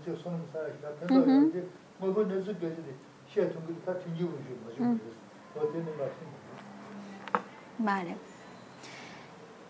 je 0.00 0.16
suna 0.16 0.40
masayashida 0.40 0.88
penta 0.98 1.14
ya 1.28 1.44
de 1.52 1.68
mabu 2.00 2.24
nezu 2.24 2.56
gaji 2.56 2.80
de 2.88 2.94
shia 3.28 3.44
tungi 3.52 3.74
de 3.76 3.80
ka 3.84 3.92
tingi 4.00 4.24
wujuu 4.24 4.56
ma 4.64 4.72
jungu 4.72 4.98
des 5.04 5.16
o 5.60 5.66
teni 5.68 5.92
masin 6.00 6.32
Vale. 7.84 8.16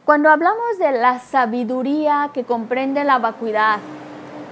Cuando 0.10 0.32
hablamos 0.32 0.80
de 0.80 0.92
la 0.92 1.20
sabiduría 1.20 2.32
que 2.34 2.44
comprende 2.44 3.04
la 3.04 3.20
vacuidad, 3.20 3.78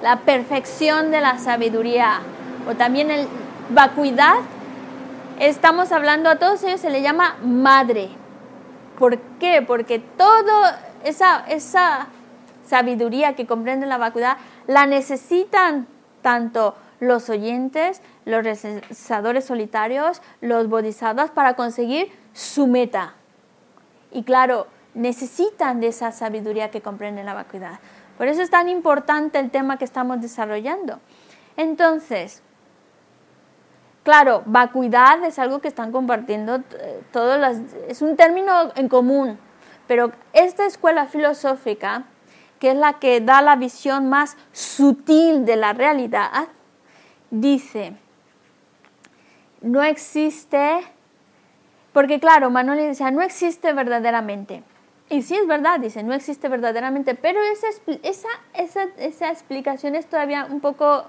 la 0.04 0.18
perfección 0.18 1.10
de 1.10 1.20
la 1.20 1.40
sabiduría, 1.40 2.20
o 2.70 2.76
también 2.76 3.10
el 3.10 3.28
vacuidad, 3.72 4.36
estamos 5.40 5.92
hablando 5.92 6.30
a 6.30 6.36
todos 6.36 6.62
ellos, 6.62 6.80
se 6.80 6.92
le 6.92 7.02
llama 7.02 7.38
madre. 7.42 8.10
¿Por 9.00 9.18
qué? 9.40 9.64
Porque 9.64 9.98
toda 9.98 10.80
esa, 11.04 11.44
esa 11.48 12.06
sabiduría 12.64 13.34
que 13.34 13.48
comprende 13.48 13.88
la 13.88 13.98
vacuidad 13.98 14.38
la 14.68 14.86
necesitan 14.86 15.88
tanto 16.22 16.76
los 17.00 17.32
oyentes, 17.32 18.04
los 18.26 18.44
rezadores 18.44 19.46
solitarios, 19.46 20.22
los 20.40 20.70
bodhisattvas 20.70 21.32
para 21.32 21.56
conseguir 21.56 22.12
su 22.34 22.68
meta. 22.68 23.16
Y 24.12 24.22
claro, 24.22 24.68
necesitan 24.98 25.80
de 25.80 25.88
esa 25.88 26.12
sabiduría 26.12 26.72
que 26.72 26.82
comprende 26.82 27.24
la 27.24 27.34
vacuidad. 27.34 27.80
Por 28.18 28.28
eso 28.28 28.42
es 28.42 28.50
tan 28.50 28.68
importante 28.68 29.38
el 29.40 29.52
tema 29.52 29.78
que 29.78 29.86
estamos 29.86 30.20
desarrollando. 30.20 31.00
Entonces, 31.56 32.42
claro, 34.04 34.42
vacuidad 34.46 35.24
es 35.24 35.38
algo 35.38 35.60
que 35.60 35.68
están 35.68 35.92
compartiendo 35.92 36.56
eh, 36.80 37.04
todas 37.12 37.40
las... 37.40 37.58
es 37.88 38.02
un 38.02 38.16
término 38.16 38.72
en 38.76 38.90
común, 38.90 39.40
pero 39.88 40.12
esta 40.34 40.66
escuela 40.66 41.06
filosófica, 41.06 42.04
que 42.60 42.72
es 42.72 42.76
la 42.76 42.94
que 42.94 43.22
da 43.22 43.42
la 43.42 43.56
visión 43.56 44.10
más 44.10 44.36
sutil 44.52 45.46
de 45.46 45.56
la 45.56 45.74
realidad, 45.74 46.48
dice, 47.30 47.94
no 49.62 49.84
existe, 49.84 50.80
porque 51.94 52.20
claro, 52.20 52.50
Manuel 52.50 52.80
decía, 52.80 53.12
no 53.12 53.22
existe 53.22 53.74
verdaderamente. 53.74 54.64
Y 55.10 55.22
sí 55.22 55.36
es 55.36 55.48
verdad, 55.48 55.80
dice, 55.80 56.04
no 56.04 56.14
existe 56.14 56.50
verdaderamente, 56.50 57.16
pero 57.16 57.40
esa, 57.42 57.68
esa, 58.04 58.28
esa, 58.54 58.84
esa 58.98 59.30
explicación 59.30 59.96
es 59.96 60.06
todavía 60.06 60.48
un 60.50 60.60
poco, 60.60 61.06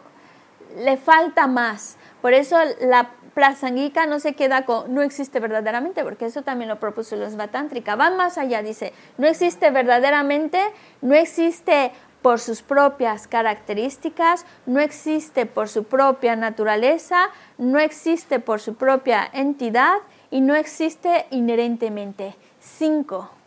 le 0.76 0.96
falta 0.96 1.48
más. 1.48 1.96
Por 2.22 2.32
eso 2.32 2.56
la 2.80 3.10
prasanguica 3.34 4.06
no 4.06 4.18
se 4.20 4.34
queda 4.34 4.64
con 4.64 4.92
no 4.92 5.02
existe 5.02 5.40
verdaderamente, 5.40 6.04
porque 6.04 6.26
eso 6.26 6.42
también 6.42 6.68
lo 6.68 6.78
propuso 6.78 7.16
los 7.16 7.36
Vatántrica. 7.36 7.96
Van 7.96 8.16
más 8.16 8.38
allá, 8.38 8.62
dice, 8.62 8.92
no 9.16 9.26
existe 9.26 9.70
verdaderamente, 9.70 10.60
no 11.02 11.14
existe 11.14 11.92
por 12.22 12.40
sus 12.40 12.62
propias 12.62 13.28
características, 13.28 14.44
no 14.66 14.80
existe 14.80 15.46
por 15.46 15.68
su 15.68 15.84
propia 15.84 16.36
naturaleza, 16.36 17.30
no 17.58 17.78
existe 17.78 18.40
por 18.40 18.60
su 18.60 18.74
propia 18.74 19.28
entidad 19.32 19.98
y 20.30 20.40
no 20.40 20.54
existe 20.54 21.26
inherentemente. 21.30 22.34
Cinco. 22.60 23.37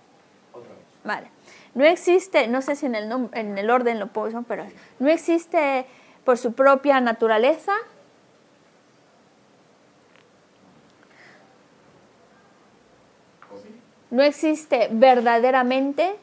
Vale. 1.03 1.29
No 1.73 1.85
existe, 1.85 2.47
no 2.47 2.61
sé 2.61 2.75
si 2.75 2.85
en 2.85 2.95
el, 2.95 3.11
en 3.33 3.57
el 3.57 3.69
orden 3.69 3.99
lo 3.99 4.07
puedo, 4.07 4.43
pero 4.43 4.65
no 4.99 5.09
existe 5.09 5.85
por 6.25 6.37
su 6.37 6.53
propia 6.53 6.99
naturaleza. 6.99 7.73
No 14.09 14.21
existe 14.23 14.89
verdaderamente. 14.91 16.17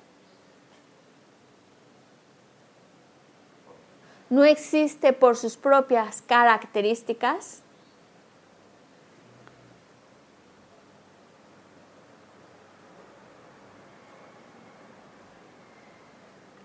No 4.29 4.45
existe 4.45 5.14
por 5.14 5.37
sus 5.37 5.57
propias 5.57 6.20
características. 6.20 7.62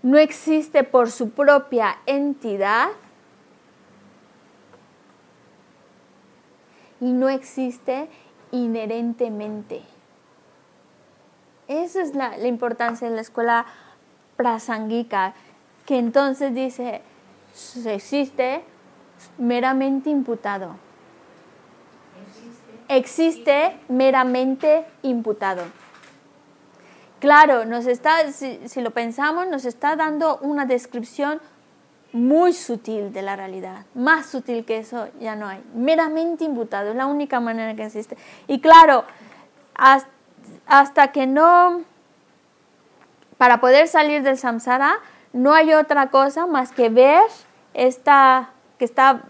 No 0.03 0.17
existe 0.17 0.83
por 0.83 1.09
su 1.09 1.29
propia 1.29 1.97
entidad 2.05 2.89
y 6.99 7.11
no 7.13 7.29
existe 7.29 8.09
inherentemente. 8.51 9.81
Esa 11.69 12.01
es 12.01 12.13
la, 12.15 12.37
importancia 12.45 13.09
de 13.09 13.15
la 13.15 13.21
escuela 13.21 13.65
prasanguica, 14.35 15.33
que 15.85 15.97
entonces 15.97 16.53
dice, 16.53 17.01
existe 17.85 18.63
meramente 19.37 20.09
imputado. 20.09 20.75
Existe 22.89 23.79
meramente 23.87 24.85
imputado. 25.01 25.63
Claro, 27.23 27.63
nos 27.63 27.85
está, 27.85 28.33
si, 28.33 28.81
lo 28.81 28.91
pensamos, 28.91 29.47
nos 29.47 29.63
está 29.63 29.95
dando 29.95 30.39
una 30.39 30.65
descripción 30.65 31.39
muy 32.11 32.51
sutil 32.51 33.13
de 33.13 33.21
la 33.21 33.37
realidad. 33.37 33.85
Más 33.95 34.25
sutil 34.25 34.65
que 34.65 34.79
eso 34.79 35.07
ya 35.21 35.33
no 35.37 35.47
hay. 35.47 35.63
Meramente 35.73 36.43
imputado, 36.43 36.89
es 36.89 36.97
la 36.97 37.05
única 37.05 37.39
manera 37.39 37.75
que 37.75 37.85
existe. 37.85 38.17
Y 38.47 38.59
claro, 38.59 39.05
hasta, 40.67 41.13
que 41.13 41.25
no, 41.25 41.83
para 43.37 43.61
poder 43.61 43.87
salir 43.87 44.21
del 44.21 44.37
samsara, 44.37 44.95
no 45.31 45.53
hay 45.53 45.73
otra 45.73 46.09
cosa 46.09 46.45
más 46.45 46.73
que 46.73 46.89
ver 46.89 47.23
esta, 47.73 48.49
que 48.77 48.83
está 48.83 49.23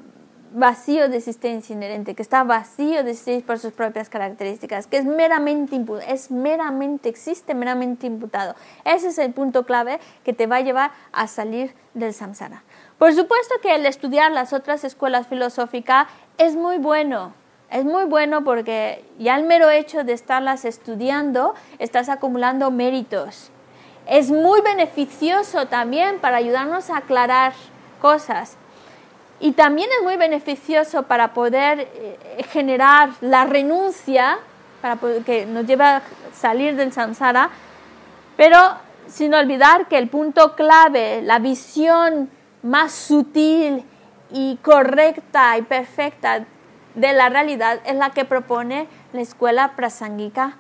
vacío 0.53 1.09
de 1.09 1.17
existencia 1.17 1.75
inherente, 1.75 2.15
que 2.15 2.21
está 2.21 2.43
vacío 2.43 3.03
de 3.03 3.11
existencia 3.11 3.45
por 3.45 3.59
sus 3.59 3.73
propias 3.73 4.09
características, 4.09 4.87
que 4.87 4.97
es 4.97 5.05
meramente 5.05 5.79
es 6.07 6.31
meramente, 6.31 7.09
existe 7.09 7.53
meramente 7.53 8.07
imputado. 8.07 8.55
Ese 8.85 9.09
es 9.09 9.17
el 9.17 9.33
punto 9.33 9.65
clave 9.65 9.99
que 10.23 10.33
te 10.33 10.47
va 10.47 10.57
a 10.57 10.61
llevar 10.61 10.91
a 11.11 11.27
salir 11.27 11.73
del 11.93 12.13
samsara. 12.13 12.63
Por 12.97 13.13
supuesto 13.13 13.55
que 13.61 13.75
el 13.75 13.85
estudiar 13.85 14.31
las 14.31 14.53
otras 14.53 14.83
escuelas 14.83 15.27
filosóficas 15.27 16.07
es 16.37 16.55
muy 16.55 16.77
bueno, 16.77 17.33
es 17.69 17.85
muy 17.85 18.05
bueno 18.05 18.43
porque 18.43 19.03
ya 19.17 19.35
el 19.35 19.45
mero 19.45 19.71
hecho 19.71 20.03
de 20.03 20.13
estarlas 20.13 20.63
estudiando, 20.63 21.55
estás 21.79 22.07
acumulando 22.07 22.69
méritos. 22.69 23.49
Es 24.05 24.29
muy 24.29 24.61
beneficioso 24.61 25.67
también 25.67 26.19
para 26.19 26.37
ayudarnos 26.37 26.89
a 26.91 26.97
aclarar 26.97 27.53
cosas. 27.99 28.57
Y 29.43 29.51
también 29.51 29.89
es 29.97 30.01
muy 30.01 30.15
beneficioso 30.15 31.03
para 31.03 31.33
poder 31.33 31.89
eh, 31.95 32.45
generar 32.47 33.09
la 33.19 33.43
renuncia, 33.43 34.39
para 34.81 34.97
que 35.25 35.45
nos 35.45 35.65
lleva 35.65 35.97
a 35.97 36.01
salir 36.33 36.77
del 36.77 36.93
samsara, 36.93 37.49
pero 38.37 38.57
sin 39.09 39.33
olvidar 39.33 39.89
que 39.89 39.97
el 39.97 40.07
punto 40.07 40.55
clave, 40.55 41.21
la 41.23 41.39
visión 41.39 42.29
más 42.61 42.93
sutil 42.93 43.83
y 44.31 44.55
correcta 44.63 45.57
y 45.57 45.63
perfecta 45.63 46.45
de 46.95 47.11
la 47.11 47.27
realidad 47.27 47.81
es 47.85 47.97
la 47.97 48.11
que 48.11 48.23
propone 48.23 48.87
la 49.11 49.19
escuela 49.19 49.73
prasanguica, 49.75 50.55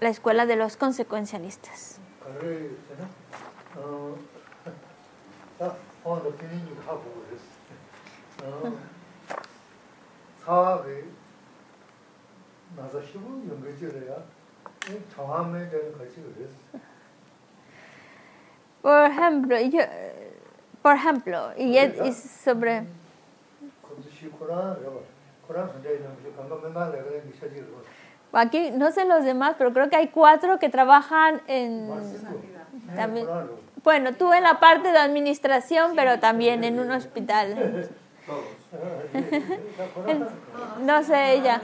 la 0.00 0.10
escuela 0.10 0.44
de 0.44 0.56
los 0.56 0.76
consecuencialistas. 0.76 2.00
사업이 10.45 11.03
나서 12.75 13.01
시부 13.01 13.43
연결지래야. 13.49 14.15
정함에 15.15 15.69
대한 15.69 15.97
것이 15.97 16.15
그랬어. 16.15 16.55
Por 18.81 19.05
ejemplo, 19.11 19.59
yo, 19.59 19.81
por 20.81 20.95
ejemplo, 20.95 21.51
y 21.57 21.77
es, 21.77 21.99
es 21.99 22.17
sobre... 22.17 22.85
Aquí 28.31 28.71
no 28.71 28.91
sé 28.91 29.05
los 29.05 29.25
demás, 29.25 29.55
pero 29.57 29.73
creo 29.73 29.89
que 29.89 29.97
hay 29.97 30.07
cuatro 30.07 30.59
que 30.59 30.69
trabajan 30.69 31.41
en... 31.47 31.89
También, 32.95 33.27
bueno, 33.83 34.13
tú 34.13 34.31
en 34.33 34.43
la 34.43 34.59
parte 34.59 34.91
de 34.91 34.97
administración, 34.97 35.93
pero 35.95 36.19
también 36.19 36.63
en 36.63 36.79
un 36.79 36.91
hospital. 36.91 37.89
Todos. 38.26 38.44
no 40.80 41.02
sé 41.02 41.34
ella. 41.34 41.60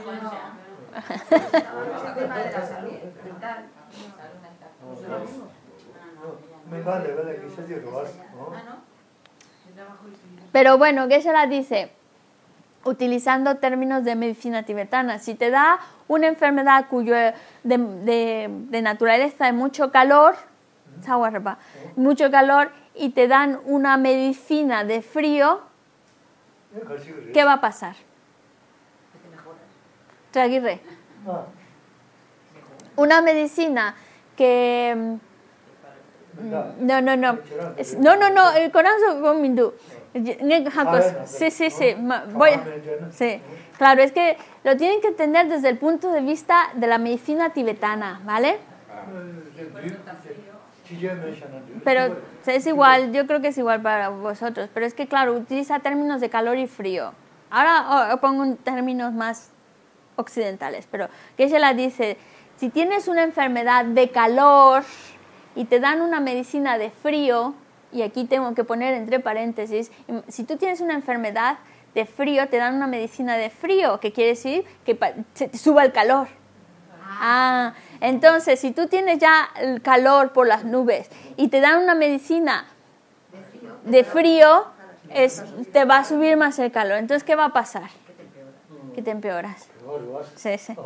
Pero 10.51 10.77
bueno, 10.77 11.07
¿qué 11.07 11.21
se 11.21 11.31
la 11.31 11.47
dice, 11.47 11.91
utilizando 12.83 13.57
términos 13.57 14.03
de 14.03 14.15
medicina 14.15 14.63
tibetana, 14.63 15.19
si 15.19 15.35
te 15.35 15.49
da 15.49 15.79
una 16.07 16.27
enfermedad 16.27 16.87
cuyo 16.89 17.15
de, 17.15 17.33
de, 17.63 18.81
naturaleza 18.81 19.45
de 19.45 19.53
mucho 19.53 19.91
calor, 19.91 20.35
mucho 21.95 22.31
calor, 22.31 22.71
y 22.95 23.09
te 23.11 23.27
dan 23.27 23.59
una 23.65 23.97
medicina 23.97 24.83
de 24.83 25.01
frío, 25.01 25.61
¿qué 27.33 27.43
va 27.43 27.53
a 27.53 27.61
pasar? 27.61 27.95
Traguirre. 30.31 30.79
아, 31.27 31.45
Una 32.95 33.21
medicina 33.21 33.95
que... 34.37 34.93
mm, 34.95 35.15
나 36.51 36.73
No, 36.79 37.01
no, 37.01 37.15
no. 37.17 37.39
Es- 37.77 37.97
No, 37.97 38.15
no, 38.15 38.29
no, 38.29 38.51
el 38.53 38.71
corazón 38.71 39.21
con 39.21 39.41
mindú. 39.41 39.73
Sí, 41.25 41.51
sí, 41.51 41.69
sí. 41.69 41.95
ma- 41.95 42.25
Voy 42.33 42.51
a- 42.51 42.63
Sí, 43.11 43.41
claro, 43.77 44.01
es 44.01 44.11
que 44.11 44.37
lo 44.63 44.75
tienen 44.77 45.01
que 45.01 45.07
entender 45.07 45.47
desde 45.47 45.69
el 45.69 45.77
punto 45.77 46.11
de 46.11 46.21
vista 46.21 46.69
de 46.75 46.87
la 46.87 46.97
medicina 46.97 47.51
tibetana, 47.53 48.21
¿vale? 48.25 48.57
Pero 51.83 52.17
es 52.45 52.67
igual, 52.67 53.11
yo 53.13 53.27
creo 53.27 53.41
que 53.41 53.49
es 53.49 53.57
igual 53.57 53.81
para 53.81 54.09
vosotros, 54.09 54.69
pero 54.73 54.85
es 54.85 54.93
que 54.93 55.07
claro, 55.07 55.33
utiliza 55.33 55.79
términos 55.79 56.21
de 56.21 56.29
calor 56.29 56.57
y 56.57 56.67
frío. 56.67 57.13
Ahora 57.49 58.17
pongo 58.21 58.55
términos 58.57 59.13
más 59.13 59.51
occidentales, 60.15 60.87
pero 60.89 61.07
la 61.37 61.73
dice, 61.73 62.17
si 62.57 62.69
tienes 62.69 63.07
una 63.07 63.23
enfermedad 63.23 63.85
de 63.85 64.09
calor 64.09 64.83
y 65.55 65.65
te 65.65 65.79
dan 65.79 66.01
una 66.01 66.19
medicina 66.19 66.77
de 66.77 66.91
frío, 66.91 67.53
y 67.91 68.03
aquí 68.03 68.23
tengo 68.25 68.53
que 68.55 68.63
poner 68.63 68.93
entre 68.93 69.19
paréntesis, 69.19 69.91
si 70.27 70.43
tú 70.45 70.55
tienes 70.57 70.79
una 70.79 70.93
enfermedad 70.93 71.57
de 71.93 72.05
frío, 72.05 72.47
te 72.47 72.57
dan 72.57 72.75
una 72.75 72.87
medicina 72.87 73.35
de 73.35 73.49
frío, 73.49 73.99
que 73.99 74.13
quiere 74.13 74.29
decir 74.29 74.63
que 74.85 74.97
se 75.33 75.49
te 75.49 75.57
suba 75.57 75.83
el 75.83 75.91
calor. 75.91 76.29
Ah, 77.19 77.73
entonces 77.99 78.59
si 78.59 78.71
tú 78.71 78.87
tienes 78.87 79.19
ya 79.19 79.49
el 79.59 79.81
calor 79.81 80.31
por 80.33 80.47
las 80.47 80.63
nubes 80.65 81.09
y 81.35 81.49
te 81.49 81.59
dan 81.59 81.83
una 81.83 81.95
medicina 81.95 82.65
de 83.83 84.03
frío, 84.03 84.65
es, 85.13 85.43
te 85.71 85.85
va 85.85 85.97
a 85.97 86.05
subir 86.05 86.37
más 86.37 86.57
el 86.59 86.71
calor. 86.71 86.97
Entonces, 86.97 87.23
¿qué 87.23 87.35
va 87.35 87.45
a 87.45 87.53
pasar? 87.53 87.89
Que 88.93 89.01
te 89.01 89.11
empeoras. 89.11 89.67
Sí, 90.35 90.57
sí. 90.57 90.77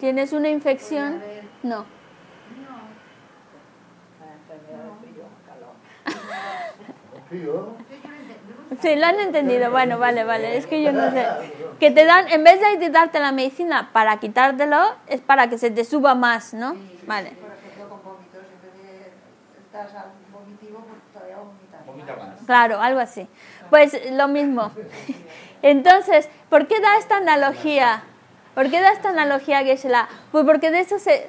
tienes 0.00 0.32
una 0.32 0.48
infección, 0.48 1.20
no. 1.62 1.78
no. 1.80 1.98
Sí, 8.81 8.95
lo 8.95 9.05
han 9.05 9.19
entendido. 9.19 9.71
Bueno, 9.71 9.99
vale, 9.99 10.23
vale. 10.23 10.57
Es 10.57 10.67
que 10.67 10.81
yo 10.81 10.91
no 10.91 11.11
sé. 11.11 11.25
Que 11.79 11.91
te 11.91 12.05
dan, 12.05 12.27
en 12.29 12.43
vez 12.43 12.59
de 12.79 12.89
darte 12.89 13.19
la 13.19 13.31
medicina 13.31 13.89
para 13.93 14.17
quitártelo, 14.17 14.95
es 15.07 15.21
para 15.21 15.49
que 15.49 15.57
se 15.57 15.71
te 15.71 15.83
suba 15.83 16.15
más, 16.15 16.53
¿no? 16.53 16.75
Vale. 17.05 17.31
Por 17.31 17.51
ejemplo, 17.51 17.89
con 17.89 18.03
vómitos, 18.03 18.41
en 18.41 18.61
vez 18.61 18.73
de 18.81 19.61
estás 19.63 19.93
a 19.95 20.05
un 20.07 20.33
vomitivo, 20.33 20.85
pues 20.87 21.01
todavía 21.13 21.37
vomitas. 21.37 21.85
Vomita 21.85 22.15
más. 22.15 22.45
Claro, 22.45 22.81
algo 22.81 22.99
así. 22.99 23.27
Pues 23.69 24.11
lo 24.11 24.27
mismo. 24.27 24.71
Entonces, 25.61 26.29
¿por 26.49 26.67
qué 26.67 26.79
da 26.79 26.97
esta 26.97 27.17
analogía? 27.17 28.03
¿Por 28.55 28.69
qué 28.69 28.81
da 28.81 28.91
esta 28.91 29.09
analogía 29.09 29.63
Geshe-la? 29.63 30.09
Pues 30.31 30.45
porque 30.45 30.71
de 30.71 30.79
eso 30.79 30.99
se... 30.99 31.27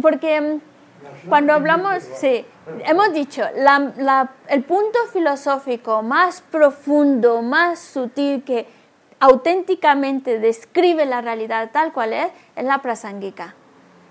Porque 0.00 0.40
mm, 0.40 0.69
cuando 1.28 1.52
hablamos, 1.52 2.02
sí, 2.02 2.44
hemos 2.86 3.12
dicho, 3.12 3.42
el 4.48 4.62
punto 4.64 4.98
filosófico 5.12 6.02
más 6.02 6.40
profundo, 6.40 7.42
más 7.42 7.78
sutil 7.78 8.42
que 8.44 8.66
auténticamente 9.18 10.38
describe 10.38 11.04
la 11.06 11.20
realidad 11.20 11.70
tal 11.72 11.92
cual 11.92 12.12
es, 12.12 12.28
es 12.56 12.64
la 12.64 12.78
prasanguika, 12.78 13.54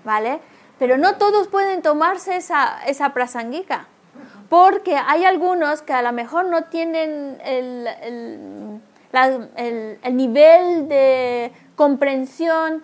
¿vale? 0.04 0.40
Pero 0.78 0.96
no 0.96 1.16
todos 1.16 1.48
pueden 1.48 1.82
tomarse 1.82 2.36
esa, 2.36 2.82
esa 2.86 3.12
prasanguika, 3.12 3.86
porque 4.48 4.96
hay 4.96 5.24
algunos 5.24 5.82
que 5.82 5.92
a 5.92 6.02
lo 6.02 6.12
mejor 6.12 6.46
no 6.46 6.64
tienen 6.64 7.38
el, 7.44 7.86
el- 8.02 8.80
el 10.02 10.16
nivel 10.16 10.88
de 10.88 11.52
comprensión 11.76 12.82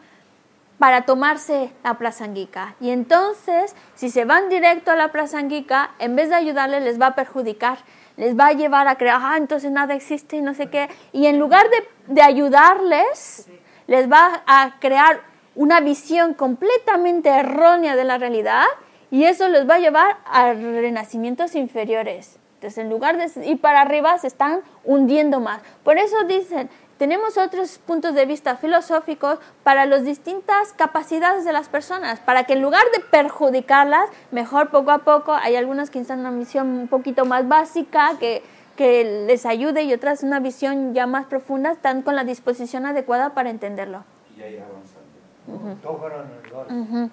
para 0.78 1.02
tomarse 1.02 1.70
la 1.82 1.94
prasanguika. 1.94 2.74
Y 2.80 2.90
entonces, 2.90 3.74
si 3.94 4.10
se 4.10 4.24
van 4.24 4.48
directo 4.48 4.90
a 4.90 4.96
la 4.96 5.12
prasanguika, 5.12 5.90
en 5.98 6.16
vez 6.16 6.28
de 6.28 6.34
ayudarles, 6.34 6.82
les 6.82 7.00
va 7.00 7.08
a 7.08 7.14
perjudicar, 7.14 7.78
les 8.16 8.38
va 8.38 8.48
a 8.48 8.52
llevar 8.52 8.88
a 8.88 8.96
creer, 8.96 9.16
ah, 9.18 9.36
entonces 9.36 9.70
nada 9.70 9.94
existe 9.94 10.36
y 10.36 10.42
no 10.42 10.54
sé 10.54 10.68
qué. 10.68 10.88
Y 11.12 11.26
en 11.26 11.38
lugar 11.38 11.66
de, 11.70 12.14
de 12.14 12.22
ayudarles, 12.22 13.48
les 13.86 14.10
va 14.10 14.42
a 14.46 14.78
crear 14.80 15.20
una 15.54 15.80
visión 15.80 16.34
completamente 16.34 17.30
errónea 17.30 17.96
de 17.96 18.04
la 18.04 18.18
realidad 18.18 18.64
y 19.10 19.24
eso 19.24 19.48
les 19.48 19.68
va 19.68 19.76
a 19.76 19.78
llevar 19.78 20.18
a 20.26 20.52
renacimientos 20.52 21.54
inferiores. 21.54 22.38
Entonces, 22.56 22.78
en 22.78 22.90
lugar 22.90 23.16
de 23.16 23.46
ir 23.46 23.60
para 23.60 23.82
arriba, 23.82 24.18
se 24.18 24.26
están 24.26 24.62
hundiendo 24.84 25.40
más. 25.40 25.60
Por 25.84 25.98
eso 25.98 26.24
dicen, 26.24 26.70
tenemos 26.98 27.36
otros 27.36 27.78
puntos 27.78 28.14
de 28.14 28.24
vista 28.24 28.56
filosóficos 28.56 29.38
para 29.62 29.84
las 29.84 30.04
distintas 30.04 30.72
capacidades 30.72 31.44
de 31.44 31.52
las 31.52 31.68
personas, 31.68 32.20
para 32.20 32.44
que 32.44 32.54
en 32.54 32.62
lugar 32.62 32.84
de 32.94 33.00
perjudicarlas, 33.00 34.08
mejor 34.30 34.70
poco 34.70 34.90
a 34.90 34.98
poco, 34.98 35.32
hay 35.32 35.56
algunas 35.56 35.90
que 35.90 36.00
están 36.00 36.20
en 36.20 36.26
una 36.26 36.34
misión 36.34 36.68
un 36.68 36.88
poquito 36.88 37.26
más 37.26 37.46
básica, 37.46 38.12
que, 38.18 38.42
que 38.76 39.26
les 39.26 39.44
ayude 39.44 39.82
y 39.82 39.92
otras 39.92 40.22
una 40.22 40.40
visión 40.40 40.94
ya 40.94 41.06
más 41.06 41.26
profunda, 41.26 41.72
están 41.72 42.00
con 42.00 42.16
la 42.16 42.24
disposición 42.24 42.86
adecuada 42.86 43.34
para 43.34 43.50
entenderlo. 43.50 44.04
Y 44.34 44.42
ahí 44.42 44.56
avanzando. 44.58 45.06
Uh 45.48 45.74
-huh. 45.74 47.10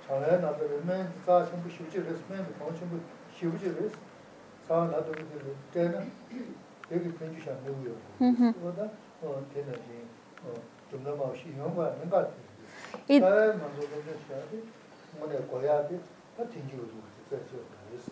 사회 0.07 0.37
나자를 0.39 0.83
맨 0.85 1.13
사천부 1.25 1.71
쉬우지를 1.71 2.19
맨 2.29 2.45
공천부 2.59 2.99
쉬우지를 3.33 3.91
사 4.67 4.85
나도 4.87 5.13
그 5.13 5.57
때는 5.73 6.11
여기 6.91 7.13
편주시 7.15 7.51
안 7.51 7.65
되고요. 7.65 7.95
그거다 8.53 8.83
어 9.23 9.47
되는지 9.55 10.07
어좀 10.45 11.05
너무 11.05 11.35
신경 11.37 11.75
거 11.75 11.85
아닌 11.85 12.11
것 12.11 12.17
같아요. 12.17 12.35
Y- 13.09 13.21
사회 13.21 13.53
만족을 13.53 13.89
해야 14.05 14.43
돼. 14.51 14.63
뭐내 15.19 15.39
고야 15.47 15.87
돼. 15.89 16.01
다 16.37 16.45
튕기고 16.45 16.83
그래서 17.29 17.57
그래서 17.89 18.11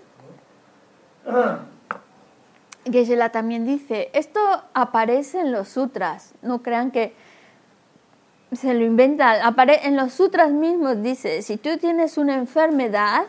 Geshe-la 2.85 3.31
también 3.31 3.67
dice, 3.67 4.09
esto 4.15 4.41
aparece 4.73 5.41
en 5.41 5.53
los 5.53 5.69
sutras, 5.69 6.35
no 6.43 6.63
crean 6.63 6.91
que 6.91 7.13
se 8.56 8.74
lo 8.74 8.86
inventa, 8.86 9.46
apare 9.46 9.88
en 9.88 9.96
los 9.96 10.14
sutras 10.14 10.52
mismos 10.52 11.02
dice, 11.02 11.42
si 11.42 11.58
tú 11.58 11.78
tienes 11.78 12.18
una 12.18 12.36
enfermedad, 12.36 13.26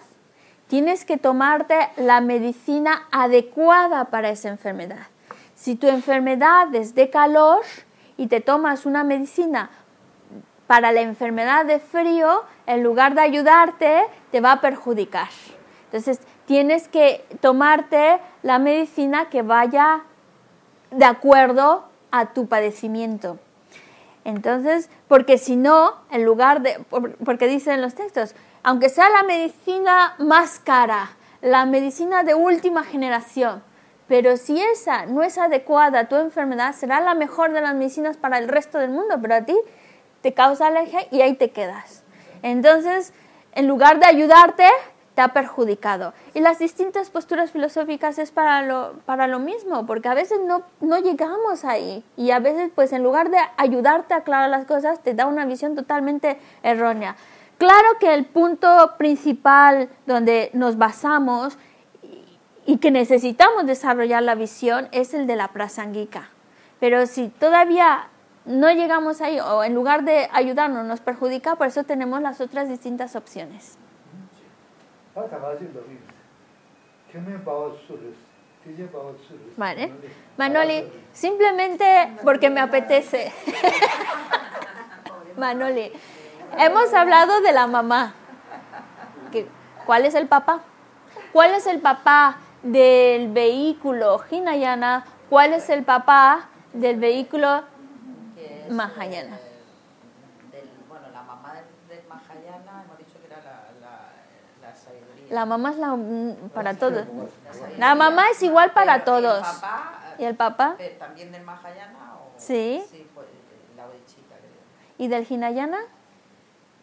tienes 0.68 1.04
que 1.04 1.16
tomarte 1.16 1.76
la 1.96 2.20
medicina 2.20 3.06
adecuada 3.10 4.06
para 4.06 4.30
esa 4.30 4.48
enfermedad. 4.48 5.06
Si 5.54 5.76
tu 5.76 5.88
enfermedad 5.88 6.74
es 6.74 6.94
de 6.94 7.10
calor 7.10 7.60
y 8.16 8.26
te 8.26 8.40
tomas 8.40 8.86
una 8.86 9.04
medicina 9.04 9.70
para 10.66 10.92
la 10.92 11.00
enfermedad 11.00 11.64
de 11.64 11.78
frío, 11.78 12.42
en 12.66 12.82
lugar 12.82 13.14
de 13.14 13.20
ayudarte, 13.20 14.04
te 14.30 14.40
va 14.40 14.52
a 14.52 14.60
perjudicar. 14.60 15.28
Entonces, 15.86 16.20
tienes 16.46 16.88
que 16.88 17.24
tomarte 17.40 18.18
la 18.42 18.58
medicina 18.58 19.28
que 19.28 19.42
vaya 19.42 20.02
de 20.90 21.04
acuerdo 21.04 21.84
a 22.10 22.32
tu 22.32 22.46
padecimiento. 22.46 23.38
Entonces, 24.24 24.88
porque 25.06 25.38
si 25.38 25.56
no, 25.56 25.94
en 26.10 26.24
lugar 26.24 26.62
de, 26.62 26.78
por- 26.90 27.16
porque 27.18 27.46
dicen 27.46 27.80
los 27.82 27.94
textos, 27.94 28.34
aunque 28.62 28.88
sea 28.88 29.10
la 29.10 29.22
medicina 29.22 30.14
más 30.18 30.58
cara, 30.58 31.10
la 31.42 31.66
medicina 31.66 32.22
de 32.22 32.34
última 32.34 32.84
generación, 32.84 33.62
pero 34.08 34.36
si 34.36 34.60
esa 34.60 35.06
no 35.06 35.22
es 35.22 35.36
adecuada 35.38 36.00
a 36.00 36.08
tu 36.08 36.16
enfermedad, 36.16 36.74
será 36.74 37.00
la 37.00 37.14
mejor 37.14 37.52
de 37.52 37.60
las 37.60 37.74
medicinas 37.74 38.16
para 38.16 38.38
el 38.38 38.48
resto 38.48 38.78
del 38.78 38.90
mundo, 38.90 39.16
pero 39.20 39.34
a 39.34 39.42
ti 39.42 39.56
te 40.22 40.32
causa 40.32 40.66
alergia 40.68 41.00
y 41.10 41.20
ahí 41.20 41.34
te 41.34 41.50
quedas. 41.50 42.02
Entonces, 42.42 43.12
en 43.52 43.66
lugar 43.68 44.00
de 44.00 44.06
ayudarte, 44.06 44.66
te 45.14 45.22
ha 45.22 45.28
perjudicado. 45.28 46.12
Y 46.34 46.40
las 46.40 46.58
distintas 46.58 47.10
posturas 47.10 47.50
filosóficas 47.50 48.18
es 48.18 48.30
para 48.30 48.62
lo, 48.62 48.94
para 49.06 49.26
lo 49.26 49.38
mismo, 49.38 49.86
porque 49.86 50.08
a 50.08 50.14
veces 50.14 50.40
no, 50.44 50.62
no 50.80 50.98
llegamos 50.98 51.64
ahí 51.64 52.04
y 52.16 52.30
a 52.32 52.40
veces 52.40 52.70
pues 52.74 52.92
en 52.92 53.02
lugar 53.02 53.30
de 53.30 53.38
ayudarte 53.56 54.14
a 54.14 54.18
aclarar 54.18 54.50
las 54.50 54.66
cosas, 54.66 55.02
te 55.02 55.14
da 55.14 55.26
una 55.26 55.46
visión 55.46 55.74
totalmente 55.74 56.38
errónea. 56.62 57.16
Claro 57.58 57.98
que 58.00 58.14
el 58.14 58.24
punto 58.24 58.94
principal 58.98 59.88
donde 60.06 60.50
nos 60.52 60.76
basamos 60.76 61.56
y 62.66 62.78
que 62.78 62.90
necesitamos 62.90 63.66
desarrollar 63.66 64.22
la 64.22 64.34
visión 64.34 64.88
es 64.90 65.14
el 65.14 65.26
de 65.26 65.36
la 65.36 65.48
prasanguica. 65.48 66.30
Pero 66.80 67.06
si 67.06 67.28
todavía 67.28 68.08
no 68.44 68.70
llegamos 68.72 69.20
ahí 69.20 69.38
o 69.38 69.62
en 69.62 69.74
lugar 69.74 70.04
de 70.04 70.28
ayudarnos 70.32 70.84
nos 70.84 71.00
perjudica, 71.00 71.54
por 71.54 71.68
eso 71.68 71.84
tenemos 71.84 72.20
las 72.20 72.40
otras 72.40 72.68
distintas 72.68 73.14
opciones. 73.14 73.78
Vale. 79.56 79.92
Manoli, 80.36 80.90
simplemente 81.12 82.16
porque 82.24 82.50
me 82.50 82.60
apetece. 82.60 83.32
Manoli, 85.36 85.92
hemos 86.58 86.92
hablado 86.94 87.40
de 87.40 87.52
la 87.52 87.66
mamá. 87.66 88.14
¿Qué- 89.32 89.46
¿Cuál 89.86 90.06
es 90.06 90.14
el 90.14 90.26
papá? 90.28 90.60
¿Cuál 91.32 91.54
es 91.54 91.66
el 91.66 91.80
papá 91.80 92.36
del 92.62 93.28
vehículo 93.32 94.20
Hinayana? 94.30 95.04
¿Cuál 95.28 95.52
es 95.52 95.68
el 95.68 95.84
papá 95.84 96.48
del 96.72 96.96
vehículo 96.98 97.62
Mahayana. 98.70 99.36
eh, 99.36 100.52
del, 100.52 100.68
bueno, 100.88 101.06
la 101.12 101.22
mamá 101.22 101.54
del, 101.54 101.64
del 101.88 102.06
Mahayana, 102.08 102.82
hemos 102.84 102.98
dicho 102.98 103.18
que 103.20 103.26
era 103.26 103.36
la, 103.42 103.64
la, 103.80 104.74
la 105.34 105.46
mamá 105.46 105.70
es 105.70 105.78
la 105.78 105.98
para 106.54 106.74
todos. 106.74 107.04
La 107.76 107.96
mamá 107.96 108.30
es 108.30 108.40
igual 108.44 108.70
para 108.70 109.02
todos. 109.02 109.44
¿Y 110.16 110.22
el 110.22 110.36
papá? 110.36 110.76
Eh, 110.78 110.94
¿También 110.96 111.32
del 111.32 111.42
Mahayana? 111.42 112.14
Sí. 112.36 112.84
Pues, 113.14 113.26
¿Y 114.96 115.08
del 115.08 115.26
Hinayana? 115.28 115.78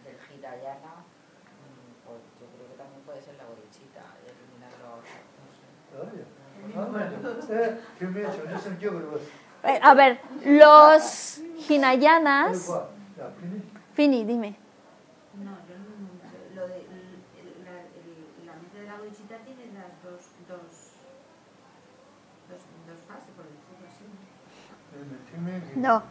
Del 0.04 0.18
Hinayana, 0.36 0.92
mm, 1.00 2.06
pues, 2.06 2.20
yo 2.42 2.48
creo 2.48 2.68
que 2.68 2.76
también 2.76 3.02
puede 3.06 3.22
ser 3.22 3.36
la 3.36 3.46
Bodhichitta, 3.46 4.02
eliminar. 4.28 4.72
Eh, 9.64 9.80
a 9.82 9.94
ver, 9.94 10.20
los 10.44 11.40
Hinayanas... 11.70 12.70
Fini, 13.94 14.26
dime. 14.26 14.58
No. 25.76 26.04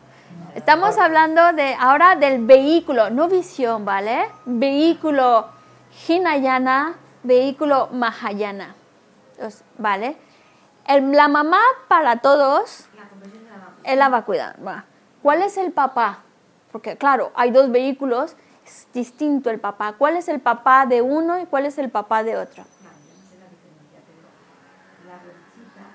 Estamos 0.54 0.98
hablando 0.98 1.52
de 1.52 1.74
ahora 1.78 2.16
del 2.16 2.44
vehículo, 2.44 3.10
no 3.10 3.28
visión, 3.28 3.84
¿vale? 3.84 4.26
Vehículo 4.44 5.46
Hinayana, 6.08 6.94
vehículo 7.22 7.88
Mahayana. 7.92 8.74
Entonces, 9.34 9.64
¿Vale? 9.78 10.16
El- 10.86 11.12
la 11.12 11.28
mamá 11.28 11.60
para 11.88 12.16
todos 12.16 12.88
La 12.96 13.08
conversión 13.08 13.44
de 13.44 13.50
la 13.50 13.56
vacuna. 13.58 13.80
es 13.84 13.98
la 13.98 14.08
vacuidad. 14.08 14.56
va. 14.66 14.84
¿Cuál 15.22 15.42
es 15.42 15.56
el 15.56 15.72
papá? 15.72 16.20
Porque 16.72 16.96
claro, 16.96 17.30
hay 17.34 17.50
dos 17.50 17.70
vehículos, 17.70 18.34
es 18.66 18.88
distinto 18.92 19.50
el 19.50 19.60
papá. 19.60 19.92
¿Cuál 19.98 20.16
es 20.16 20.28
el 20.28 20.40
papá 20.40 20.86
de 20.86 21.02
uno 21.02 21.38
y 21.40 21.46
cuál 21.46 21.66
es 21.66 21.78
el 21.78 21.90
papá 21.90 22.22
de 22.22 22.36
otro? 22.36 22.64
Claro, 22.64 22.96
yo 23.06 23.14
no 23.14 23.28
sé 23.28 23.36
la 23.38 23.48
diferencia, 23.50 24.00
pero 24.06 24.26
la 25.08 25.16
bodhisattva 25.22 25.90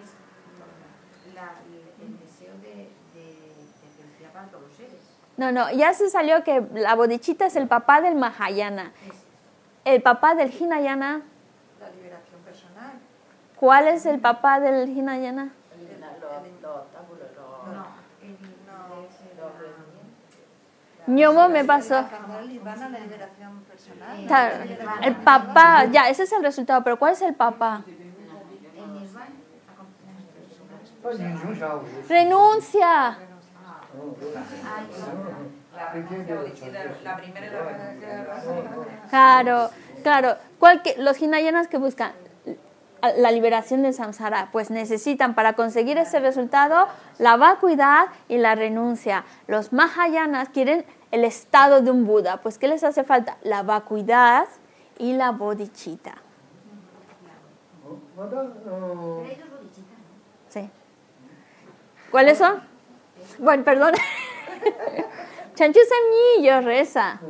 es 0.00 1.34
la- 1.34 1.58
el 2.04 2.18
deseo 2.18 2.54
de, 2.62 2.90
de, 3.14 3.24
de 3.24 3.88
felicidad 3.96 4.32
para 4.32 4.46
todos 4.48 4.64
los 4.68 4.74
seres. 4.76 5.00
No, 5.36 5.52
no, 5.52 5.70
ya 5.70 5.92
se 5.92 6.08
salió 6.08 6.42
que 6.42 6.62
la 6.74 6.94
bodichita 6.94 7.46
es 7.46 7.56
el 7.56 7.68
papá 7.68 8.00
del 8.00 8.14
Mahayana. 8.14 8.92
El 9.84 10.02
papá 10.02 10.34
del 10.34 10.52
Hinayana. 10.52 11.22
La 11.80 11.90
liberación 11.90 12.40
personal. 12.42 12.92
¿Cuál 13.56 13.88
es 13.88 14.06
el 14.06 14.18
papá 14.18 14.60
del 14.60 14.88
Hinayana? 14.88 15.52
Ñomo 21.06 21.48
me 21.48 21.64
pasó. 21.64 22.04
El 25.02 25.16
papá, 25.16 25.84
ya, 25.84 26.08
ese 26.08 26.24
es 26.24 26.32
el 26.32 26.42
resultado, 26.42 26.82
pero 26.82 26.98
¿cuál 26.98 27.12
es 27.12 27.22
el 27.22 27.34
papá? 27.34 27.82
Pues, 31.02 31.18
Renuncia. 32.08 33.18
Claro, 39.10 39.70
claro. 40.02 40.36
Que, 40.82 40.96
los 40.98 41.20
hinayanas 41.20 41.68
que 41.68 41.78
buscan 41.78 42.12
la 43.16 43.30
liberación 43.30 43.82
del 43.82 43.94
samsara, 43.94 44.48
pues 44.52 44.70
necesitan 44.70 45.34
para 45.34 45.52
conseguir 45.52 45.98
ese 45.98 46.18
resultado 46.20 46.88
la 47.18 47.36
vacuidad 47.36 48.06
y 48.28 48.38
la 48.38 48.54
renuncia. 48.54 49.24
Los 49.46 49.72
mahayanas 49.72 50.48
quieren 50.48 50.84
el 51.10 51.24
estado 51.24 51.82
de 51.82 51.90
un 51.90 52.06
Buda, 52.06 52.38
pues 52.38 52.58
¿qué 52.58 52.68
les 52.68 52.84
hace 52.84 53.04
falta? 53.04 53.38
La 53.42 53.62
vacuidad 53.62 54.46
y 54.98 55.12
la 55.12 55.30
bodhichitta. 55.30 56.14
Sí. 60.48 60.70
¿Cuáles 62.10 62.38
son? 62.38 62.75
Bueno, 63.38 63.64
perdón. 63.64 63.92
chanchu 65.54 65.80
semillo 65.80 66.60
reza. 66.60 67.20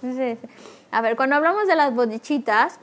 Sí, 0.00 0.12
sí. 0.14 0.38
A 0.90 1.02
ver, 1.02 1.16
cuando 1.16 1.36
hablamos 1.36 1.66
de 1.66 1.76
las 1.76 1.94
bodichitas, 1.94 2.80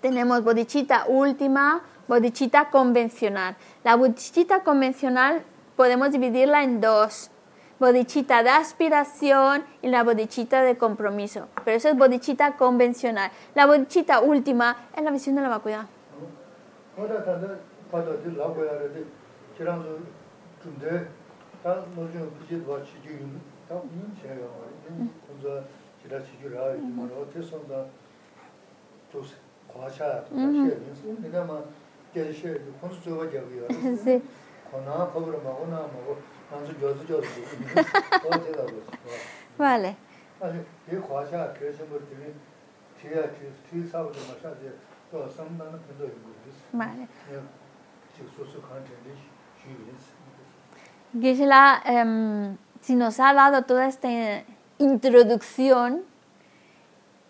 tenemos 0.00 0.42
bodichita 0.42 1.04
última, 1.08 1.82
bodichita 2.08 2.70
convencional. 2.70 3.56
La 3.84 3.96
bodichita 3.96 4.62
convencional 4.62 5.42
podemos 5.76 6.12
dividirla 6.12 6.62
en 6.62 6.80
dos 6.80 7.30
bodichita 7.78 8.42
de 8.42 8.50
aspiración 8.50 9.64
y 9.82 9.88
la 9.88 10.02
bodichita 10.02 10.62
de 10.62 10.76
compromiso. 10.76 11.48
Pero 11.64 11.76
eso 11.76 11.88
es 11.88 11.96
bodichita 11.96 12.56
convencional. 12.56 13.30
La 13.54 13.66
bodichita 13.66 14.20
última 14.20 14.76
es 14.96 15.02
la 15.02 15.10
visión 15.10 15.34
de 15.36 15.42
la 15.42 15.48
vacuidad. 15.48 15.86
Sí 34.04 34.22
vale. 46.72 47.06
Gisela, 51.20 51.82
eh, 51.86 52.56
si 52.80 52.94
nos 52.96 53.20
ha 53.20 53.32
dado 53.32 53.62
toda 53.62 53.86
esta 53.86 54.08
introducción 54.78 56.02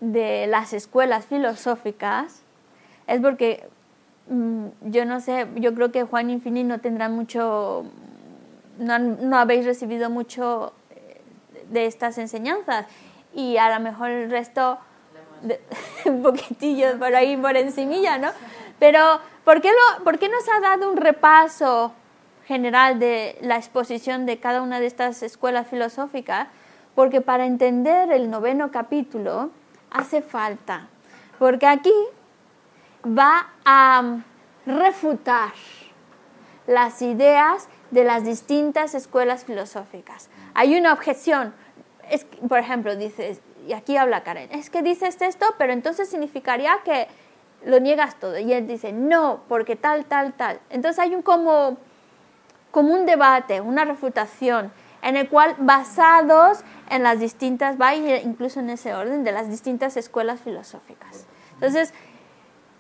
de 0.01 0.47
las 0.47 0.73
escuelas 0.73 1.27
filosóficas, 1.27 2.43
es 3.07 3.21
porque 3.21 3.69
mm, 4.29 4.67
yo 4.83 5.05
no 5.05 5.21
sé, 5.21 5.47
yo 5.57 5.75
creo 5.75 5.93
que 5.93 6.05
Juan 6.05 6.31
Infini 6.31 6.65
no 6.65 6.81
tendrá 6.81 7.09
mucho, 7.09 7.85
no, 8.79 8.99
no 8.99 9.39
habéis 9.39 9.65
recibido 9.65 10.11
mucho 10.11 10.73
eh, 10.91 11.21
de 11.71 11.87
estas 11.87 12.19
enseñanzas 12.19 12.87
y 13.35 13.57
a 13.57 13.73
lo 13.75 13.81
mejor 13.83 14.11
el 14.11 14.31
resto 14.31 14.79
de- 15.43 15.61
un 16.07 16.23
poquitillo 16.23 16.99
por 16.99 17.15
ahí 17.15 17.37
por 17.37 17.57
encimilla, 17.57 18.19
¿no? 18.19 18.31
Pero 18.79 19.21
¿por 19.45 19.61
qué, 19.61 19.71
lo, 19.71 20.05
¿por 20.05 20.19
qué 20.19 20.29
nos 20.29 20.45
ha 20.49 20.61
dado 20.61 20.91
un 20.91 20.97
repaso 20.97 21.93
general 22.47 22.99
de 22.99 23.39
la 23.41 23.57
exposición 23.57 24.27
de 24.27 24.39
cada 24.39 24.63
una 24.63 24.81
de 24.81 24.87
estas 24.87 25.23
escuelas 25.23 25.67
filosóficas? 25.69 26.49
Porque 26.95 27.21
para 27.21 27.47
entender 27.47 28.13
el 28.13 28.31
noveno 28.31 28.71
capítulo 28.71 29.51
hace 29.91 30.23
falta, 30.23 30.89
porque 31.39 31.67
aquí 31.67 31.93
va 33.07 33.49
a 33.65 34.19
refutar 34.67 35.53
las 36.67 37.03
ideas 37.03 37.69
de 37.95 38.05
las 38.05 38.25
distintas 38.25 38.95
escuelas 38.95 39.45
filosóficas. 39.45 40.29
Hay 40.53 40.77
una 40.77 40.93
objeción, 40.93 41.55
es, 42.11 42.25
por 42.49 42.59
ejemplo, 42.59 42.97
dices, 42.97 43.41
y 43.67 43.73
aquí 43.73 43.97
habla 43.97 44.25
Karen, 44.25 44.51
es 44.53 44.69
que 44.69 44.83
dices 44.83 45.23
esto, 45.23 45.47
pero 45.59 45.73
entonces 45.73 46.09
significaría 46.11 46.77
que 46.85 47.07
lo 47.65 47.79
niegas 47.79 48.19
todo. 48.19 48.37
Y 48.39 48.53
él 48.53 48.67
dice, 48.67 48.93
no, 48.93 49.41
porque 49.49 49.77
tal, 49.77 50.05
tal, 50.07 50.35
tal. 50.35 50.61
Entonces 50.71 50.99
hay 50.99 51.15
un 51.15 51.23
como, 51.23 51.79
como 52.73 52.93
un 52.93 53.07
debate, 53.07 53.61
una 53.61 53.85
refutación, 53.85 54.73
en 55.01 55.17
el 55.17 55.29
cual 55.29 55.55
basados 55.59 56.65
en 56.91 57.05
las 57.05 57.21
distintas, 57.21 57.81
va 57.81 57.95
incluso 57.95 58.59
en 58.59 58.71
ese 58.71 58.93
orden, 58.93 59.23
de 59.23 59.33
las 59.33 59.49
distintas 59.49 59.97
escuelas 59.97 60.41
filosóficas. 60.41 61.27
Entonces, 61.55 61.95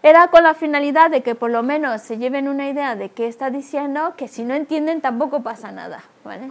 era 0.05 0.29
con 0.29 0.43
la 0.43 0.53
finalidad 0.53 1.11
de 1.11 1.23
que 1.23 1.35
por 1.35 1.51
lo 1.51 1.63
menos 1.63 2.03
se 2.03 2.19
lleven 2.19 2.47
una 2.47 2.69
idea 2.69 2.95
de 2.95 3.09
qué 3.09 3.27
está 3.27 3.49
diciendo, 3.49 4.13
que 4.19 4.29
si 4.29 4.45
no 4.45 4.53
entienden 4.55 5.01
tampoco 5.01 5.43
pasa 5.43 5.73
nada, 5.73 6.05
¿vale? 6.23 6.49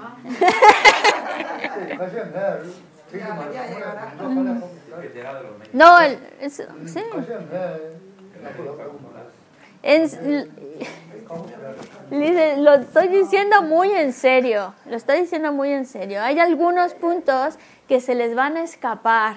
Llegará. 3.11 4.13
no 5.73 5.99
el- 5.99 6.17
es- 6.41 6.63
sí, 6.87 6.99
es- 9.83 10.17
Dice, 12.09 12.57
lo 12.57 12.73
estoy 12.75 13.07
diciendo 13.07 13.61
muy 13.63 13.91
en 13.91 14.13
serio, 14.13 14.73
lo 14.87 14.95
estoy 14.95 15.21
diciendo 15.21 15.51
muy 15.53 15.69
en 15.71 15.85
serio. 15.85 16.21
Hay 16.21 16.39
algunos 16.39 16.93
puntos 16.95 17.55
que 17.87 17.99
se 18.01 18.15
les 18.15 18.35
van 18.35 18.57
a 18.57 18.63
escapar, 18.63 19.35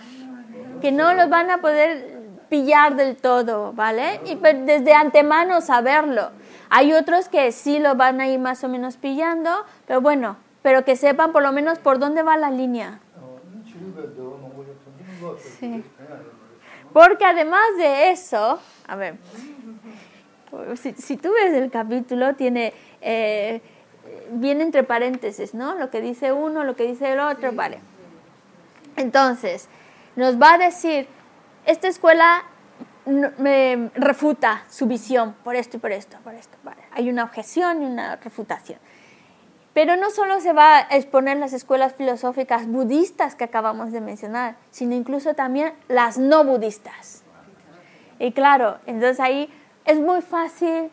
que 0.80 0.90
no 0.92 1.12
los 1.14 1.28
van 1.30 1.50
a 1.50 1.58
poder 1.58 2.15
pillar 2.48 2.96
del 2.96 3.16
todo, 3.16 3.72
¿vale? 3.72 4.20
Y 4.24 4.36
pues, 4.36 4.64
desde 4.66 4.94
antemano 4.94 5.60
saberlo. 5.60 6.30
Hay 6.68 6.92
otros 6.92 7.28
que 7.28 7.52
sí 7.52 7.78
lo 7.78 7.94
van 7.94 8.20
a 8.20 8.28
ir 8.28 8.38
más 8.38 8.64
o 8.64 8.68
menos 8.68 8.96
pillando, 8.96 9.50
pero 9.86 10.00
bueno, 10.00 10.36
pero 10.62 10.84
que 10.84 10.96
sepan 10.96 11.32
por 11.32 11.42
lo 11.42 11.52
menos 11.52 11.78
por 11.78 11.98
dónde 11.98 12.22
va 12.22 12.36
la 12.36 12.50
línea. 12.50 13.00
Sí. 15.60 15.84
Porque 16.92 17.24
además 17.24 17.64
de 17.76 18.10
eso, 18.10 18.58
a 18.86 18.96
ver, 18.96 19.16
si, 20.76 20.92
si 20.94 21.16
tú 21.16 21.32
ves 21.32 21.52
el 21.54 21.70
capítulo, 21.70 22.34
tiene, 22.34 22.72
eh, 23.00 23.60
viene 24.30 24.64
entre 24.64 24.82
paréntesis, 24.82 25.54
¿no? 25.54 25.74
Lo 25.74 25.90
que 25.90 26.00
dice 26.00 26.32
uno, 26.32 26.64
lo 26.64 26.74
que 26.74 26.84
dice 26.84 27.12
el 27.12 27.20
otro, 27.20 27.52
vale. 27.52 27.80
Entonces, 28.96 29.68
nos 30.16 30.40
va 30.40 30.54
a 30.54 30.58
decir 30.58 31.06
esta 31.66 31.88
escuela 31.88 32.44
me 33.06 33.90
refuta 33.94 34.64
su 34.68 34.86
visión 34.86 35.34
por 35.44 35.54
esto 35.54 35.76
y 35.76 35.80
por 35.80 35.92
esto, 35.92 36.16
por 36.24 36.34
esto, 36.34 36.56
vale. 36.64 36.82
Hay 36.92 37.08
una 37.08 37.24
objeción 37.24 37.82
y 37.82 37.86
una 37.86 38.16
refutación. 38.16 38.78
Pero 39.72 39.96
no 39.96 40.10
solo 40.10 40.40
se 40.40 40.52
va 40.52 40.78
a 40.78 40.80
exponer 40.96 41.36
las 41.36 41.52
escuelas 41.52 41.94
filosóficas 41.94 42.66
budistas 42.66 43.34
que 43.34 43.44
acabamos 43.44 43.92
de 43.92 44.00
mencionar, 44.00 44.56
sino 44.70 44.94
incluso 44.94 45.34
también 45.34 45.74
las 45.88 46.18
no 46.18 46.44
budistas. 46.44 47.22
Y 48.18 48.32
claro, 48.32 48.78
entonces 48.86 49.20
ahí 49.20 49.52
es 49.84 50.00
muy 50.00 50.22
fácil 50.22 50.90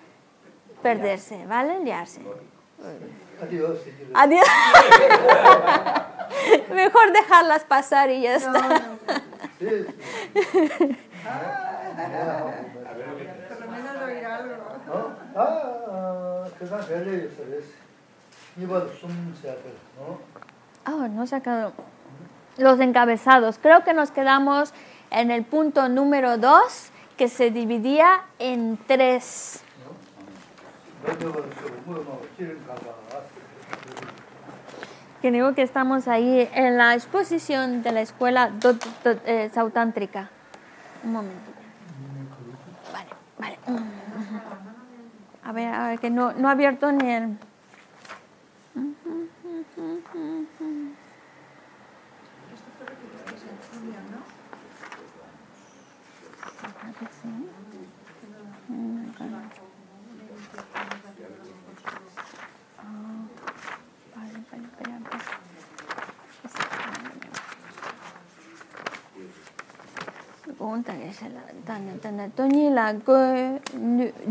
perderse, 0.82 1.46
¿vale? 1.46 1.80
Liarse. 1.80 2.22
Adiós. 3.42 3.80
Adiós. 4.14 4.46
Mejor 6.74 7.14
dejarlas 7.14 7.64
pasar 7.64 8.10
y 8.12 8.22
ya 8.22 8.36
está. 8.36 8.82
Oh, 20.86 21.08
no 21.08 21.26
sacaron 21.28 21.74
los 22.58 22.80
encabezados. 22.80 23.58
Creo 23.62 23.84
que 23.84 23.94
nos 23.94 24.12
quedamos 24.12 24.74
en 25.12 25.32
el 25.32 25.44
punto 25.44 25.90
número 25.90 26.38
dos 26.38 26.90
que 27.18 27.28
se 27.28 27.52
dividía 27.52 28.24
en 28.40 28.78
tres. 28.88 29.64
Creo 35.24 35.56
que 35.56 35.62
estamos 35.62 36.10
ahí 36.10 36.50
en 36.54 36.78
la 36.78 36.96
exposición 36.96 37.82
de 37.82 37.94
la 37.94 38.02
escuela 38.02 38.52
eh, 39.26 39.50
sautántrica. 39.54 40.30
Un 41.02 41.14
momento. 41.14 41.50
Vale, 42.92 43.08
vale. 43.40 43.58
A 45.46 45.52
ver, 45.54 45.74
a 45.74 45.88
ver, 45.88 46.00
que 46.00 46.10
no, 46.10 46.34
no 46.34 46.50
he 46.50 46.52
abierto 46.52 46.92
ni 46.92 47.10
el... 47.10 47.38
on 70.64 70.84
ta 70.88 70.94
ge 71.02 71.10
sha 71.20 71.28
la 71.36 71.42
ta 71.68 71.76
na 71.86 71.94
ta 72.04 72.10
na 72.18 72.26
to 72.36 72.44
ni 72.54 72.64
la 72.78 72.86
go 73.08 73.18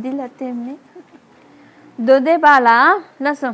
di 0.03 0.11
la 0.21 0.27
te 0.39 0.49
me 0.53 0.75
do 2.07 2.15
de 2.27 2.35
ba 2.45 2.53
la 2.67 2.77
la 3.25 3.33
so 3.41 3.51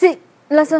si 0.00 0.10
la 0.56 0.64
so 0.64 0.78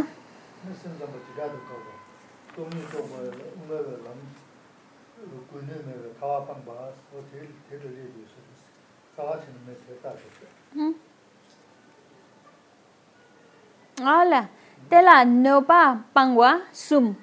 Ala 14.05 14.49
Tela 14.89 15.25
nopa 15.25 16.05
pangua 16.13 16.61
sum. 16.73 17.15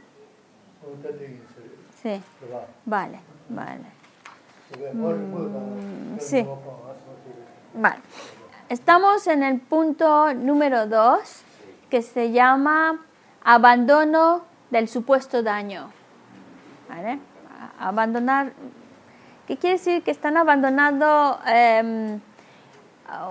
Sí. 2.02 2.22
Vale, 2.86 3.20
vale. 3.50 4.00
Mm, 4.94 6.20
sí. 6.20 6.46
Vale. 7.74 8.00
Estamos 8.70 9.28
en 9.28 9.44
el 9.44 9.60
punto 9.60 10.34
número 10.34 10.88
2 10.88 11.20
que 11.90 12.02
se 12.02 12.32
llama 12.32 13.00
abandono 13.44 14.44
del 14.70 14.88
supuesto 14.88 15.44
daño. 15.44 15.92
¿Vale? 16.88 17.20
Abandonar. 17.80 18.54
¿Qué 19.48 19.58
quiere 19.58 19.78
decir 19.78 20.04
que 20.04 20.12
están 20.12 20.38
abandonando? 20.38 21.40
Eh, 21.48 22.20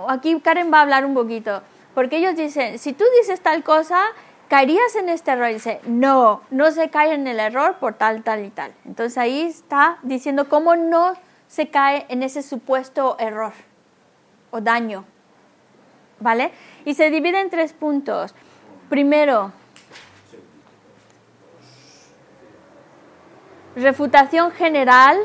aquí 0.07 0.39
Karen 0.41 0.71
va 0.71 0.79
a 0.79 0.81
hablar 0.81 1.05
un 1.05 1.13
poquito. 1.13 1.61
Porque 1.95 2.17
ellos 2.17 2.35
dicen: 2.35 2.79
si 2.79 2.93
tú 2.93 3.03
dices 3.19 3.41
tal 3.41 3.63
cosa, 3.63 4.01
caerías 4.47 4.95
en 4.95 5.09
este 5.09 5.31
error. 5.31 5.49
Y 5.49 5.53
dice: 5.53 5.81
no, 5.85 6.41
no 6.49 6.71
se 6.71 6.89
cae 6.89 7.13
en 7.13 7.27
el 7.27 7.39
error 7.39 7.77
por 7.79 7.95
tal, 7.95 8.23
tal 8.23 8.45
y 8.45 8.49
tal. 8.49 8.73
Entonces 8.85 9.17
ahí 9.17 9.41
está 9.41 9.97
diciendo 10.03 10.47
cómo 10.49 10.75
no 10.75 11.13
se 11.47 11.69
cae 11.69 12.05
en 12.09 12.23
ese 12.23 12.43
supuesto 12.43 13.17
error 13.19 13.53
o 14.51 14.61
daño. 14.61 15.05
¿Vale? 16.19 16.51
Y 16.85 16.93
se 16.95 17.09
divide 17.09 17.39
en 17.39 17.49
tres 17.49 17.73
puntos. 17.73 18.35
Primero, 18.89 19.53
refutación 23.75 24.51
general. 24.51 25.17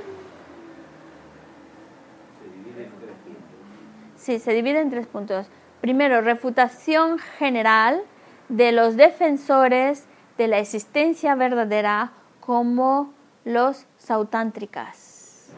Sí, 4.17 4.39
se 4.39 4.53
divide 4.53 4.81
en 4.81 4.91
tres 4.91 5.07
puntos. 5.07 5.47
Primero, 5.85 6.23
refutación 6.23 7.19
general 7.19 8.01
de 8.49 8.73
los 8.73 8.97
defensores 8.97 10.07
de 10.39 10.49
la 10.49 10.59
existencia 10.59 11.35
verdadera 11.35 12.13
como 12.41 13.13
los 13.45 13.85
sautántricas. 13.99 15.51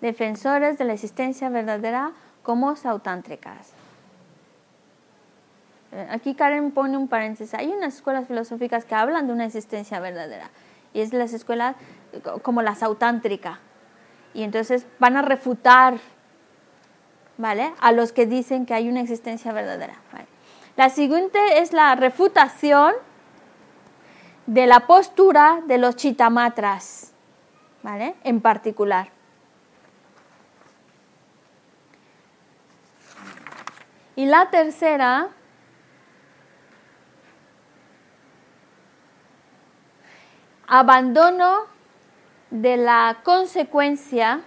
Defensores 0.00 0.78
de 0.78 0.84
la 0.84 0.92
existencia 0.92 1.48
verdadera 1.48 2.12
como 2.44 2.76
sautántricas. 2.76 3.72
eh, 5.90 6.06
aquí 6.12 6.36
Karen 6.36 6.70
pone 6.70 6.96
un 6.96 7.08
paréntesis, 7.08 7.52
hay 7.52 7.66
unas 7.66 7.96
escuelas 7.96 8.28
filosóficas 8.28 8.84
que 8.84 8.94
hablan 8.94 9.26
de 9.26 9.32
una 9.32 9.44
existencia 9.46 9.98
verdadera, 9.98 10.50
y 10.94 11.00
es 11.00 11.12
las 11.12 11.32
escuelas 11.32 11.74
eh, 12.12 12.20
co- 12.20 12.38
como 12.38 12.62
la 12.62 12.76
sautántrica, 12.76 13.58
y 14.34 14.44
entonces 14.44 14.86
van 15.00 15.16
a 15.16 15.22
refutar, 15.22 15.98
¿vale? 17.38 17.72
A 17.80 17.92
los 17.92 18.12
que 18.12 18.26
dicen 18.26 18.66
que 18.66 18.74
hay 18.74 18.88
una 18.88 19.00
existencia 19.00 19.52
verdadera. 19.52 19.94
La 20.76 20.90
siguiente 20.90 21.38
es 21.58 21.72
la 21.72 21.94
refutación 21.94 22.94
de 24.46 24.66
la 24.66 24.86
postura 24.86 25.60
de 25.66 25.78
los 25.78 25.96
chitamatras, 25.96 27.12
¿vale? 27.82 28.14
En 28.24 28.40
particular. 28.40 29.08
Y 34.14 34.26
la 34.26 34.48
tercera 34.50 35.28
abandono 40.66 41.66
de 42.50 42.76
la 42.76 43.18
consecuencia 43.22 44.40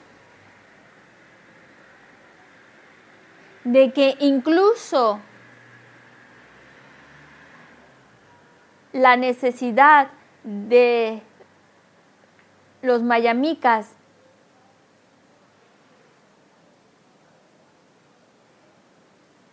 de 3.64 3.92
que 3.94 4.16
incluso 4.20 5.20
la 8.94 9.16
necesidad 9.18 10.10
de 10.44 11.22
los 12.82 13.04
mayamicas 13.04 13.96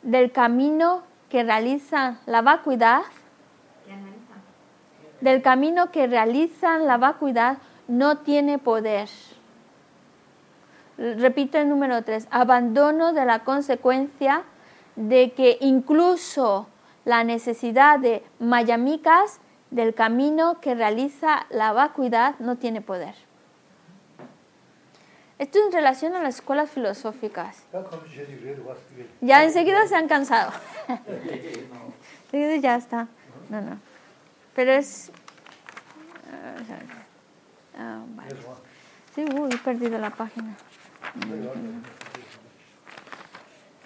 del 0.02 0.30
camino 0.30 1.02
que 1.28 1.42
realiza 1.42 2.18
la 2.26 2.40
vacuidad, 2.40 3.02
del 5.20 5.42
camino 5.42 5.90
que 5.90 6.06
realizan 6.06 6.86
la 6.86 6.98
vacuidad, 6.98 7.58
no 7.88 8.18
tiene 8.18 8.58
poder 8.58 9.08
repito 10.98 11.58
el 11.58 11.68
número 11.68 12.02
3, 12.02 12.28
abandono 12.30 13.12
de 13.12 13.24
la 13.24 13.40
consecuencia 13.40 14.44
de 14.96 15.32
que 15.32 15.58
incluso 15.60 16.68
la 17.04 17.24
necesidad 17.24 17.98
de 17.98 18.24
mayamicas 18.38 19.40
del 19.70 19.94
camino 19.94 20.60
que 20.60 20.74
realiza 20.74 21.46
la 21.50 21.72
vacuidad 21.72 22.38
no 22.38 22.56
tiene 22.56 22.80
poder. 22.80 23.14
Esto 25.38 25.58
en 25.64 25.70
relación 25.70 26.14
a 26.14 26.22
las 26.22 26.36
escuelas 26.36 26.70
filosóficas. 26.70 27.64
Ya 29.20 29.44
enseguida 29.44 29.86
se 29.86 29.94
han 29.94 30.08
cansado. 30.08 30.50
ya 32.60 32.76
está. 32.76 33.08
No, 33.50 33.60
no. 33.60 33.78
Pero 34.54 34.72
es... 34.72 35.08
Eh, 35.08 36.72
ah, 37.78 38.02
sí, 39.14 39.26
uy, 39.34 39.50
he 39.52 39.58
perdido 39.58 39.98
la 39.98 40.10
página. 40.10 40.56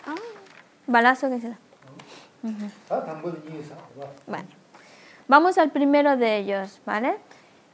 Ah, 0.07 0.15
balazo 0.87 1.29
que 1.29 1.41
se 1.41 1.49
da. 1.51 1.59
Vamos 5.29 5.59
al 5.59 5.71
primero 5.71 6.17
de 6.17 6.39
ellos, 6.39 6.81
¿vale? 6.85 7.17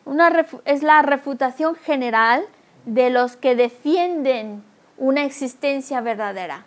Una 0.04 0.28
es 0.64 0.82
la 0.82 1.02
refutación 1.02 1.74
general 1.74 2.44
de 2.84 3.10
los 3.10 3.36
que 3.36 3.56
defienden 3.56 4.62
una 4.98 5.24
existencia 5.24 6.00
verdadera, 6.00 6.64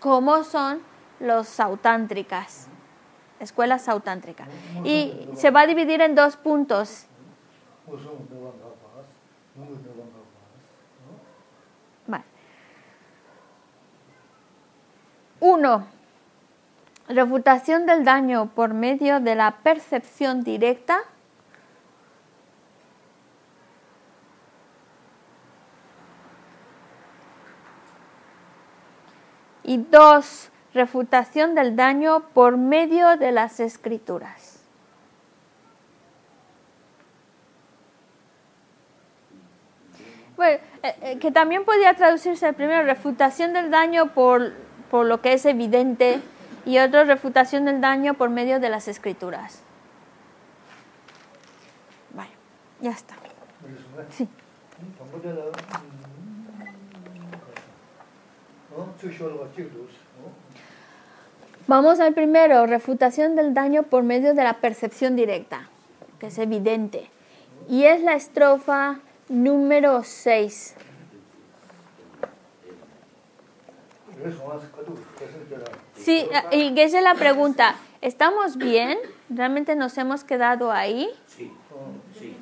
como 0.00 0.44
son 0.44 0.80
los 1.20 1.48
sautántricas, 1.48 2.68
escuela 3.40 3.78
sautántrica. 3.78 4.46
Y 4.84 5.28
se 5.34 5.50
va 5.50 5.60
a 5.62 5.66
dividir 5.66 6.00
en 6.00 6.14
dos 6.14 6.36
puntos. 6.36 7.06
1. 15.44 15.86
Refutación 17.08 17.84
del 17.84 18.02
daño 18.02 18.50
por 18.54 18.72
medio 18.72 19.20
de 19.20 19.34
la 19.34 19.56
percepción 19.62 20.42
directa. 20.42 21.00
Y 29.62 29.76
dos, 29.76 30.50
Refutación 30.72 31.54
del 31.54 31.76
daño 31.76 32.30
por 32.32 32.56
medio 32.56 33.16
de 33.18 33.30
las 33.30 33.60
escrituras. 33.60 34.64
Bueno, 40.36 40.58
eh, 40.82 40.94
eh, 41.02 41.18
que 41.18 41.30
también 41.30 41.64
podría 41.64 41.94
traducirse 41.94 42.48
el 42.48 42.54
primero 42.54 42.82
refutación 42.82 43.52
del 43.52 43.70
daño 43.70 44.12
por 44.14 44.64
por 44.90 45.06
lo 45.06 45.20
que 45.20 45.32
es 45.32 45.44
evidente, 45.46 46.20
y 46.66 46.78
otra 46.78 47.04
refutación 47.04 47.64
del 47.66 47.80
daño 47.80 48.14
por 48.14 48.30
medio 48.30 48.60
de 48.60 48.70
las 48.70 48.88
escrituras. 48.88 49.60
Vale, 52.14 52.30
ya 52.80 52.90
está. 52.90 53.14
Sí. 54.10 54.28
Vamos 61.66 62.00
al 62.00 62.12
primero, 62.12 62.66
refutación 62.66 63.36
del 63.36 63.54
daño 63.54 63.84
por 63.84 64.02
medio 64.02 64.34
de 64.34 64.44
la 64.44 64.54
percepción 64.54 65.16
directa, 65.16 65.68
que 66.18 66.26
es 66.26 66.38
evidente. 66.38 67.10
Y 67.68 67.84
es 67.84 68.02
la 68.02 68.14
estrofa 68.14 69.00
número 69.28 70.02
6. 70.02 70.74
Sí, 75.94 76.26
eh, 76.50 76.56
y 76.58 76.80
esa 76.80 76.98
es 76.98 77.04
la 77.04 77.14
pregunta. 77.14 77.76
¿Estamos 78.00 78.56
bien? 78.56 78.98
¿Realmente 79.28 79.76
nos 79.76 79.96
hemos 79.98 80.24
quedado 80.24 80.72
ahí? 80.72 81.10
Sí, 81.26 81.52
어. 81.70 82.18
sí. 82.18 82.36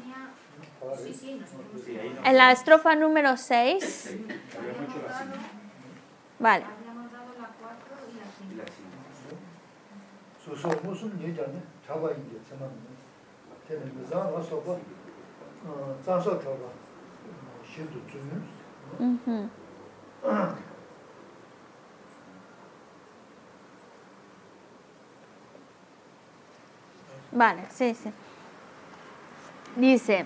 En 2.25 2.37
la 2.37 2.53
estrofa 2.53 2.95
número 2.95 3.37
6. 3.37 4.17
Habíamos 4.59 4.83
hecho 4.83 5.03
la 5.07 5.19
cinco 5.19 5.39
Vale. 6.39 6.65
habíamos 6.65 7.13
dado 7.13 7.33
Vale, 27.33 27.65
sí, 27.71 27.95
sí. 27.95 28.13
Dice, 29.77 30.23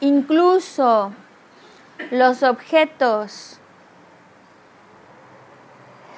incluso 0.00 1.12
los 2.10 2.42
objetos 2.42 3.60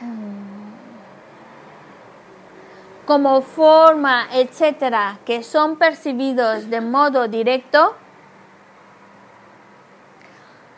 mm, 0.01 0.65
como 3.05 3.43
forma, 3.43 4.29
etcétera, 4.33 5.19
que 5.27 5.43
son 5.43 5.77
percibidos 5.77 6.71
de 6.71 6.81
modo 6.81 7.27
directo, 7.27 7.97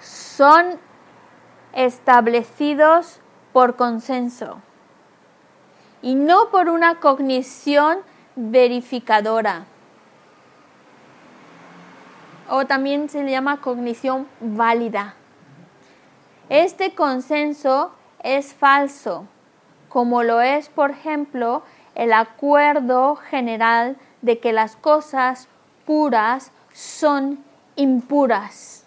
son 0.01 0.81
establecidos 1.75 3.21
por 3.53 3.77
consenso 3.77 4.63
y 6.01 6.15
no 6.15 6.49
por 6.49 6.71
una 6.71 6.99
cognición 7.01 7.99
verificadora. 8.37 9.65
O 12.49 12.67
también 12.67 13.09
se 13.09 13.25
le 13.25 13.33
llama 13.33 13.61
cognición 13.61 14.29
válida. 14.41 15.15
Este 16.49 16.95
consenso 16.95 17.93
es 18.23 18.55
falso, 18.55 19.27
como 19.89 20.23
lo 20.23 20.41
es, 20.41 20.69
por 20.69 20.93
ejemplo, 20.93 21.63
el 21.97 22.13
acuerdo 22.13 23.17
general 23.17 23.97
de 24.23 24.39
que 24.39 24.53
las 24.53 24.77
cosas 24.77 25.49
puras 25.87 26.53
son 26.73 27.43
impuras. 27.75 28.85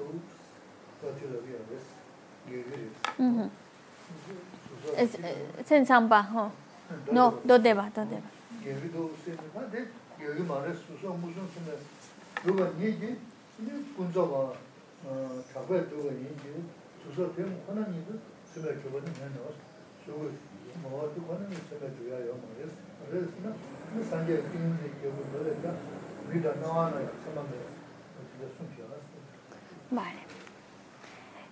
더 1.01 1.15
들어가 1.15 1.43
그랬어. 1.43 2.03
얘기를. 2.49 2.91
Ujú. 3.19 3.51
Es, 4.97 5.15
eh, 5.15 5.47
es 5.59 5.73
en 5.73 5.87
Zampa, 5.87 6.29
oh. 6.35 6.51
No, 7.13 7.41
¿dónde 7.45 7.73
va? 7.75 7.91
¿Dónde 7.95 8.17
va? 8.21 8.29
얘기도 8.65 9.15
쓰는데 9.25 9.89
여기 10.23 10.43
말해 10.43 10.73
수소 10.73 11.15
무슨 11.15 11.49
생각 11.49 11.77
누가 12.45 12.71
얘기 12.81 13.17
이 13.59 13.95
군조가 13.97 14.53
어 15.05 15.43
잡아야 15.53 15.89
누가 15.89 16.13
얘기 16.15 16.63
주소 17.03 17.35
되면 17.35 17.61
하나님은 17.67 18.21
스멜 18.53 18.81
주거든 18.83 19.13
내가 19.15 19.51
주고 20.05 20.31
뭐 20.83 21.05
어디 21.05 21.21
거는 21.27 21.51
스멜 21.51 21.81
줘야요 21.81 22.39
말이야 22.39 22.71
그래서 23.11 23.27
그 23.95 24.05
산재 24.05 24.33
인생 24.55 25.01
기억을 25.01 25.19
넣으니까 25.33 25.75
우리가 26.29 26.55
나와는 26.55 26.95
사람들 27.25 27.53
어떻게 27.53 27.73
숨겨놨어 27.73 27.76
Vale. 29.92 30.20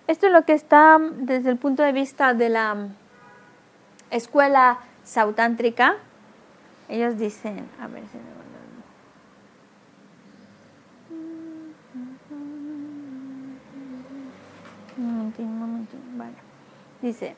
Esto 0.06 0.26
es 0.26 0.32
lo 0.32 0.44
que 0.44 0.52
está 0.52 0.98
desde 1.00 1.50
el 1.50 1.56
punto 1.56 1.82
de 1.82 1.92
vista 1.92 2.34
de 2.34 2.48
la 2.48 2.88
escuela 4.10 4.78
sautántrica. 5.04 5.96
Ellos 6.88 7.18
dicen, 7.18 7.68
a 7.80 7.88
ver 7.88 8.04
si 8.08 8.18
me. 8.18 8.36
Un 14.98 15.58
momentín, 15.58 16.18
vale. 16.18 16.32
Dice, 17.02 17.36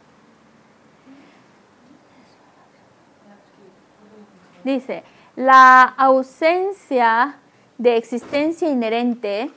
dice, 4.62 5.02
la 5.34 5.82
ausencia 5.82 7.38
de 7.78 7.96
existencia 7.96 8.68
inherente. 8.68 9.50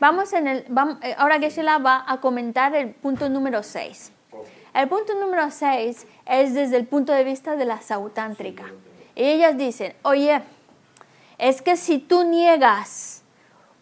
Vamos 0.00 0.32
en 0.32 0.46
el, 0.46 0.66
vam- 0.68 0.98
eh, 1.02 1.14
ahora 1.16 1.38
Geshe-la 1.38 1.78
va 1.78 2.04
a 2.06 2.20
comentar 2.20 2.74
el 2.74 2.90
punto 2.90 3.28
número 3.28 3.62
6. 3.62 4.12
El 4.74 4.88
punto 4.88 5.14
número 5.14 5.50
6 5.50 6.06
es 6.26 6.54
desde 6.54 6.76
el 6.76 6.86
punto 6.86 7.12
de 7.12 7.24
vista 7.24 7.56
de 7.56 7.64
la 7.64 7.80
sautántrica. 7.80 8.64
Y 9.14 9.22
ellas 9.24 9.56
dicen, 9.56 9.94
oye, 10.02 10.42
es 11.38 11.62
que 11.62 11.76
si 11.78 11.98
tú 11.98 12.24
niegas 12.24 13.22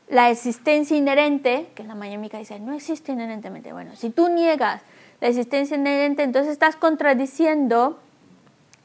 la 0.09 0.31
existencia 0.31 0.97
inherente, 0.97 1.69
que 1.75 1.83
la 1.83 1.95
mayamika 1.97 2.39
dice, 2.39 2.61
no 2.61 2.75
existe 2.75 3.11
inherentemente, 3.13 3.73
bueno, 3.73 3.97
si 3.97 4.11
tú 4.11 4.29
niegas 4.29 4.83
la 5.21 5.29
existencia 5.29 5.77
inherente, 5.77 6.23
entonces 6.23 6.53
estás 6.53 6.77
contradiciendo 6.77 7.99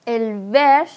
el 0.06 0.50
ver 0.50 0.88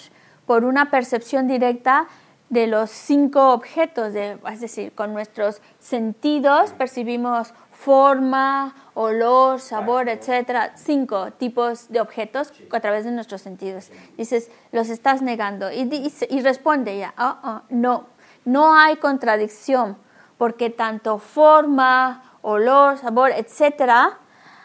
por 0.46 0.64
una 0.64 0.90
percepción 0.90 1.46
directa 1.46 2.06
de 2.52 2.66
los 2.66 2.90
cinco 2.90 3.54
objetos, 3.54 4.12
de, 4.12 4.38
es 4.52 4.60
decir, 4.60 4.92
con 4.94 5.14
nuestros 5.14 5.62
sentidos 5.78 6.74
percibimos 6.74 7.54
forma, 7.70 8.74
olor, 8.92 9.58
sabor, 9.58 10.10
etcétera, 10.10 10.72
cinco 10.76 11.30
tipos 11.32 11.88
de 11.88 12.02
objetos 12.02 12.52
a 12.70 12.80
través 12.80 13.06
de 13.06 13.10
nuestros 13.10 13.40
sentidos. 13.40 13.90
Dices, 14.18 14.50
los 14.70 14.90
estás 14.90 15.22
negando. 15.22 15.72
Y, 15.72 15.84
dice- 15.84 16.28
y 16.30 16.42
responde 16.42 16.92
ella, 16.92 17.14
"Ah, 17.16 17.40
ah, 17.42 17.62
no, 17.70 18.04
no 18.44 18.74
hay 18.74 18.96
contradicción, 18.96 19.96
porque 20.36 20.68
tanto 20.68 21.16
forma, 21.16 22.22
olor, 22.42 22.98
sabor, 22.98 23.30
etcétera, 23.30 24.18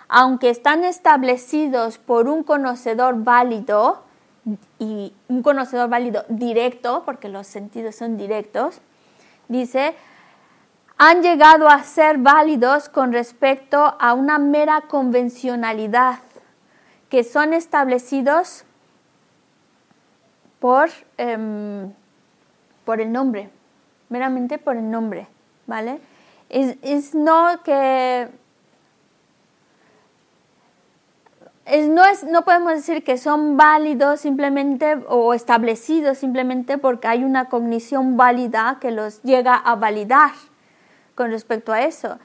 aunque 0.10 0.50
están 0.50 0.84
establecidos 0.84 2.00
por 2.00 2.28
un 2.28 2.44
conocedor 2.44 3.24
válido 3.24 4.04
y 4.80 5.14
un 5.28 5.42
conocedor 5.42 5.90
válido 5.90 6.26
directo, 6.30 7.04
porque 7.06 7.30
los 7.30 7.48
sentidos 7.48 7.96
son 7.96 8.18
directos, 8.18 8.82
dice, 9.48 9.96
han 10.98 11.22
llegado 11.22 11.70
a 11.70 11.84
ser 11.84 12.18
válidos 12.18 12.90
con 12.90 13.12
respecto 13.12 13.96
a 14.00 14.14
una 14.14 14.40
mera 14.40 14.82
convencionalidad, 14.82 16.20
que 17.10 17.24
son 17.24 17.54
establecidos 17.54 18.66
por, 20.60 20.90
em, 21.18 21.94
por 22.84 23.00
el 23.00 23.12
nombre, 23.12 23.50
meramente 24.10 24.58
por 24.58 24.76
el 24.76 24.90
nombre, 24.90 25.28
¿vale? 25.68 26.00
Es, 26.50 26.78
es 26.82 27.14
no 27.14 27.62
que 27.64 28.28
no, 31.90 32.06
es, 32.06 32.24
no 32.24 32.44
podemos 32.46 32.74
decir 32.74 33.04
que 33.04 33.18
son 33.18 33.58
válidos 33.58 34.22
simplemente 34.22 34.96
o 35.08 35.34
establecidos 35.34 36.18
simplemente 36.18 36.78
porque 36.78 37.08
hay 37.08 37.24
una 37.24 37.50
cognición 37.50 38.16
válida 38.16 38.78
que 38.80 38.92
los 38.92 39.22
llega 39.24 39.56
a 39.56 39.76
validar 39.76 40.32
con 41.16 41.32
respecto 41.32 41.74
a 41.74 41.82
eso. 41.82 42.20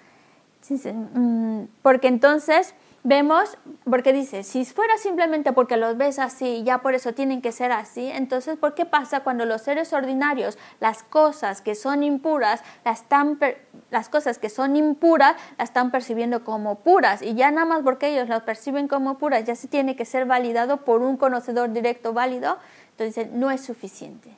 Mm, 0.70 1.64
Porque 1.82 2.08
entonces 2.08 2.74
vemos, 3.04 3.58
porque 3.84 4.12
dice, 4.12 4.44
si 4.44 4.64
fuera 4.64 4.96
simplemente 4.96 5.52
porque 5.52 5.76
los 5.76 5.96
ves 5.96 6.20
así 6.20 6.46
y 6.46 6.62
ya 6.62 6.78
por 6.78 6.94
eso 6.94 7.12
tienen 7.12 7.42
que 7.42 7.50
ser 7.50 7.72
así, 7.72 8.08
entonces 8.08 8.56
¿por 8.56 8.74
qué 8.74 8.84
pasa 8.84 9.20
cuando 9.20 9.44
los 9.44 9.62
seres 9.62 9.92
ordinarios, 9.92 10.56
las 10.78 11.02
cosas 11.02 11.62
que 11.62 11.74
son 11.74 12.04
impuras, 12.04 12.62
las, 12.84 13.04
per- 13.40 13.60
las 13.90 14.08
cosas 14.08 14.38
que 14.38 14.48
son 14.48 14.76
impuras, 14.76 15.34
las 15.58 15.70
están 15.70 15.90
percibiendo 15.90 16.44
como 16.44 16.76
puras 16.76 17.22
y 17.22 17.34
ya 17.34 17.50
nada 17.50 17.66
más 17.66 17.82
porque 17.82 18.08
ellos 18.08 18.28
las 18.28 18.42
perciben 18.42 18.86
como 18.86 19.18
puras, 19.18 19.44
ya 19.44 19.56
se 19.56 19.66
tiene 19.66 19.96
que 19.96 20.04
ser 20.04 20.24
validado 20.26 20.84
por 20.84 21.02
un 21.02 21.16
conocedor 21.16 21.72
directo 21.72 22.12
válido, 22.12 22.58
entonces 22.90 23.32
no 23.32 23.50
es 23.50 23.62
suficiente. 23.62 24.30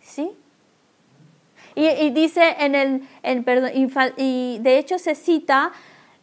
¿Sí? 0.00 0.32
Y, 1.74 2.10
dice 2.10 2.56
en 2.58 2.74
el, 2.74 3.08
y 4.16 4.58
de 4.58 4.78
hecho 4.78 4.98
se 4.98 5.14
cita 5.14 5.72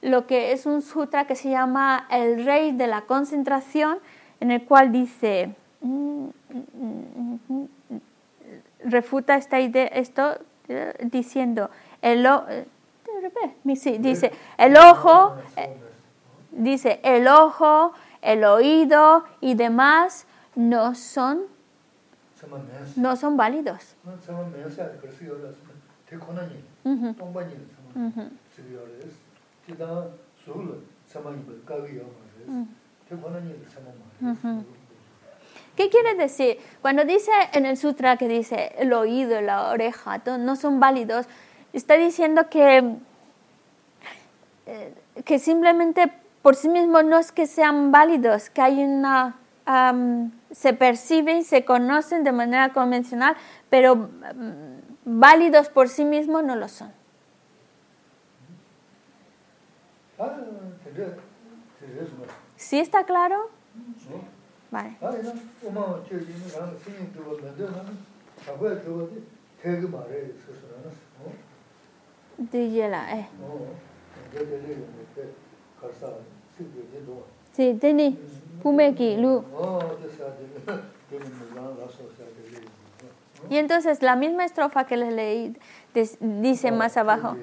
lo 0.01 0.27
que 0.27 0.51
es 0.51 0.65
un 0.65 0.81
sutra 0.81 1.25
que 1.27 1.35
se 1.35 1.49
llama 1.49 2.07
El 2.09 2.45
Rey 2.45 2.71
de 2.71 2.87
la 2.87 3.01
Concentración, 3.01 3.99
en 4.39 4.51
el 4.51 4.63
cual 4.63 4.91
dice, 4.91 5.55
mm, 5.81 6.27
mm, 6.49 7.39
mm, 7.47 7.65
refuta 8.85 9.35
esta 9.35 9.59
idea, 9.59 9.87
esto 9.87 10.37
eh, 10.69 10.93
diciendo, 11.03 11.69
el 12.01 12.25
o, 12.25 12.45
eh, 12.49 12.65
dice, 13.63 14.31
el 14.57 14.77
ojo, 14.77 15.35
eh, 15.57 15.75
dice, 16.51 16.99
el 17.03 17.27
ojo, 17.27 17.93
el 18.21 18.43
oído 18.45 19.25
y 19.41 19.55
demás 19.55 20.25
no 20.55 20.95
son, 20.95 21.41
no 22.95 23.15
son 23.15 23.35
válidos. 23.35 23.95
¿Qué 35.75 35.89
quiere 35.89 36.15
decir? 36.15 36.57
Cuando 36.81 37.05
dice 37.05 37.31
en 37.53 37.65
el 37.65 37.77
sutra 37.77 38.17
que 38.17 38.27
dice 38.27 38.73
el 38.77 38.91
oído, 38.93 39.39
la 39.41 39.69
oreja, 39.69 40.21
no 40.37 40.55
son 40.55 40.79
válidos, 40.79 41.25
está 41.71 41.95
diciendo 41.95 42.49
que, 42.49 42.95
eh, 44.65 44.93
que 45.23 45.39
simplemente 45.39 46.11
por 46.41 46.55
sí 46.55 46.69
mismos 46.69 47.05
no 47.05 47.17
es 47.17 47.31
que 47.31 47.47
sean 47.47 47.91
válidos, 47.91 48.49
que 48.49 48.61
hay 48.61 48.83
una... 48.83 49.37
Um, 49.67 50.31
se 50.51 50.73
perciben, 50.73 51.43
se 51.43 51.63
conocen 51.63 52.23
de 52.23 52.31
manera 52.31 52.73
convencional, 52.73 53.35
pero 53.69 53.95
mm, 53.95 54.09
válidos 55.05 55.69
por 55.69 55.89
sí 55.89 56.05
mismos 56.05 56.43
no 56.43 56.55
lo 56.55 56.67
son. 56.67 56.91
¿Sí 62.57 62.79
está 62.79 63.05
claro? 63.05 63.49
Vale. 64.71 64.97
Eh. 73.13 73.27
Sí, 77.53 77.77
tiene 77.79 78.17
Pumeki, 78.61 79.17
Lu. 79.17 79.43
Y 83.49 83.57
entonces 83.57 84.01
la 84.01 84.15
misma 84.15 84.45
estrofa 84.45 84.85
que 84.85 84.97
les 84.97 85.13
leí 85.13 85.55
dice 86.19 86.71
más 86.71 86.97
abajo. 86.97 87.35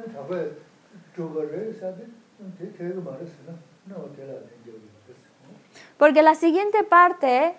사람 0.00 0.06
생일 0.06 0.06
그거 0.06 0.10
만드는 0.10 0.12
잡아야 0.12 0.66
저거를 1.16 1.74
사데 1.74 2.06
대그 2.58 3.00
말에 3.00 3.24
쓰나 3.24 3.56
너 3.86 3.96
어때라 3.96 4.32
된지 4.40 4.86
Porque 5.98 6.22
la 6.22 6.34
siguiente 6.34 6.84
parte, 6.84 7.54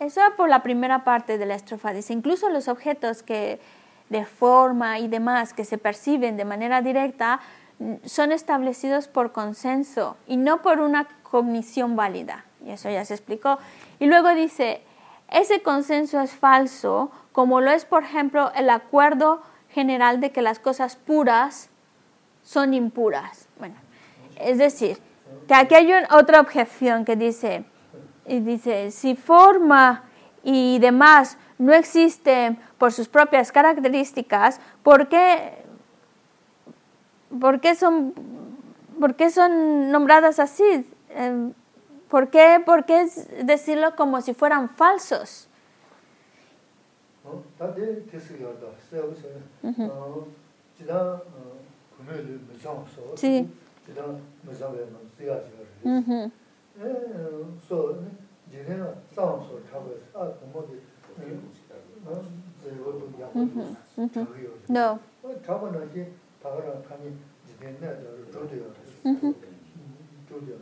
eso 0.00 0.20
es 0.26 0.34
por 0.36 0.48
la 0.48 0.62
primera 0.62 1.04
parte 1.04 1.38
de 1.38 1.46
la 1.46 1.54
estrofa, 1.54 1.92
dice, 1.92 2.12
incluso 2.12 2.50
los 2.50 2.68
objetos 2.68 3.22
que 3.22 3.60
de 4.08 4.24
forma 4.24 4.98
y 4.98 5.08
demás 5.08 5.52
que 5.52 5.64
se 5.64 5.78
perciben 5.78 6.36
de 6.36 6.44
manera 6.44 6.82
directa 6.82 7.40
mm, 7.78 7.94
son 8.04 8.32
establecidos 8.32 9.08
por 9.08 9.32
consenso 9.32 10.16
y 10.26 10.36
no 10.36 10.62
por 10.62 10.80
una 10.80 11.08
cognición 11.22 11.96
válida. 11.96 12.44
Y 12.64 12.70
eso 12.70 12.90
ya 12.90 13.04
se 13.04 13.14
explicó. 13.14 13.58
Y 13.98 14.06
luego 14.06 14.34
dice, 14.34 14.82
ese 15.30 15.62
consenso 15.62 16.20
es 16.20 16.32
falso, 16.32 17.10
como 17.32 17.60
lo 17.60 17.70
es, 17.70 17.84
por 17.84 18.02
ejemplo, 18.02 18.50
el 18.54 18.70
acuerdo 18.70 19.42
general 19.70 20.20
de 20.20 20.32
que 20.32 20.42
las 20.42 20.58
cosas 20.58 20.96
puras 20.96 21.70
son 22.43 22.73
impuras. 22.73 23.47
Bueno, 23.57 23.75
es 24.37 24.57
decir, 24.57 24.97
que 25.47 25.53
aquí 25.55 25.75
hay 25.75 25.91
un- 25.93 26.11
otra 26.13 26.39
objeción 26.39 27.05
que 27.05 27.15
dice, 27.15 27.65
y 28.25 28.39
dice, 28.39 28.91
si 28.91 29.15
forma 29.15 30.03
y 30.43 30.79
demás 30.79 31.37
no 31.57 31.73
existen 31.73 32.57
por 32.77 32.91
sus 32.91 33.07
propias 33.07 33.51
características, 33.51 34.59
¿por 34.83 35.07
qué, 35.07 35.63
por 37.39 37.59
qué 37.59 37.75
son, 37.75 38.13
por 38.99 39.15
qué 39.15 39.29
son 39.29 39.91
nombradas 39.91 40.39
así? 40.39 40.85
Eh, 41.09 41.51
¿Por 42.09 42.29
qué, 42.29 42.61
¿Por 42.63 42.85
qué 42.85 43.07
decirlo 43.43 43.95
como 43.95 44.21
si 44.21 44.33
fueran 44.35 44.69
falsos? 44.69 45.47
들 52.02 52.46
됐어요. 52.46 52.86
세우세요. 52.86 53.08
어, 53.08 53.14
지난 53.14 53.14
어, 53.14 53.14
금요일 53.14 53.14
무상서. 53.14 53.14
Sí. 53.16 53.48
지난 53.86 54.22
무상에는 54.42 54.94
쓰야죠. 55.16 55.48
Ujú, 55.84 56.30
에, 56.78 57.58
소 57.66 58.04
지내는 58.50 58.94
싸움서 59.14 59.60
타고 59.70 59.98
아, 60.14 60.24
뭐지? 60.52 60.82
어? 62.04 62.24
이것도 62.64 63.12
약간 63.20 63.76
저기요. 64.12 64.50
No. 64.70 64.98
어, 65.22 65.42
잡아는 65.44 65.90
이제 65.90 66.12
다가랑 66.42 66.82
타니 66.82 67.16
지내는 67.46 68.30
저도요. 68.30 68.72
저도요. 70.28 70.58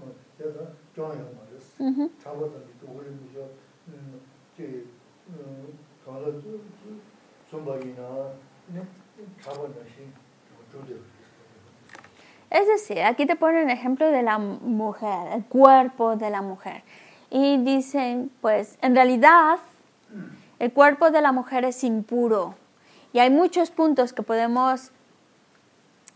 어, 0.00 0.12
그래서 0.38 0.66
좋아요 0.94 1.30
말했어. 1.36 1.84
ujú. 1.84 2.10
잡아서 2.22 2.52
또 2.80 2.86
우리 2.88 3.10
무저 3.10 3.48
음, 3.88 4.20
그 4.56 4.88
음, 5.28 5.78
가서 6.04 6.32
좀바이나 7.50 8.32
네? 8.68 8.86
잡아는 9.40 9.74
시 9.88 9.94
저도요. 10.02 10.27
Es 12.49 12.67
decir, 12.67 13.01
aquí 13.01 13.25
te 13.25 13.35
ponen 13.35 13.69
ejemplo 13.69 14.09
de 14.09 14.23
la 14.23 14.39
mujer, 14.39 15.33
el 15.33 15.45
cuerpo 15.45 16.15
de 16.15 16.29
la 16.29 16.41
mujer. 16.41 16.83
Y 17.29 17.57
dicen, 17.57 18.31
pues, 18.41 18.77
en 18.81 18.95
realidad, 18.95 19.59
el 20.57 20.73
cuerpo 20.73 21.11
de 21.11 21.21
la 21.21 21.31
mujer 21.31 21.63
es 21.63 21.83
impuro. 21.83 22.55
Y 23.13 23.19
hay 23.19 23.29
muchos 23.29 23.69
puntos 23.69 24.13
que 24.13 24.23
podemos 24.23 24.91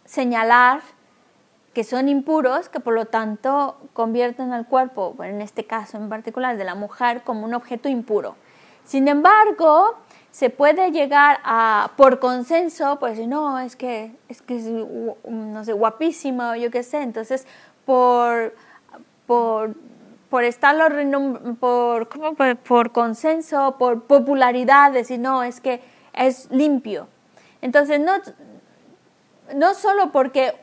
señalar 0.06 0.82
que 1.74 1.84
son 1.84 2.08
impuros, 2.08 2.70
que 2.70 2.80
por 2.80 2.94
lo 2.94 3.06
tanto 3.06 3.78
convierten 3.94 4.54
al 4.54 4.68
cuerpo, 4.68 5.14
bueno, 5.14 5.36
en 5.36 5.42
este 5.42 5.66
caso 5.66 5.98
en 5.98 6.08
particular 6.08 6.56
de 6.56 6.64
la 6.64 6.76
mujer, 6.76 7.24
como 7.24 7.46
un 7.46 7.54
objeto 7.56 7.90
impuro. 7.90 8.36
Sin 8.86 9.08
embargo, 9.08 9.96
se 10.34 10.50
puede 10.50 10.90
llegar 10.90 11.40
a, 11.44 11.92
por 11.96 12.18
consenso, 12.18 12.98
pues 13.00 13.20
no, 13.20 13.60
es 13.60 13.76
que 13.76 14.12
es, 14.28 14.42
que 14.42 14.56
es 14.56 14.66
no 14.66 15.64
sé, 15.64 15.74
guapísima 15.74 16.54
o 16.54 16.56
yo 16.56 16.72
qué 16.72 16.82
sé, 16.82 17.04
entonces 17.04 17.46
por, 17.86 18.56
por, 19.28 19.76
por 20.32 20.44
estarlo, 20.44 20.86
por, 21.60 22.10
por, 22.36 22.58
por 22.58 22.92
consenso, 22.92 23.76
por 23.78 24.06
popularidad, 24.06 24.92
decir 24.92 25.20
no, 25.20 25.44
es 25.44 25.62
que 25.62 25.82
es 26.14 26.50
limpio. 26.50 27.08
Entonces, 27.62 28.00
no, 28.00 28.14
no 29.54 29.76
solo 29.76 30.12
porque 30.12 30.56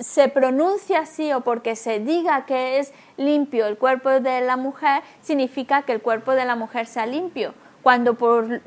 se 0.00 0.28
pronuncia 0.28 0.98
así 0.98 1.32
o 1.32 1.40
porque 1.40 1.76
se 1.76 1.98
diga 1.98 2.44
que 2.44 2.78
es 2.78 2.92
limpio 3.16 3.66
el 3.66 3.78
cuerpo 3.78 4.10
de 4.10 4.42
la 4.42 4.58
mujer, 4.58 5.02
significa 5.22 5.80
que 5.80 5.92
el 5.92 6.02
cuerpo 6.02 6.32
de 6.32 6.44
la 6.44 6.56
mujer 6.56 6.86
sea 6.86 7.06
limpio, 7.06 7.54
cuando 7.84 8.14
por, 8.14 8.62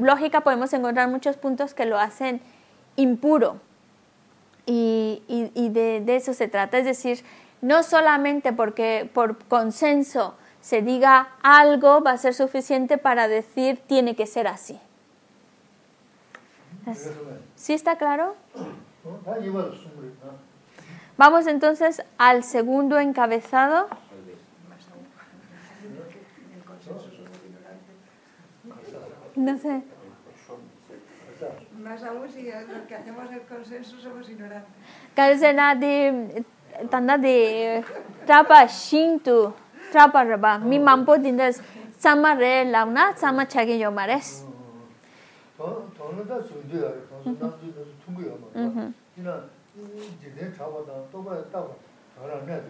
lógica 0.00 0.40
podemos 0.40 0.72
encontrar 0.72 1.08
muchos 1.08 1.36
puntos 1.36 1.74
que 1.74 1.84
lo 1.84 1.98
hacen 1.98 2.40
impuro. 2.96 3.60
Y, 4.64 5.22
de, 5.28 6.00
de, 6.00 6.16
eso 6.16 6.32
se 6.32 6.48
trata, 6.48 6.78
es 6.78 6.86
decir, 6.86 7.22
no 7.60 7.82
solamente 7.82 8.52
porque 8.52 9.10
por 9.12 9.36
consenso 9.44 10.34
se 10.62 10.80
diga 10.80 11.28
algo 11.42 12.02
va 12.02 12.12
a 12.12 12.16
ser 12.16 12.32
suficiente 12.32 12.96
para 12.96 13.28
decir 13.28 13.78
tiene 13.86 14.16
que 14.16 14.26
ser 14.26 14.46
así. 14.46 14.80
¿Sí 17.54 17.74
está 17.74 17.96
claro? 17.96 18.34
Vamos 21.18 21.46
entonces 21.46 22.02
al 22.16 22.42
segundo 22.42 22.98
encabezado. 22.98 23.88
No 29.35 29.57
sé. 29.57 29.83
Más 31.77 32.03
aún 32.03 32.27
si 32.29 32.51
los 32.51 32.87
que 32.87 32.95
hacemos 32.95 33.31
el 33.31 33.41
consenso 33.41 33.97
somos 33.99 34.29
ignorantes. 34.29 34.73
Karsena 35.15 35.75
de 35.75 36.43
tanda 36.89 37.17
de 37.17 37.83
trapa 38.25 38.65
shintu 38.67 39.53
trapa 39.91 40.23
raba 40.23 40.57
mi 40.57 40.79
mampo 40.79 41.17
dindes 41.17 41.61
sama 41.97 42.33
re 42.35 42.65
launa 42.65 43.15
sama 43.15 43.45
chagi 43.47 43.79
yo 43.79 43.91
mares. 43.91 44.45
더 45.57 45.89
더는 45.97 46.27
다 46.27 46.41
준비야. 46.41 46.81
더 47.09 47.21
남들도 47.25 47.85
통고요. 48.05 48.37
뭐. 48.37 48.51
지난 49.15 49.49
지내 50.21 50.53
잡아다 50.53 51.09
또 51.11 51.23
봐야 51.23 51.43
따고 51.51 51.77
저랑 52.15 52.45
내야 52.45 52.57
돼. 52.61 52.69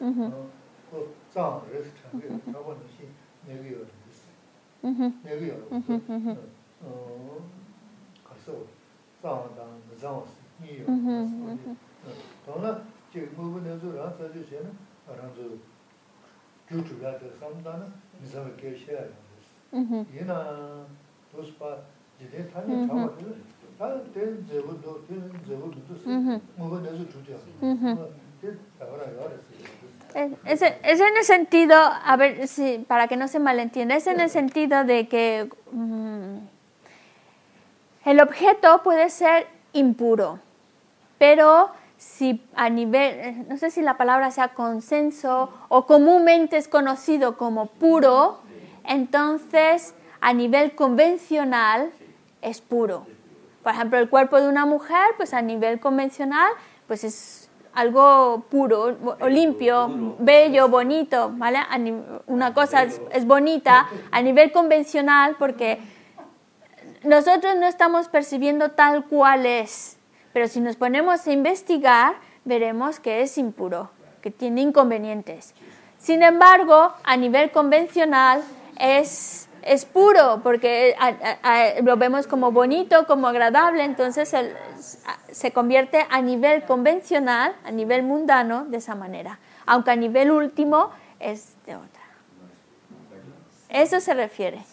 어. 0.00 0.48
그 0.90 1.14
짱을 1.32 1.84
참 2.00 2.20
잡아는 2.52 2.80
시 2.96 3.08
내기요. 3.46 3.84
내기요. 5.24 5.54
어. 6.82 7.50
가서 8.24 8.64
짱다 9.22 9.64
무장 9.90 10.24
니요. 10.62 10.86
더는 12.46 12.82
제 13.12 13.26
부분에서 13.30 13.92
사주시는 14.16 14.72
알아서 15.08 15.36
주주가 16.68 17.18
될 17.18 17.32
상담은 17.40 17.92
미사를 18.20 18.56
계셔야 18.56 19.00
돼. 19.02 19.12
얘나 20.16 20.86
도스파 21.32 21.78
지대 22.18 22.48
타니 22.50 22.86
잡아도 22.86 23.34
다된 23.78 24.46
제부도 24.46 25.06
된 25.06 25.30
제부도 25.46 25.94
쓰 25.96 26.08
뭐가 26.56 26.80
내서 26.80 27.08
주죠. 27.08 27.38
그 28.40 28.56
ahora 28.80 29.02
ahora 29.18 29.34
sí. 29.50 29.58
Es, 30.15 30.61
es 30.61 30.99
en 30.99 31.17
el 31.17 31.23
sentido, 31.23 31.75
a 31.75 32.15
ver 32.17 32.47
si 32.47 32.79
para 32.87 33.07
que 33.07 33.17
no 33.17 33.27
se 33.27 33.39
malentienda, 33.39 33.95
es 33.95 34.07
en 34.07 34.19
el 34.19 34.29
sentido 34.29 34.83
de 34.83 35.07
que 35.07 35.49
mm, 35.71 36.37
el 38.05 38.21
objeto 38.21 38.83
puede 38.83 39.09
ser 39.09 39.47
impuro, 39.73 40.39
pero 41.17 41.71
si 41.97 42.43
a 42.55 42.69
nivel, 42.69 43.47
no 43.47 43.57
sé 43.57 43.71
si 43.71 43.81
la 43.81 43.97
palabra 43.97 44.29
sea 44.29 44.49
consenso 44.49 45.51
o 45.69 45.85
comúnmente 45.85 46.57
es 46.57 46.67
conocido 46.67 47.37
como 47.37 47.67
puro, 47.67 48.41
entonces 48.83 49.95
a 50.19 50.33
nivel 50.33 50.75
convencional 50.75 51.91
es 52.41 52.59
puro. 52.61 53.07
Por 53.63 53.71
ejemplo, 53.71 53.97
el 53.97 54.09
cuerpo 54.09 54.39
de 54.39 54.49
una 54.49 54.65
mujer, 54.65 55.05
pues 55.15 55.33
a 55.33 55.41
nivel 55.41 55.79
convencional, 55.79 56.51
pues 56.87 57.05
es 57.05 57.42
algo 57.73 58.45
puro 58.49 58.97
o 59.19 59.27
limpio, 59.27 60.15
bello, 60.19 60.69
bonito, 60.69 61.31
¿vale? 61.35 61.59
Una 62.27 62.53
cosa 62.53 62.83
es, 62.83 63.01
es 63.11 63.25
bonita 63.25 63.87
a 64.11 64.21
nivel 64.21 64.51
convencional 64.51 65.35
porque 65.37 65.79
nosotros 67.03 67.55
no 67.55 67.67
estamos 67.67 68.07
percibiendo 68.07 68.71
tal 68.71 69.05
cual 69.05 69.45
es, 69.45 69.97
pero 70.31 70.47
si 70.47 70.59
nos 70.59 70.75
ponemos 70.75 71.27
a 71.27 71.31
investigar, 71.31 72.15
veremos 72.45 72.99
que 72.99 73.21
es 73.21 73.37
impuro, 73.37 73.89
que 74.21 74.31
tiene 74.31 74.61
inconvenientes. 74.61 75.53
Sin 75.97 76.23
embargo, 76.23 76.93
a 77.03 77.17
nivel 77.17 77.51
convencional 77.51 78.41
es, 78.79 79.42
es 79.65 79.85
puro, 79.85 80.41
porque 80.43 80.95
a- 80.99 81.07
a- 81.07 81.39
a- 81.77 81.81
lo 81.81 81.97
vemos 81.97 82.27
como 82.27 82.51
bonito, 82.51 83.05
como 83.07 83.27
agradable, 83.27 83.83
entonces 83.83 84.33
el- 84.33 84.55
se 85.31 85.51
convierte 85.51 86.05
a 86.09 86.21
nivel 86.21 86.63
convencional, 86.63 87.55
a 87.63 87.71
nivel 87.71 88.03
mundano, 88.03 88.65
de 88.65 88.77
esa 88.77 88.95
manera, 88.95 89.39
aunque 89.65 89.91
a 89.91 89.95
nivel 89.95 90.31
último 90.31 90.91
es 91.19 91.53
de 91.65 91.75
otra. 91.75 92.01
Eso 93.69 93.99
se 93.99 94.13
refiere. 94.13 94.63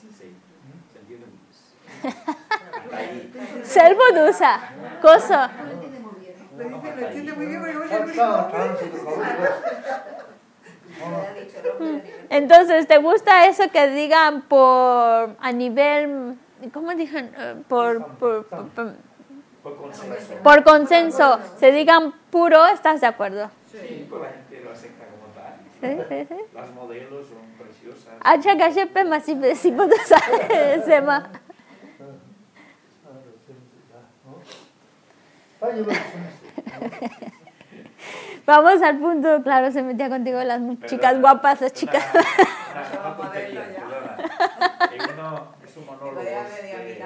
Servo 3.65 4.03
dusa, 4.15 4.61
coso. 5.01 5.37
Entonces, 12.29 12.87
¿te 12.87 12.99
gusta 12.99 13.47
eso 13.47 13.65
que 13.73 13.89
digan 13.89 14.43
por 14.43 15.37
a 15.41 15.53
nivel, 15.53 16.37
¿cómo 16.73 16.95
dijeron? 16.95 17.31
Eh, 17.37 17.57
Por, 17.69 18.05
por, 18.05 18.47
por, 18.47 18.69
por- 18.69 18.95
consenso. 19.77 20.35
por 20.43 20.63
consenso, 20.65 21.41
se 21.57 21.73
digan 21.73 22.13
puro, 22.31 22.67
¿estás 22.69 23.01
de 23.01 23.07
acuerdo? 23.07 23.51
Sí, 23.71 24.07
pues 24.09 24.23
la 24.23 24.29
gente 24.31 24.61
lo 24.65 24.71
acepta 24.73 25.05
como 25.07 25.27
tal. 25.35 25.55
Sí, 25.81 26.05
sí, 26.09 26.27
sí. 26.29 26.45
Las 26.55 26.71
modelos 26.73 27.27
son 27.29 27.39
preciosas. 27.59 28.15
Acha 28.21 28.55
gashepe 28.55 29.05
masipe 29.05 29.55
si 29.55 29.73
puedo 29.73 29.95
saber, 30.07 30.83
sema. 30.85 31.31
Vamos 38.47 38.83
al 38.83 38.99
punto, 38.99 39.43
claro, 39.43 39.71
se 39.71 39.83
metía 39.83 40.09
contigo 40.09 40.43
las 40.43 40.61
chicas 40.87 41.21
guapas, 41.21 41.61
las 41.61 41.73
chicas. 41.73 42.05
Es, 42.15 42.21
es 45.71 45.77
un 45.77 45.87
monólogo. 45.87 46.21
Este, 46.21 47.03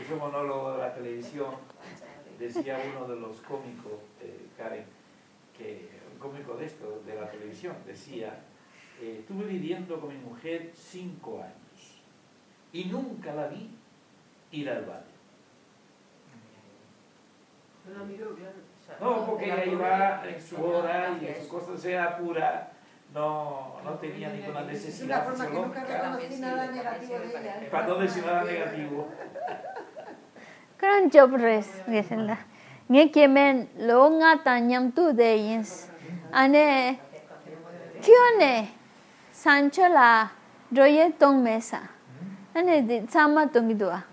es 0.00 0.10
un 0.10 0.18
monólogo 0.18 0.72
de 0.72 0.78
la 0.78 0.94
televisión. 0.94 1.54
Decía 2.38 2.78
uno 2.94 3.08
de 3.08 3.20
los 3.20 3.40
cómicos, 3.40 3.92
eh, 4.20 4.46
Karen, 4.58 4.84
que 5.56 5.88
un 6.12 6.18
cómico 6.18 6.54
de 6.56 6.66
esto, 6.66 7.02
de 7.06 7.14
la 7.14 7.30
televisión, 7.30 7.74
decía, 7.86 8.38
eh, 9.00 9.18
estuve 9.20 9.46
viviendo 9.46 9.98
con 10.00 10.10
mi 10.10 10.18
mujer 10.18 10.70
cinco 10.74 11.42
años 11.42 12.02
y 12.72 12.84
nunca 12.84 13.34
la 13.34 13.46
vi 13.48 13.70
ir 14.52 14.68
al 14.68 14.84
baño. 14.84 15.16
No 17.86 17.98
la 17.98 18.04
miró, 18.04 18.34
claro. 18.34 18.75
No, 19.00 19.26
porque 19.26 19.46
ella 19.46 19.64
iba 19.64 20.22
en 20.26 20.40
su 20.40 20.64
hora 20.64 21.16
y 21.20 21.26
en 21.26 21.42
su 21.42 21.48
constancia 21.48 22.16
pura, 22.16 22.70
no, 23.12 23.76
no 23.84 23.90
tenía 23.94 24.30
ninguna 24.30 24.62
necesidad. 24.62 25.22
De 25.22 25.28
una 25.28 25.32
forma 25.36 25.46
que 25.46 25.54
nunca 25.54 25.84
reconocí 25.84 26.40
nada 26.40 26.66
negativo 26.68 27.18
de 27.18 27.26
ella. 27.26 27.70
Para 27.70 27.86
no 27.86 27.94
decir 27.96 28.24
nada 28.24 28.44
negativo. 28.44 29.08
Gran 30.78 31.10
job 31.10 31.36
res, 31.36 31.68
lo 33.78 34.10
nga 34.10 34.42
tanyam 34.44 34.92
tu 34.92 35.12
de 35.12 35.38
yins. 35.38 35.88
Ane, 36.32 37.00
kione, 38.00 38.70
sancho 39.32 39.88
la 39.88 40.30
roye 40.70 41.10
tong 41.18 41.42
mesa. 41.42 41.90
Ane, 42.54 43.06
sama 43.08 43.50
tong. 43.50 44.04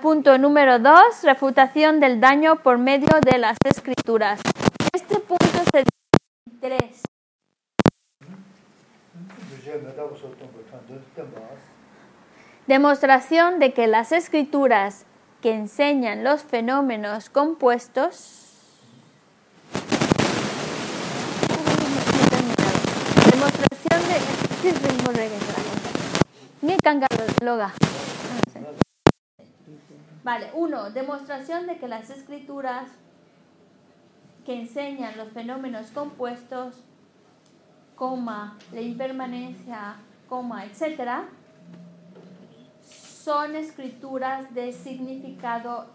Punto 0.02 0.38
número 0.38 0.80
2. 0.80 1.24
Refutación 1.24 2.00
del 2.00 2.22
daño 2.22 2.64
por 2.64 2.78
medio 2.78 3.10
de 3.22 3.38
las 3.38 3.58
escrituras. 3.66 4.40
Este 4.94 5.20
punto 5.20 5.46
se 5.72 5.84
divide 5.84 6.48
en 6.48 6.60
tres. 6.60 7.02
Demostración 12.66 13.60
de 13.60 13.74
que 13.74 13.88
las 13.88 14.14
escrituras 14.14 15.06
que 15.42 15.54
enseñan 15.54 16.24
los 16.24 16.44
fenómenos 16.44 17.30
compuestos 17.30 18.46
demostración 23.32 24.02
de 24.08 24.20
Vale, 30.30 30.52
uno, 30.54 30.92
demostración 30.92 31.66
de 31.66 31.80
que 31.80 31.88
las 31.88 32.12
escrituras 32.12 32.88
que 34.46 34.62
enseñan 34.62 35.18
los 35.18 35.30
fenómenos 35.30 35.90
compuestos, 35.90 36.76
coma, 37.96 38.56
la 38.72 38.80
impermanencia, 38.80 39.96
coma, 40.28 40.66
etcétera, 40.66 41.30
son 42.84 43.56
escrituras 43.56 44.54
de 44.54 44.72
significado 44.72 45.88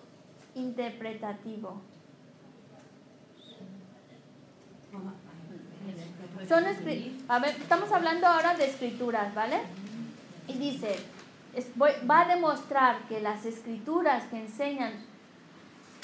interpretativo. 0.56 1.81
Son 6.48 6.65
a 7.28 7.39
ver, 7.39 7.51
estamos 7.51 7.93
hablando 7.93 8.27
ahora 8.27 8.56
de 8.56 8.66
escrituras, 8.66 9.32
¿vale? 9.32 9.61
Y 10.48 10.55
dice, 10.55 10.97
es- 11.56 11.76
voy- 11.76 11.93
va 12.09 12.22
a 12.22 12.28
demostrar 12.35 12.98
que 13.09 13.20
las 13.20 13.44
escrituras 13.44 14.24
que 14.24 14.39
enseñan 14.39 14.93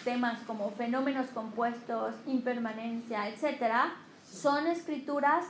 temas 0.04 0.40
como 0.46 0.70
fenómenos 0.70 1.26
compuestos, 1.28 2.14
impermanencia, 2.26 3.28
etcétera, 3.28 3.92
son 4.24 4.66
escrituras 4.66 5.44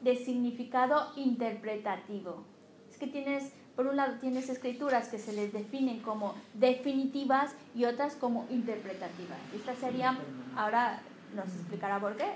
de 0.00 0.16
significado 0.16 1.12
interpretativo. 1.16 2.44
Es 2.90 2.98
que 2.98 3.06
tienes, 3.06 3.52
por 3.76 3.86
un 3.86 3.96
lado, 3.96 4.14
tienes 4.20 4.48
escrituras 4.50 5.08
que 5.08 5.18
se 5.18 5.32
les 5.32 5.52
definen 5.52 6.00
como 6.00 6.34
definitivas 6.52 7.54
y 7.74 7.86
otras 7.86 8.14
como 8.14 8.46
interpretativas. 8.50 9.38
Esta 9.54 9.74
sería, 9.74 10.18
ahora 10.56 11.00
nos 11.34 11.46
explicará 11.46 11.98
por 11.98 12.16
qué, 12.16 12.30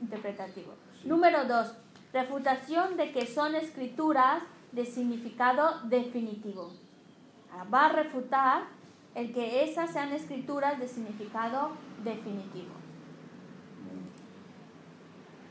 interpretativo. 0.00 0.72
Número 1.04 1.44
dos, 1.44 1.74
refutación 2.12 2.96
de 2.96 3.12
que 3.12 3.26
son 3.26 3.54
escrituras 3.54 4.42
de 4.72 4.84
significado 4.86 5.80
definitivo. 5.84 6.70
Ahora, 7.52 7.64
va 7.70 7.86
a 7.86 7.92
refutar 7.92 8.62
el 9.14 9.32
que 9.32 9.64
esas 9.64 9.90
sean 9.90 10.12
escrituras 10.12 10.78
de 10.78 10.86
significado 10.86 11.72
definitivo. 12.04 12.70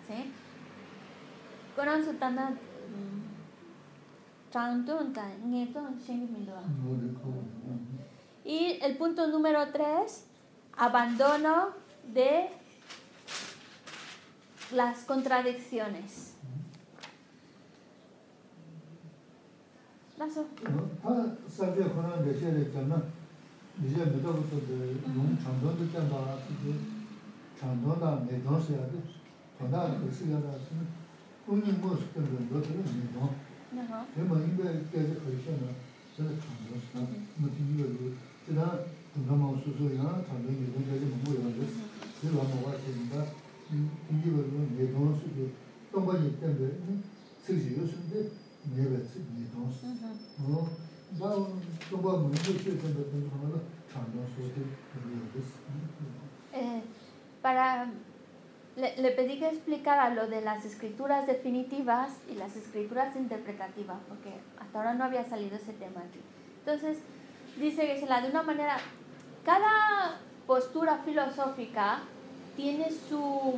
¿Sí? 0.08 0.32
Shengmindoa. 6.00 6.64
Y 8.44 8.80
el 8.82 8.98
punto 8.98 9.28
número 9.28 9.72
tres, 9.72 10.26
abandono 10.76 11.70
de 12.14 12.50
las 14.72 15.04
contradicciones. 15.04 16.29
Lazo. 20.19 20.47
다 21.03 21.37
사제 21.49 21.83
그런 21.83 22.25
데 22.25 22.39
제일 22.39 22.66
있잖아. 22.66 23.03
이제 23.83 24.05
메다부터 24.05 24.57
용 25.16 25.39
장도도 25.43 25.91
짠다. 25.91 26.39
이제 26.47 26.79
장도나 27.59 28.25
내도서야 28.31 28.87
돼. 28.93 29.03
전화 29.59 29.99
그 29.99 30.12
시간에 30.12 30.45
본인 31.47 31.81
모습 31.81 32.15
때문에 32.15 32.47
너들은 32.51 32.85
내도 32.85 33.35
Ajá. 33.75 34.07
대만 34.15 34.43
인데 34.45 34.87
계속 34.93 35.27
그러잖아. 35.27 35.75
저는 36.16 36.39
장도서. 36.39 37.11
뭐 37.37 37.51
이거 37.51 38.15
지나 38.47 38.79
동남아 39.12 39.59
수소야 39.59 40.25
장도 40.25 40.47
이거 40.53 40.79
되게 40.87 41.07
뭐 41.07 41.19
뭐야. 41.27 41.51
그래서 42.21 42.35
뭐가 42.37 42.79
된다. 42.79 43.27
이게 43.75 44.31
뭐 44.31 44.69
내도서 44.79 45.23
동반이 45.91 46.39
때문에 46.39 47.03
쓰지 47.43 47.77
요즘에 47.77 48.31
내뱉지 48.75 49.25
내도서 49.35 49.87
Ujú. 49.87 50.05
어, 50.41 50.69
나 51.19 51.31
정말 51.89 52.19
문제 52.19 52.53
있을 52.53 52.79
텐데 52.79 53.29
하나는 53.31 53.61
장난 53.93 54.27
소리 54.35 54.53
Eh, 56.53 56.83
para 57.43 57.89
le, 58.77 58.97
le 58.97 59.11
pedí 59.11 59.39
que 59.39 59.49
explicara 59.49 60.11
lo 60.11 60.29
de 60.29 60.41
las 60.41 60.65
escrituras 60.65 61.27
definitivas 61.27 62.11
y 62.31 62.35
las 62.37 62.55
escrituras 62.57 63.16
interpretativas, 63.16 63.99
porque 64.09 64.35
hasta 64.59 64.79
ahora 64.79 64.95
no 64.95 65.05
había 65.05 65.25
salido 65.25 65.57
ese 65.57 65.73
tema 65.73 66.01
aquí. 66.01 66.21
Entonces, 66.61 66.99
dice 67.59 67.87
que 67.87 68.01
se 68.01 68.07
la 68.07 68.21
de 68.21 68.31
una 68.31 68.43
manera, 68.43 68.77
cada 69.45 70.21
postura 70.47 70.99
filosófica 71.05 72.03
tiene 72.57 72.91
su 72.91 73.55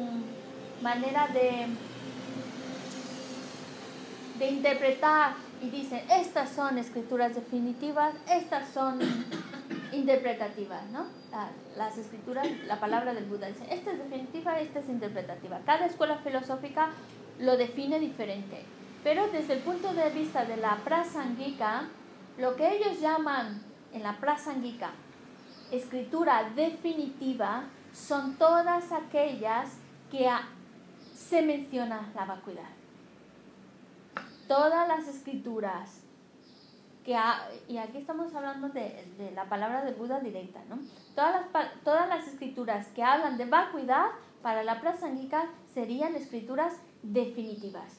manera 0.82 1.28
de, 1.28 1.66
de 4.41 4.49
interpretar 4.49 5.33
y 5.61 5.69
dice, 5.69 6.03
estas 6.09 6.49
son 6.49 6.79
escrituras 6.79 7.35
definitivas, 7.35 8.15
estas 8.27 8.67
son 8.69 8.97
interpretativas, 9.91 10.83
¿no? 10.89 11.05
La- 11.31 11.49
las 11.77 11.95
escrituras, 11.99 12.47
la 12.65 12.79
palabra 12.79 13.13
del 13.13 13.25
Buda 13.25 13.47
dice, 13.47 13.65
esta 13.71 13.91
es 13.91 13.99
definitiva, 13.99 14.59
esta 14.59 14.79
es 14.79 14.89
interpretativa. 14.89 15.59
Cada 15.63 15.85
escuela 15.85 16.17
filosófica 16.17 16.89
lo 17.39 17.55
define 17.55 17.99
diferente, 17.99 18.63
pero 19.03 19.27
desde 19.27 19.53
el 19.53 19.59
punto 19.59 19.93
de 19.93 20.09
vista 20.09 20.43
de 20.45 20.57
la 20.57 20.77
prasangika, 20.77 21.83
lo 22.39 22.55
que 22.55 22.77
ellos 22.77 22.99
llaman 22.99 23.61
en 23.93 24.01
la 24.01 24.17
prasangika 24.17 24.89
escritura 25.71 26.49
definitiva 26.55 27.65
son 27.93 28.35
todas 28.37 28.91
aquellas 28.91 29.69
que 30.09 30.27
se 31.13 31.43
menciona 31.43 32.09
la 32.15 32.25
vacuidad. 32.25 32.80
Todas 34.51 34.87
las 34.93 35.07
escrituras 35.07 36.01
que 37.05 37.15
ha- 37.15 37.47
y 37.67 37.77
aquí 37.77 37.97
estamos 37.99 38.33
hablando 38.35 38.67
de, 38.69 38.85
de 39.17 39.31
la 39.31 39.45
palabra 39.53 39.83
del 39.85 39.95
Buda 39.95 40.19
directa, 40.19 40.59
¿no? 40.69 40.75
Todas 41.15 41.33
las, 41.53 41.83
todas 41.83 42.07
las 42.09 42.27
escrituras 42.27 42.87
que 42.95 43.01
hablan 43.01 43.37
de 43.37 43.45
vacuidad 43.45 44.07
para 44.41 44.63
la 44.63 44.81
prasangika 44.81 45.45
serían 45.73 46.15
escrituras 46.15 46.73
definitivas. 47.01 47.91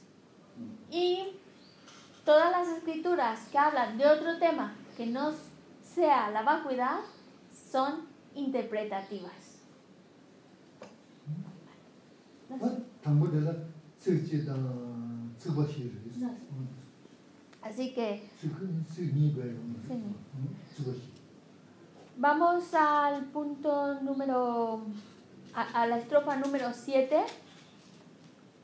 Y 0.91 1.39
todas 2.25 2.51
las 2.57 2.69
escrituras 2.69 3.49
que 3.51 3.59
hablan 3.59 3.97
de 3.99 4.07
otro 4.07 4.39
tema 4.39 4.75
que 4.97 5.07
no 5.07 5.33
sea 5.83 6.31
la 6.31 6.43
vacuidad 6.43 7.01
son 7.73 8.07
interpretativas. 8.35 9.41
당 13.03 13.19
Así 17.63 17.93
que 17.95 18.29
vamos 22.19 22.75
al 22.75 23.25
punto 23.27 24.01
número, 24.01 24.83
a, 25.55 25.83
a 25.83 25.87
la 25.87 25.99
estrofa 25.99 26.37
número 26.37 26.73
7, 26.73 27.21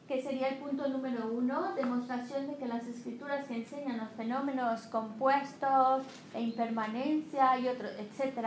que 0.09 0.23
sería 0.23 0.49
el 0.49 0.59
punto 0.59 0.89
número 0.89 1.31
1, 1.33 1.75
demostración 1.77 2.49
de 2.49 2.57
que 2.57 2.67
las 2.67 2.87
escrituras 2.87 3.47
que 3.47 3.57
enseñan 3.57 3.99
los 3.99 4.11
fenómenos 4.11 4.83
compuestos 4.83 6.03
e 6.35 6.41
impermanencia 6.41 7.59
y 7.61 7.69
otros, 7.69 7.93
etc., 7.99 8.45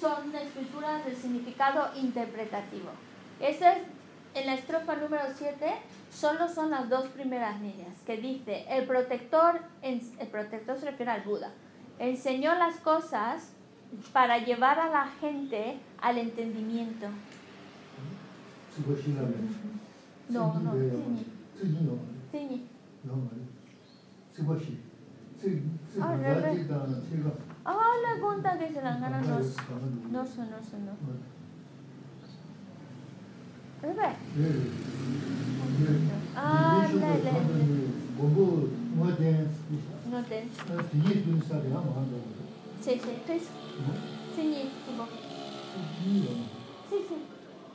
son 0.00 0.34
escrituras 0.34 1.04
de 1.04 1.14
significado 1.14 1.90
interpretativo. 1.96 2.90
Ese 3.40 3.68
es 3.68 3.78
en 4.34 4.46
la 4.46 4.54
estrofa 4.54 4.96
número 4.96 5.24
7 5.36 5.66
solo 6.10 6.48
son 6.48 6.70
las 6.70 6.88
dos 6.88 7.06
primeras 7.06 7.60
líneas, 7.60 7.96
que 8.06 8.16
dice, 8.16 8.64
el 8.68 8.86
protector, 8.86 9.60
el 9.82 10.00
protector 10.30 10.78
se 10.78 10.90
refiere 10.90 11.12
al 11.12 11.22
Buda, 11.22 11.52
enseñó 11.98 12.54
las 12.54 12.76
cosas 12.76 13.52
para 14.12 14.38
llevar 14.38 14.78
a 14.78 14.88
la 14.88 15.06
gente 15.20 15.78
al 16.00 16.18
entendimiento. 16.18 17.06
No, 20.28 20.54
no, 20.60 20.72
Hola, 27.64 28.20
Gonta, 28.20 28.58
que 28.58 28.68
se 28.68 28.82
la 28.82 28.96
gana, 28.96 29.20
no, 29.20 29.38
no, 29.38 29.44
ah, 29.44 29.74
no, 30.10 30.20
no. 30.20 31.41
네. 33.82 34.16
아, 36.36 36.86
네, 36.86 37.22
네. 37.22 37.88
고고 38.16 38.68
뭐든 38.94 39.48
뭐든 40.04 40.50
아, 40.70 40.82
뒤에 40.88 41.24
좀 41.24 41.40
살이야 41.42 41.80
뭐 41.80 41.96
한다. 41.96 42.16
세세 42.80 43.24
패스. 43.26 43.50
세니 44.36 44.70
그거. 44.86 45.08
세세. 46.88 47.18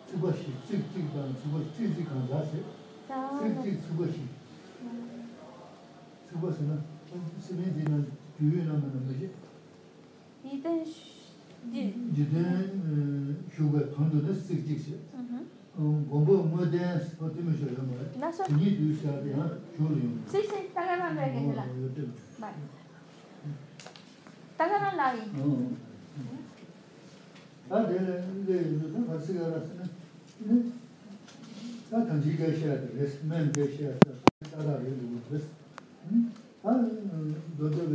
죽었지. 0.10 0.54
찍찍단 0.66 1.36
죽었지. 1.44 1.76
찍찍한 1.76 2.30
자세. 2.30 2.64
찍찍 3.42 3.88
죽었지. 3.88 4.30
죽었으나 6.30 6.82
세면지는 7.42 8.12
뒤에는 8.40 8.80
뭐지? 9.06 9.32
이단 10.46 10.86
디 11.74 11.94
디단 12.16 13.44
휴가 13.52 13.90
돈도 13.92 14.34
쓸 14.34 14.66
찍지. 14.66 15.00
공부 15.78 16.44
모델 16.44 16.82
어떻게 17.20 17.42
쉬어요 17.56 17.84
뭐 17.84 18.00
이게 18.50 18.78
두셔야 18.78 19.24
돼요 19.24 19.62
쇼리요 19.78 20.20
시시 20.28 20.74
따라만 20.74 21.16
말겠다 21.16 21.66
말 22.40 22.56
따라만 24.58 24.98
나이 24.98 25.20
아 27.70 27.82
내가 27.82 28.18
이제 28.18 28.54
무슨 28.72 29.06
같이 29.06 29.38
알았으나 29.38 29.84
다 31.92 32.06
단지 32.06 32.36
가셔야 32.36 32.82
돼 32.82 32.94
레스맨 32.96 33.52
가셔야 33.52 34.00
돼 34.00 34.16
따라 34.50 34.80
이러고 34.80 35.22
그래서 35.30 35.46
아 36.64 36.72
너도 37.60 37.88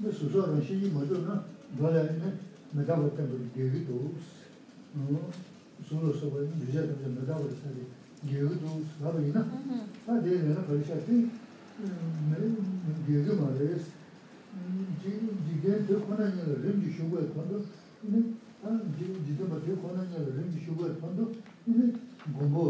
왜 0.00 0.12
수소랑 0.12 0.62
시기 0.62 0.88
뭐죠 0.90 1.22
나 1.22 1.46
너야 1.78 2.02
내가 2.72 2.96
못한 2.96 3.30
거 3.30 3.38
계획도 3.54 4.12
어 4.96 5.30
sūrū 5.88 6.12
sūpa 6.18 6.42
yīna 6.42 6.56
dhūjā 6.62 6.82
dhūjā 6.88 7.08
mēdā 7.16 7.34
wā 7.38 7.46
yīsā 7.48 7.68
dhī 7.74 7.84
gyēgī 8.28 8.54
dhū 8.62 8.70
sūhā 8.92 9.10
bā 9.14 9.20
yīna 9.22 9.42
tā 10.06 10.14
dhē 10.22 10.32
yīna 10.36 10.62
parishā 10.68 10.96
tī 11.06 11.16
gyēgī 13.08 13.32
mā 13.40 13.48
rē 13.58 13.66
yīs 13.72 13.86
jīgē 15.02 15.72
dhē 15.88 15.94
khonā 16.06 16.24
yīna 16.28 16.44
rā 16.50 16.56
rīm 16.64 16.78
jī 16.84 16.90
shūgā 16.98 17.18
yī 17.22 17.28
khondō 17.34 17.56
jīgē 19.26 19.44
mā 19.50 19.56
dhē 19.64 19.72
khonā 19.82 20.02
yīna 20.06 20.22
rā 20.26 20.32
rīm 20.38 20.48
jī 20.54 20.60
shūgā 20.66 20.84
yī 20.90 20.96
khondō 21.02 21.24
gōmbō 22.36 22.66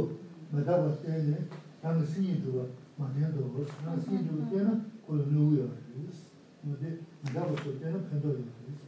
mēdā 0.53 0.75
wā 0.81 0.91
sē 1.03 1.11
yīne 1.19 1.41
tā 1.83 1.89
ngā 1.93 2.05
sīngi 2.15 2.39
dhūwa 2.47 2.65
mā 2.99 3.11
dhē 3.17 3.33
dhō 3.35 3.43
wā 3.57 3.67
sā 3.73 3.99
sīngi 4.07 4.25
dhūwa 4.31 4.45
tē 4.53 4.59
na 4.69 4.73
kō 5.07 5.21
yī 5.21 5.27
nū 5.35 5.45
yā 5.59 5.67
rā 5.69 5.77
yīs 6.01 6.19
mēdā 6.65 7.49
wā 7.51 7.55
sō 7.61 7.77
tē 7.83 7.93
na 7.93 7.99
pēndō 8.09 8.37
yā 8.39 8.41
rā 8.41 8.53
yīs 8.71 8.81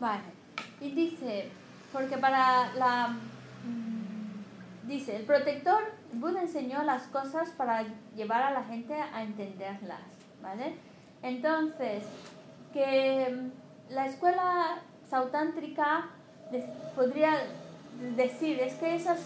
Right. 0.00 0.24
It 0.80 0.98
is 0.98 1.22
a 1.22 1.44
Porque 1.94 2.18
para 2.18 2.74
la... 2.74 3.08
Mm, 3.64 4.88
dice, 4.88 5.14
el 5.14 5.22
protector, 5.22 5.80
Buda 6.12 6.42
enseñó 6.42 6.82
las 6.82 7.04
cosas 7.04 7.50
para 7.50 7.84
llevar 8.16 8.42
a 8.42 8.50
la 8.50 8.64
gente 8.64 8.94
a 8.94 9.22
entenderlas, 9.22 10.02
¿vale? 10.42 10.74
Entonces, 11.22 12.02
que 12.72 13.30
mm, 13.30 13.94
la 13.94 14.06
escuela 14.06 14.82
sautántrica 15.08 16.10
de, 16.50 16.68
podría 16.96 17.44
decir, 18.16 18.58
es 18.58 18.74
que 18.74 18.96
esas, 18.96 19.20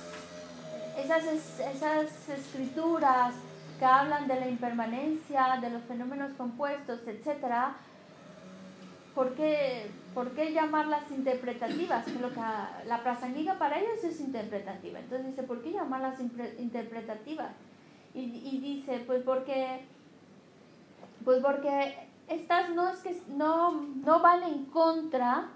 esas, 0.98 1.24
esas 1.58 2.28
escrituras 2.28 3.34
que 3.78 3.84
hablan 3.86 4.28
de 4.28 4.40
la 4.40 4.46
impermanencia, 4.46 5.58
de 5.62 5.70
los 5.70 5.82
fenómenos 5.84 6.32
compuestos, 6.36 7.00
etcétera, 7.06 7.76
¿por 9.18 9.34
qué, 9.34 9.90
por 10.14 10.30
qué 10.30 10.52
llamarlas 10.52 11.10
interpretativas? 11.10 12.06
Lo 12.20 12.32
que 12.32 12.40
la 12.86 13.02
prasangiga 13.02 13.58
para 13.58 13.80
ellos 13.80 14.04
es 14.04 14.20
interpretativa. 14.20 15.00
Entonces 15.00 15.26
dice, 15.26 15.42
¿por 15.42 15.60
qué 15.60 15.72
llamarlas 15.72 16.20
interpretativas? 16.60 17.50
Y, 18.14 18.20
y 18.20 18.60
dice, 18.60 19.02
pues 19.04 19.24
porque, 19.24 19.80
pues 21.24 21.42
porque 21.42 21.96
estas 22.28 22.70
no 22.70 22.88
es 22.90 23.00
que 23.00 23.20
no, 23.36 23.72
no 23.72 24.20
van 24.20 24.44
en 24.44 24.66
contra, 24.66 25.48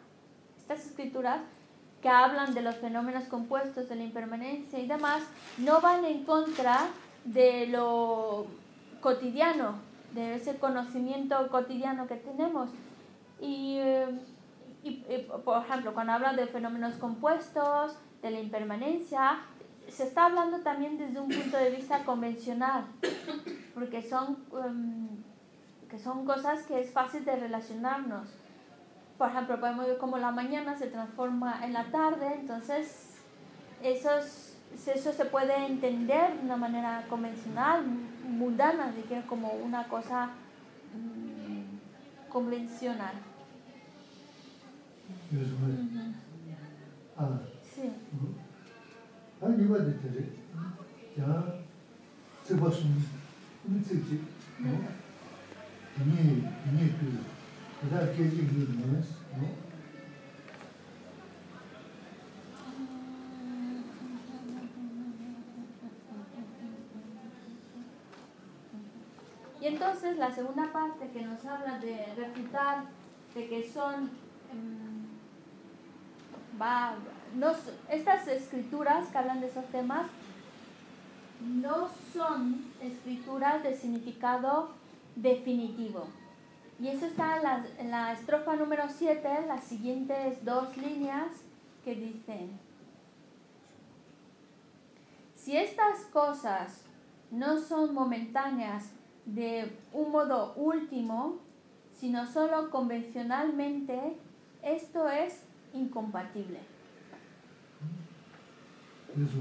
estas 0.58 0.84
escrituras 0.84 1.38
que 2.02 2.08
hablan 2.08 2.54
de 2.54 2.62
los 2.62 2.74
fenómenos 2.74 3.26
compuestos, 3.26 3.88
de 3.88 3.94
la 3.94 4.02
impermanencia 4.02 4.80
y 4.80 4.88
demás, 4.88 5.22
no 5.58 5.80
van 5.80 6.04
en 6.04 6.24
contra 6.24 6.88
de 7.24 7.68
lo 7.68 8.44
cotidiano, 9.00 9.76
de 10.14 10.34
ese 10.34 10.56
conocimiento 10.56 11.48
cotidiano 11.48 12.08
que 12.08 12.16
tenemos. 12.16 12.68
Y, 13.42 13.76
eh, 13.78 14.18
y, 14.82 14.88
y, 14.88 15.28
por 15.44 15.62
ejemplo, 15.62 15.92
cuando 15.92 16.14
hablan 16.14 16.36
de 16.36 16.46
fenómenos 16.46 16.94
compuestos, 16.94 17.98
de 18.22 18.30
la 18.30 18.40
impermanencia, 18.40 19.40
se 19.88 20.04
está 20.04 20.26
hablando 20.26 20.60
también 20.60 20.96
desde 20.96 21.20
un 21.20 21.28
punto 21.28 21.56
de 21.56 21.70
vista 21.70 22.04
convencional, 22.04 22.84
porque 23.74 24.00
son, 24.00 24.38
em, 24.64 25.08
que 25.90 25.98
son 25.98 26.24
cosas 26.24 26.62
que 26.62 26.80
es 26.80 26.92
fácil 26.92 27.24
de 27.24 27.36
relacionarnos. 27.36 28.28
Por 29.18 29.28
ejemplo, 29.28 29.60
podemos 29.60 29.86
ver 29.86 29.98
cómo 29.98 30.18
la 30.18 30.30
mañana 30.30 30.76
se 30.76 30.86
transforma 30.86 31.64
en 31.64 31.72
la 31.72 31.84
tarde, 31.90 32.32
entonces 32.40 33.18
esos, 33.82 34.56
eso 34.86 35.12
se 35.12 35.24
puede 35.26 35.66
entender 35.66 36.38
de 36.38 36.44
una 36.44 36.56
manera 36.56 37.04
convencional, 37.10 37.84
mundana, 38.24 38.94
como 39.28 39.50
una 39.50 39.88
cosa 39.88 40.30
mm, 40.94 42.30
convencional. 42.30 43.14
Y 69.62 69.66
entonces 69.66 70.18
la 70.18 70.34
segunda 70.34 70.72
parte 70.72 71.08
que 71.12 71.22
nos 71.24 71.44
habla 71.44 71.78
de 71.78 72.04
refutar 72.16 72.86
de 73.32 73.48
que 73.48 73.70
son 73.70 74.10
va, 76.60 76.94
no, 77.34 77.52
estas 77.88 78.26
escrituras 78.28 79.08
que 79.08 79.18
hablan 79.18 79.40
de 79.40 79.48
esos 79.48 79.64
temas 79.66 80.06
no 81.40 81.88
son 82.12 82.64
escrituras 82.80 83.62
de 83.62 83.76
significado 83.76 84.70
definitivo. 85.16 86.06
Y 86.80 86.88
eso 86.88 87.06
está 87.06 87.36
en 87.36 87.42
la, 87.42 87.66
en 87.78 87.90
la 87.90 88.12
estrofa 88.12 88.56
número 88.56 88.84
7, 88.88 89.46
las 89.46 89.64
siguientes 89.64 90.44
dos 90.44 90.76
líneas 90.76 91.28
que 91.84 91.94
dicen, 91.94 92.58
si 95.34 95.56
estas 95.56 96.00
cosas 96.12 96.82
no 97.30 97.58
son 97.58 97.94
momentáneas 97.94 98.92
de 99.26 99.76
un 99.92 100.12
modo 100.12 100.54
último, 100.54 101.38
sino 101.94 102.26
solo 102.26 102.70
convencionalmente, 102.70 104.16
Esto 104.62 105.08
es 105.08 105.42
incompatible. 105.74 106.60
Eso. 109.16 109.38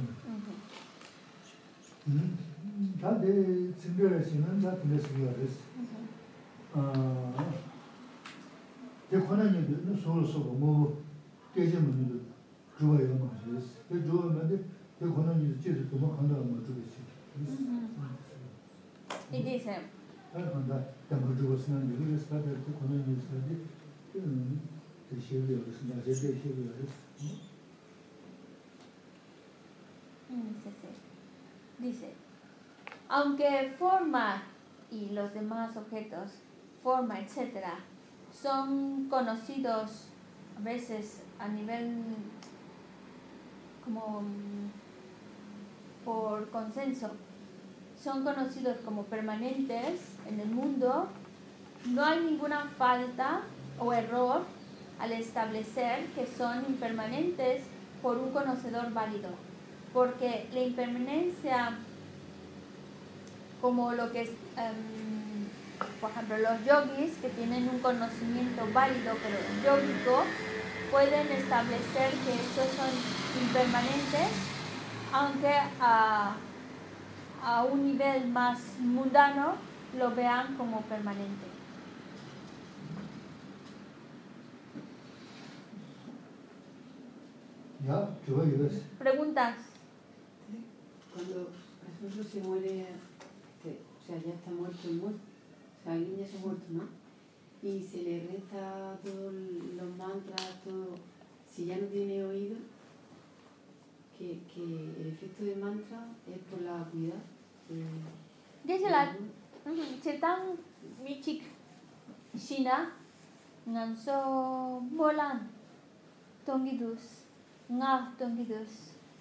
Da 3.02 3.12
de 3.22 3.72
zimbere 3.80 4.24
sinen 4.24 4.64
da 4.64 4.78
mesuyoruz. 4.84 5.52
Ah. 6.76 6.82
De 9.12 9.26
konan 9.26 9.54
ne 9.92 9.98
soru 9.98 10.28
soru 10.28 10.52
mu 10.52 10.96
gece 11.56 11.80
mi 11.80 11.88
mi 11.88 12.20
juva 12.80 13.02
yamayız. 13.02 13.66
Ve 13.92 14.00
juva 14.00 14.26
mı 14.26 14.50
de 14.50 14.58
de 15.02 15.14
konan 15.16 15.40
yüz 15.40 15.64
çizgi 15.64 15.90
kuma 15.90 16.16
kanda 16.16 16.34
mı 16.34 16.62
juva 16.66 16.80
Ne 19.32 19.46
diyeceğim? 19.46 19.82
Ben 20.36 20.42
kanda 20.42 20.74
da 21.10 21.36
juva 21.40 21.58
sinan 21.58 21.82
diyoruz. 21.88 22.30
Da 22.32 22.36
de 22.36 22.50
konan 22.80 23.04
yüz 23.08 23.22
çizgi 23.22 23.56
Dice, 31.80 32.14
aunque 33.10 33.74
forma 33.78 34.44
y 34.92 35.10
los 35.10 35.34
demás 35.34 35.76
objetos, 35.76 36.32
forma, 36.84 37.20
etcétera, 37.20 37.80
son 38.32 39.08
conocidos 39.10 40.08
a 40.58 40.62
veces 40.62 41.24
a 41.40 41.48
nivel 41.48 41.98
como 43.84 44.22
mm, 44.22 44.70
por 46.06 46.50
consenso, 46.52 47.12
son 48.02 48.24
conocidos 48.24 48.78
como 48.86 49.04
permanentes 49.06 50.18
en 50.28 50.40
el 50.40 50.50
mundo, 50.50 51.08
no 51.88 52.06
hay 52.06 52.24
ninguna 52.24 52.66
falta 52.78 53.42
o 53.80 53.92
error 53.92 54.44
al 55.02 55.12
establecer 55.14 56.06
que 56.14 56.28
son 56.38 56.64
impermanentes 56.68 57.64
por 58.02 58.18
un 58.18 58.32
conocedor 58.32 58.94
válido, 58.94 59.30
porque 59.94 60.48
la 60.54 60.62
impermanencia, 60.62 61.78
como 63.62 63.94
lo 63.94 64.12
que 64.12 64.22
es, 64.22 64.30
em, 64.58 65.48
por 66.00 66.12
ejemplo, 66.12 66.38
los 66.38 66.66
yogis 66.66 67.18
que 67.18 67.30
tienen 67.30 67.68
un 67.70 67.80
conocimiento 67.80 68.68
válido 68.74 69.16
pero 69.24 69.38
yógico, 69.64 70.24
pueden 70.92 71.32
establecer 71.32 72.12
que 72.12 72.34
estos 72.34 72.68
son 72.76 72.90
impermanentes, 73.42 74.30
aunque 75.14 75.54
a, 75.80 76.36
a 77.44 77.64
un 77.64 77.88
nivel 77.88 78.28
más 78.28 78.60
mundano 78.80 79.56
lo 79.98 80.12
vean 80.14 80.56
como 80.58 80.82
permanente. 80.82 81.51
Ya, 87.88 88.10
zhuwa 88.26 88.46
yo 88.46 88.58
res. 88.64 88.82
Preguntas. 89.00 89.56
Cuando, 91.14 91.34
por 91.46 91.90
ejemplo, 92.08 92.24
se 92.24 92.40
muere, 92.42 92.86
o 93.66 94.06
sea, 94.08 94.18
ya 94.18 94.34
está 94.34 94.52
muerto 94.52 94.88
el 94.88 94.96
muerto, 94.98 95.20
o 95.20 95.84
sea, 95.84 95.94
alguien 95.94 96.18
ya 96.20 96.28
se 96.28 96.38
ha 96.38 96.40
muerto, 96.42 96.64
¿no? 96.70 96.84
Y 97.64 97.82
se 97.84 98.04
le 98.04 98.20
reza 98.28 98.96
todos 99.04 99.34
los 99.34 99.98
mantras, 99.98 100.62
todo, 100.64 100.88
si 101.50 101.66
ya 101.66 101.78
no 101.78 101.88
tiene 101.88 102.24
oído, 102.24 102.56
que, 104.18 104.40
que 104.54 104.64
el 104.64 105.08
efecto 105.08 105.44
de 105.44 105.56
mantra 105.56 106.06
es 106.32 106.40
por 106.50 106.62
la 106.62 106.82
acuidad. 106.82 107.16
eh, 107.70 107.86
Dice 108.64 108.90
la 108.90 109.16
Chetang 110.04 110.56
Michik 111.04 111.42
Shina 112.36 112.92
Nganso 113.68 114.82
Molan 114.92 115.50
Tongidus 116.46 117.21
nga 117.78 117.92
tongi 118.18 118.46
dos 118.52 118.74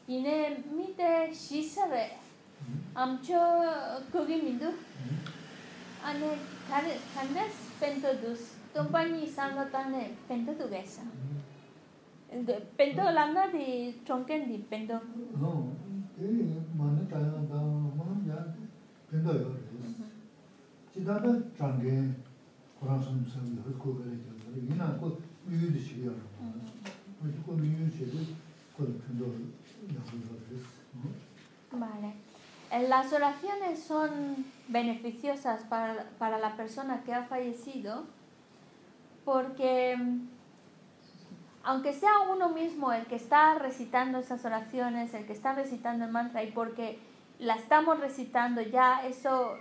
ine 0.09 0.37
mite 0.77 1.11
shisare 1.43 2.05
amcho 2.95 3.41
kogi 4.13 4.37
mindu 4.47 4.71
ane 6.09 6.31
kare 6.69 6.93
kandes 7.15 7.55
pento 7.81 8.11
dos 8.23 8.43
tompani 8.75 9.27
sangatane 9.37 10.03
pento 10.29 10.53
tu 10.59 10.67
gesa 10.73 11.03
pento 12.79 13.03
lamna 13.17 13.47
di 13.55 13.67
chonken 14.07 14.49
di 14.51 14.59
pento 14.71 14.97
no 15.43 15.53
e 16.19 16.27
mane 16.79 17.07
ta 17.11 17.19
da 17.51 17.61
man 17.99 18.19
ya 18.27 18.39
pento 19.11 19.33
yo 19.43 19.51
chidada 20.93 21.31
change 21.59 22.15
kuran 22.79 22.99
sam 23.03 23.25
sam 23.33 23.47
ko 23.79 23.95
gele 23.99 24.17
jo 24.43 24.51
ina 24.75 24.87
ko 24.99 25.07
yudu 25.49 25.79
shiyo 25.79 26.13
Vale. 31.73 32.15
Eh, 32.73 32.89
Las 32.89 33.13
oraciones 33.13 33.81
son 33.83 34.11
beneficiosas 34.69 35.63
para, 35.65 36.05
para 36.19 36.39
la 36.39 36.57
persona 36.57 37.03
que 37.05 37.13
ha 37.13 37.25
fallecido 37.25 38.05
porque 39.25 39.97
aunque 41.63 41.93
sea 41.93 42.21
uno 42.33 42.49
mismo 42.49 42.93
el 42.93 43.07
que 43.07 43.17
está 43.17 43.55
recitando 43.55 44.19
esas 44.19 44.45
oraciones, 44.45 45.13
el 45.15 45.27
que 45.27 45.33
está 45.33 45.53
recitando 45.55 46.05
el 46.05 46.11
mantra 46.11 46.43
y 46.43 46.53
porque 46.53 46.99
la 47.39 47.55
estamos 47.55 48.01
recitando 48.01 48.63
ya, 48.63 49.07
eso, 49.07 49.57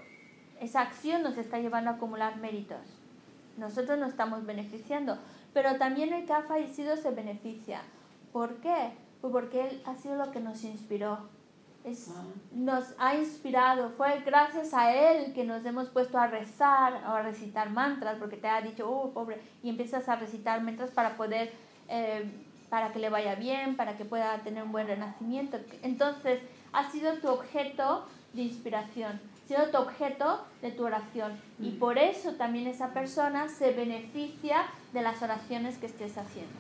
esa 0.60 0.82
acción 0.82 1.24
nos 1.24 1.38
está 1.38 1.60
llevando 1.60 1.90
a 1.90 1.94
acumular 1.94 2.38
méritos. 2.38 2.80
Nosotros 3.58 4.00
nos 4.00 4.10
estamos 4.10 4.46
beneficiando, 4.46 5.18
pero 5.54 5.76
también 5.78 6.14
el 6.14 6.26
que 6.26 6.34
ha 6.34 6.44
fallecido 6.44 6.96
se 6.98 7.12
beneficia. 7.12 7.82
¿Por 8.32 8.56
qué? 8.58 8.92
Pues 9.22 9.32
porque 9.32 9.68
él 9.68 9.82
ha 9.86 9.96
sido 9.96 10.16
lo 10.16 10.32
que 10.32 10.40
nos 10.40 10.64
inspiró. 10.64 11.20
Es, 11.84 12.10
Ah. 12.10 12.24
nos 12.52 12.94
ha 13.00 13.16
inspirado, 13.16 13.90
fue 13.92 14.20
gracias 14.26 14.74
a 14.74 14.94
él 14.94 15.34
que 15.34 15.46
nos 15.46 15.64
hemos 15.66 15.88
puesto 15.90 16.18
a 16.18 16.28
rezar 16.28 17.02
o 17.08 17.12
a 17.12 17.22
recitar 17.22 17.70
mantras, 17.70 18.18
porque 18.20 18.36
te 18.36 18.48
ha 18.50 18.62
dicho, 18.62 18.90
oh, 18.90 19.12
pobre, 19.12 19.42
y 19.64 19.70
empiezas 19.70 20.10
a 20.10 20.18
recitar 20.18 20.62
mantras 20.62 20.92
para 20.92 21.16
poder, 21.16 21.54
eh, 21.88 22.30
para 22.70 22.92
que 22.92 23.00
le 23.00 23.10
vaya 23.10 23.36
bien, 23.36 23.78
para 23.78 23.96
que 23.96 24.04
pueda 24.04 24.38
tener 24.40 24.62
un 24.64 24.74
buen 24.74 24.88
renacimiento. 24.88 25.58
Entonces, 25.82 26.42
ha 26.74 26.92
sido 26.92 27.14
tu 27.20 27.30
objeto 27.30 28.06
de 28.34 28.42
inspiración, 28.44 29.20
ha 29.56 29.58
sido 29.58 29.72
tu 29.72 29.78
objeto 29.78 30.42
de 30.62 30.72
tu 30.72 30.86
oración. 30.86 31.32
Y 31.60 31.72
por 31.72 31.98
eso 31.98 32.34
también 32.34 32.68
esa 32.68 32.94
persona 32.94 33.48
se 33.48 33.72
beneficia 33.72 34.66
de 34.94 35.02
las 35.02 35.22
oraciones 35.24 35.78
que 35.78 35.88
estés 35.88 36.18
haciendo. 36.18 36.54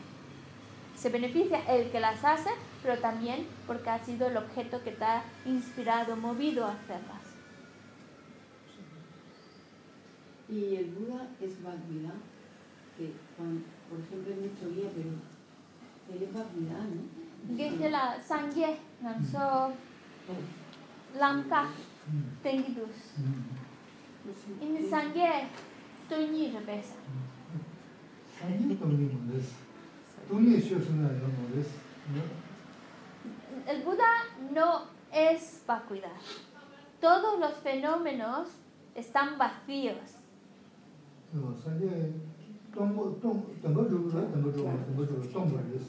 Se 0.95 1.09
beneficia 1.09 1.59
el 1.71 1.91
que 1.91 1.99
las 1.99 2.25
hace, 2.25 2.49
pero 2.81 2.97
también 2.99 3.45
porque 3.67 3.89
ha 3.89 3.99
sido 4.03 4.27
el 4.27 4.37
objeto 4.37 4.83
que 4.83 4.91
te 4.91 5.05
ha 5.05 5.23
inspirado, 5.45 6.15
movido 6.15 6.65
a 6.65 6.71
hacerlas. 6.71 7.21
Y 10.49 10.75
el 10.75 10.85
Buda 10.85 11.27
es 11.39 11.61
Bhagavad, 11.61 12.17
que 12.97 13.13
por 13.37 13.99
ejemplo 13.99 14.33
es 14.33 14.39
nuestro 14.39 14.69
guía, 14.71 14.89
pero 14.95 15.09
él 16.11 16.23
es 16.23 16.33
Bhagavad, 16.33 16.87
¿no? 16.89 17.55
Dice 17.55 17.89
la 17.89 18.19
sangye, 18.21 18.77
nanso, 19.01 19.71
lamka, 21.17 21.67
tengidus. 22.43 22.97
No 24.25 24.33
sé, 24.33 24.65
In 24.65 24.75
eh, 24.77 24.89
sangye, 24.89 25.47
tuñi 26.09 26.51
repesa. 26.51 26.95
Ani 28.43 28.75
to 28.75 28.85
ni 28.87 29.05
mo 29.13 29.33
res. 29.33 29.53
Tu 30.27 30.39
ni 30.39 30.61
shu 30.61 30.79
su 30.79 30.93
na 30.95 31.09
yo 31.09 31.27
mo 31.27 31.47
res. 31.55 31.67
El 33.67 33.83
Buda 33.83 34.11
no 34.51 34.85
es 35.11 35.63
vacuidad. 35.67 36.19
Todos 36.99 37.39
los 37.39 37.53
fenómenos 37.63 38.49
están 38.95 39.37
vacíos. 39.37 40.17
No, 41.33 41.55
sanje 41.63 42.13
tong 42.73 42.95
tong 43.21 43.43
tong 43.61 43.73
go 43.73 43.83
ju 43.83 44.09
ra 44.09 44.21
tong 44.31 44.43
go 44.43 44.51
ju 44.51 44.63
tong 44.63 44.95
go 44.95 45.05
ju 45.05 45.31
tong 45.31 45.51
ba 45.53 45.61
res. 45.71 45.85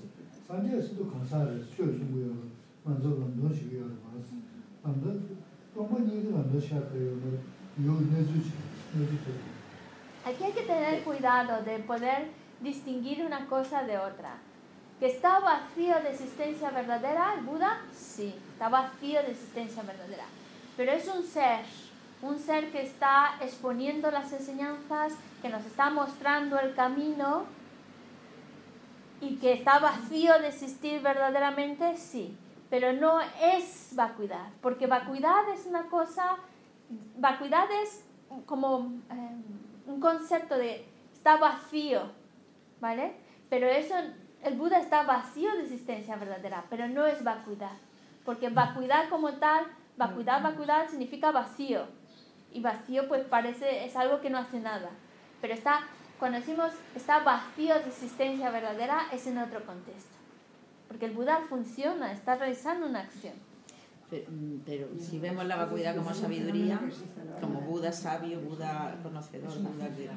Sanje 0.47 0.83
su 0.83 0.97
to 0.97 1.11
kan 1.11 1.27
sa 1.27 1.45
res, 1.45 1.67
shu 1.75 1.85
su 1.85 2.05
mu 2.05 2.19
yo. 2.21 2.33
Man 2.85 3.01
zo 3.03 3.09
lan 3.21 3.41
do 3.41 3.55
shi 3.55 3.77
yo 3.77 3.87
ma 4.83 4.91
Aquí 10.25 10.45
hay 10.45 10.53
que 10.53 10.63
tener 10.63 11.03
cuidado 11.03 11.63
de 11.63 11.79
poder 11.79 12.29
distinguir 12.61 13.25
una 13.25 13.47
cosa 13.47 13.83
de 13.85 13.99
otra. 13.99 14.35
¿Que 14.99 15.07
está 15.07 15.41
vacío 15.41 15.95
de 16.03 16.11
existencia 16.11 16.71
verdadera 16.71 17.35
el 17.35 17.45
Buda? 17.45 17.81
Sí, 17.97 18.35
está 18.53 18.69
vacío 18.69 19.23
de 19.23 19.31
existencia 19.31 19.83
verdadera. 19.83 20.25
Pero 20.77 20.93
es 20.93 21.09
un 21.09 21.23
ser, 21.23 21.61
un 22.21 22.39
ser 22.39 22.71
que 22.71 22.83
está 22.83 23.37
exponiendo 23.41 24.11
las 24.11 24.31
enseñanzas, 24.33 25.15
que 25.41 25.49
nos 25.49 25.65
está 25.65 25.89
mostrando 25.89 26.59
el 26.59 26.75
camino 26.75 27.45
y 29.23 29.37
que 29.37 29.55
está 29.55 29.79
vacío 29.79 30.39
de 30.39 30.49
existir 30.49 31.01
verdaderamente, 31.01 31.97
sí. 31.97 32.37
Pero 32.71 32.93
no 32.93 33.21
es 33.21 33.91
vacuidad, 33.93 34.49
porque 34.63 34.87
vacuidad 34.87 35.49
es 35.53 35.67
una 35.67 35.89
cosa, 35.89 36.37
vacuidad 37.17 37.67
es 37.83 38.05
como 38.47 38.93
eh, 39.11 39.91
un 39.91 40.01
concepto 40.01 40.57
de 40.57 40.87
está 41.13 41.37
vacío, 41.37 42.03
¿vale? 42.81 43.13
Pero 43.51 43.67
eso, 43.67 43.95
el 44.43 44.57
Buda 44.57 44.79
está 44.79 45.03
vacío 45.03 45.53
de 45.53 45.65
existencia 45.65 46.17
verdadera, 46.17 46.65
pero 46.71 46.89
no 46.89 47.07
es 47.07 47.23
vacuidad, 47.23 47.77
porque 48.25 48.49
vacuidad 48.49 49.09
como 49.11 49.35
tal, 49.35 49.67
vacuidad, 49.97 50.43
vacuidad 50.43 50.89
significa 50.89 51.31
vacío, 51.31 51.87
y 52.53 52.61
vacío 52.61 53.09
pues 53.09 53.25
parece, 53.25 53.85
es 53.85 53.97
algo 53.97 54.21
que 54.21 54.31
no 54.31 54.39
hace 54.39 54.61
nada, 54.61 54.91
pero 55.41 55.55
está, 55.55 55.81
cuando 56.19 56.39
decimos 56.39 56.73
está 56.95 57.19
vacío 57.21 57.75
de 57.75 57.89
existencia 57.89 58.51
verdadera, 58.51 59.09
es 59.13 59.27
en 59.27 59.39
otro 59.39 59.65
contexto. 59.67 60.20
Porque 60.91 61.07
el 61.07 61.13
Buda 61.13 61.39
funciona, 61.49 62.11
está 62.11 62.35
realizando 62.35 62.89
una 62.89 62.99
acción. 62.99 63.35
Pero, 64.11 64.29
mm, 64.29 64.63
pero 64.67 64.89
si 64.99 65.21
vemos 65.21 65.47
la 65.47 65.55
vacuidad 65.55 65.95
como 65.95 66.13
sabiduría, 66.13 66.81
como 67.41 67.61
Buda 67.61 67.93
sabio, 67.93 68.41
Buda 68.41 68.99
conocedor, 69.01 69.57
Buda 69.57 69.89
de 69.89 70.11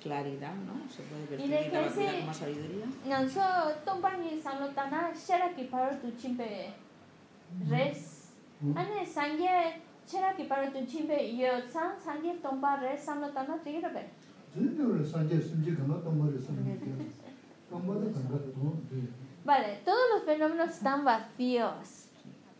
claridad, 0.00 0.54
¿no? 0.54 0.88
Se 0.88 1.02
puede 1.02 1.22
de 1.22 1.26
percibir 1.26 1.72
la 1.72 1.80
vacuidad 1.80 2.20
como 2.20 2.32
sabiduría. 2.32 2.86
Res. 7.68 8.30
Ane 8.76 9.04
sangye 9.04 9.82
sheraki 10.06 10.44
paro 10.44 10.70
tu 10.70 10.86
chimpe 10.86 11.36
yo 11.36 11.48
san 11.68 11.98
sangye 11.98 12.38
tongpa 12.40 12.76
res 12.80 13.00
sanlo 13.04 13.32
tana 13.32 13.58
tigirabe. 13.64 14.04
zindiyo 14.54 15.04
sanje 15.04 15.42
simji 15.42 15.74
kana 15.76 15.94
tombari 16.04 16.38
sanje 16.38 16.78
tombari 17.68 18.06
kanga 18.14 18.38
tombari 18.38 19.23
Vale, 19.44 19.80
todos 19.84 20.00
los 20.14 20.24
fenómenos 20.24 20.70
están 20.70 21.04
vacíos. 21.04 22.06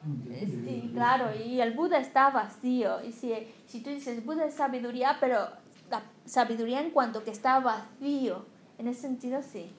Y 0.07 0.91
claro, 0.93 1.35
y 1.35 1.61
el 1.61 1.73
Buda 1.73 1.99
está 1.99 2.31
vacío. 2.31 3.03
Y 3.03 3.13
si, 3.13 3.33
si 3.67 3.81
tú 3.81 3.91
dices 3.91 4.25
Buda 4.25 4.45
es 4.45 4.55
sabiduría, 4.55 5.17
pero 5.19 5.49
la 5.91 6.03
sabiduría 6.27 6.81
en 6.81 6.91
cuanto 6.91 7.25
que 7.25 7.31
está 7.31 7.59
vacío, 7.61 8.45
en 8.79 8.89
ese 8.89 9.03
sentido 9.03 9.43
sí. 9.43 9.73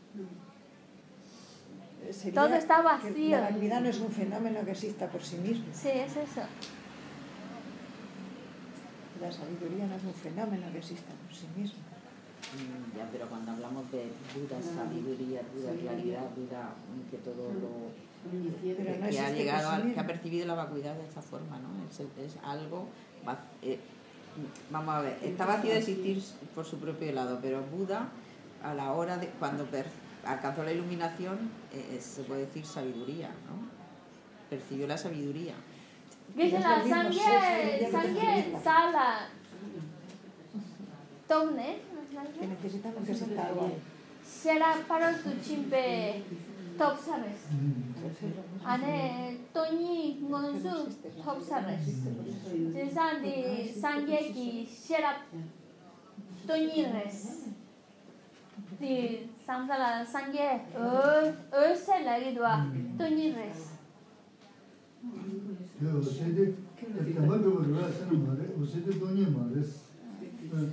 Sería 2.11 2.41
Todo 2.41 2.55
está 2.55 2.81
vacío. 2.81 3.37
La 3.37 3.49
vacuidad 3.49 3.81
no 3.81 3.89
es 3.89 3.99
un 3.99 4.11
fenómeno 4.11 4.63
que 4.65 4.71
exista 4.71 5.07
por 5.07 5.23
sí 5.23 5.37
mismo. 5.37 5.65
Sí, 5.73 5.89
es 5.89 6.15
eso. 6.15 6.41
La 9.21 9.31
sabiduría 9.31 9.85
no 9.85 9.95
es 9.95 10.03
un 10.03 10.13
fenómeno 10.13 10.71
que 10.71 10.79
exista 10.79 11.11
por 11.25 11.35
sí 11.35 11.47
mismo. 11.55 11.79
Mm, 12.53 12.97
Ya, 12.97 13.09
pero 13.11 13.27
cuando 13.27 13.51
hablamos 13.51 13.91
de 13.91 14.11
Buda 14.33 14.61
sabiduría, 14.61 15.41
Buda 15.53 15.73
claridad, 15.73 16.29
Buda 16.35 16.73
mm, 16.73 17.09
que 17.11 17.17
todo 17.17 17.53
lo... 17.53 18.05
Pero 18.77 18.99
no 18.99 19.09
que 19.09 19.19
ha 19.19 19.29
llegado, 19.31 19.69
por 19.69 19.81
sí 19.85 19.91
a- 19.91 19.93
que 19.93 19.99
ha 19.99 20.07
percibido 20.07 20.47
la 20.47 20.55
vacuidad 20.55 20.95
de 20.95 21.03
esta 21.03 21.21
forma, 21.21 21.59
¿no? 21.59 21.69
Es, 21.89 21.99
es 21.99 22.37
algo... 22.43 22.87
eh, 23.61 23.79
vamos 24.69 24.95
a 24.95 25.01
ver, 25.01 25.17
está 25.23 25.45
vacío 25.45 25.71
de 25.71 25.79
existir 25.79 26.21
por 26.53 26.65
su 26.65 26.77
propio 26.77 27.11
lado, 27.11 27.39
pero 27.41 27.61
Buda, 27.63 28.09
a 28.63 28.73
la 28.73 28.93
hora 28.93 29.17
de 29.17 29.27
cuando 29.39 29.65
per- 29.65 29.89
alcanzó 30.25 30.63
la 30.63 30.71
iluminación, 30.71 31.37
eh, 31.73 31.95
eh, 31.97 32.01
se 32.01 32.23
puede 32.23 32.41
decir 32.47 32.65
sabiduría, 32.65 33.27
¿no? 33.29 33.69
Percibió 34.49 34.87
la 34.87 34.97
sabiduría. 34.97 35.53
Lo 36.35 36.43
lo 37.85 37.91
sangre 37.91 38.21
percibimos. 38.23 38.63
sala. 38.63 39.27
Tomne, 41.27 41.77
que 42.23 42.47
necesitan 42.47 42.93
un 42.97 43.05
resultado. 43.05 43.71
Será 44.23 44.75
para 44.87 45.17
tu 45.17 45.29
chimpe 45.41 46.23
top 46.77 46.97
sabes. 46.97 47.39
Ane 48.65 49.37
Tony 49.53 50.19
Gonzu 50.29 50.87
top 51.23 51.41
sabes. 51.41 51.85
Desan 52.73 53.21
de 53.21 53.73
sangye 53.81 54.31
ki 54.33 54.67
será 54.67 55.11
Tony 56.47 56.85
res. 56.93 57.45
De 58.79 59.27
samsala 59.45 60.05
sangye 60.05 60.61
ö 60.75 61.31
ö 61.53 61.75
se 61.75 62.03
la 62.03 62.19
gidwa 62.19 62.65
Tony 62.97 63.31
res. 63.31 63.71
Yo, 65.81 66.01
sede, 66.01 66.51
tamam 67.15 67.43
bir 67.43 67.75
var, 67.75 67.91
sen 67.91 68.17
mi 68.17 68.27
var? 68.27 68.37
O 68.61 68.65
sede 68.65 68.99
Tony 68.99 69.19
mi 69.19 69.35
var? 69.35 70.65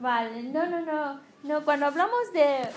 Vale, 0.00 0.42
no, 0.42 0.66
no, 0.66 0.80
no. 0.80 1.20
No, 1.44 1.64
cuando 1.64 1.86
hablamos 1.86 2.32
de 2.32 2.68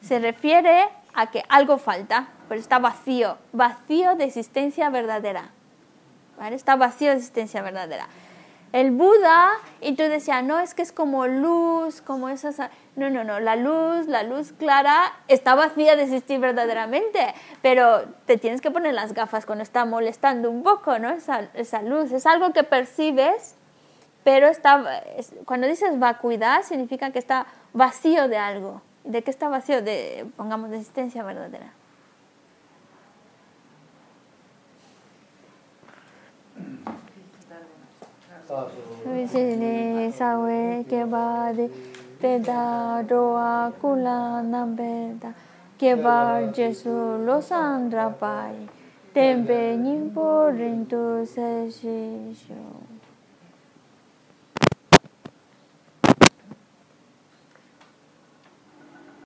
se 0.00 0.18
refiere 0.18 0.88
a 1.14 1.30
que 1.30 1.42
algo 1.48 1.78
falta, 1.78 2.28
pero 2.48 2.60
está 2.60 2.78
vacío, 2.78 3.36
vacío 3.52 4.16
de 4.16 4.24
existencia 4.24 4.88
verdadera. 4.90 5.50
¿Vale? 6.38 6.56
Está 6.56 6.76
vacío 6.76 7.10
de 7.10 7.16
existencia 7.16 7.62
verdadera. 7.62 8.06
El 8.72 8.90
Buda, 8.90 9.50
y 9.82 9.94
tú 9.96 10.02
decías, 10.04 10.42
no, 10.42 10.58
es 10.58 10.72
que 10.74 10.80
es 10.80 10.92
como 10.92 11.26
luz, 11.26 12.00
como 12.00 12.30
esas... 12.30 12.56
No, 12.96 13.10
no, 13.10 13.22
no, 13.22 13.38
la 13.38 13.54
luz, 13.56 14.06
la 14.06 14.22
luz 14.22 14.52
clara 14.52 15.12
está 15.28 15.54
vacía 15.54 15.94
de 15.94 16.04
existir 16.04 16.40
verdaderamente, 16.40 17.34
pero 17.60 18.04
te 18.26 18.38
tienes 18.38 18.60
que 18.62 18.70
poner 18.70 18.94
las 18.94 19.12
gafas 19.12 19.44
cuando 19.44 19.62
está 19.62 19.84
molestando 19.84 20.50
un 20.50 20.62
poco, 20.62 20.98
¿no? 20.98 21.10
Esa, 21.10 21.48
esa 21.52 21.82
luz, 21.82 22.12
es 22.12 22.24
algo 22.26 22.52
que 22.54 22.64
percibes, 22.64 23.56
pero 24.24 24.46
está, 24.48 24.98
es- 25.18 25.34
cuando 25.44 25.66
dices 25.66 25.98
vacuidad 25.98 26.62
significa 26.62 27.10
que 27.10 27.18
está 27.18 27.46
vacío 27.74 28.28
de 28.28 28.38
algo. 28.38 28.80
¿De 29.04 29.22
qué 29.22 29.30
está 29.30 29.48
vacío? 29.48 29.82
De, 29.82 30.26
pongamos, 30.36 30.70
de 30.70 30.78
existencia 30.78 31.22
verdadera. 31.22 31.72
Vijini 38.52 40.12
sawe 40.12 40.84
kebadi 40.84 41.66
teda 42.20 43.00
doa 43.08 43.72
kula 43.80 44.44
nambeda 44.44 45.32
kebar 45.80 46.52
jesu 46.52 47.16
losandra 47.24 48.12
pai 48.20 48.68
tembe 49.14 49.76
nyimpo 49.80 50.52
rintu 50.52 51.24
se 51.24 51.72
shishu. 51.72 52.91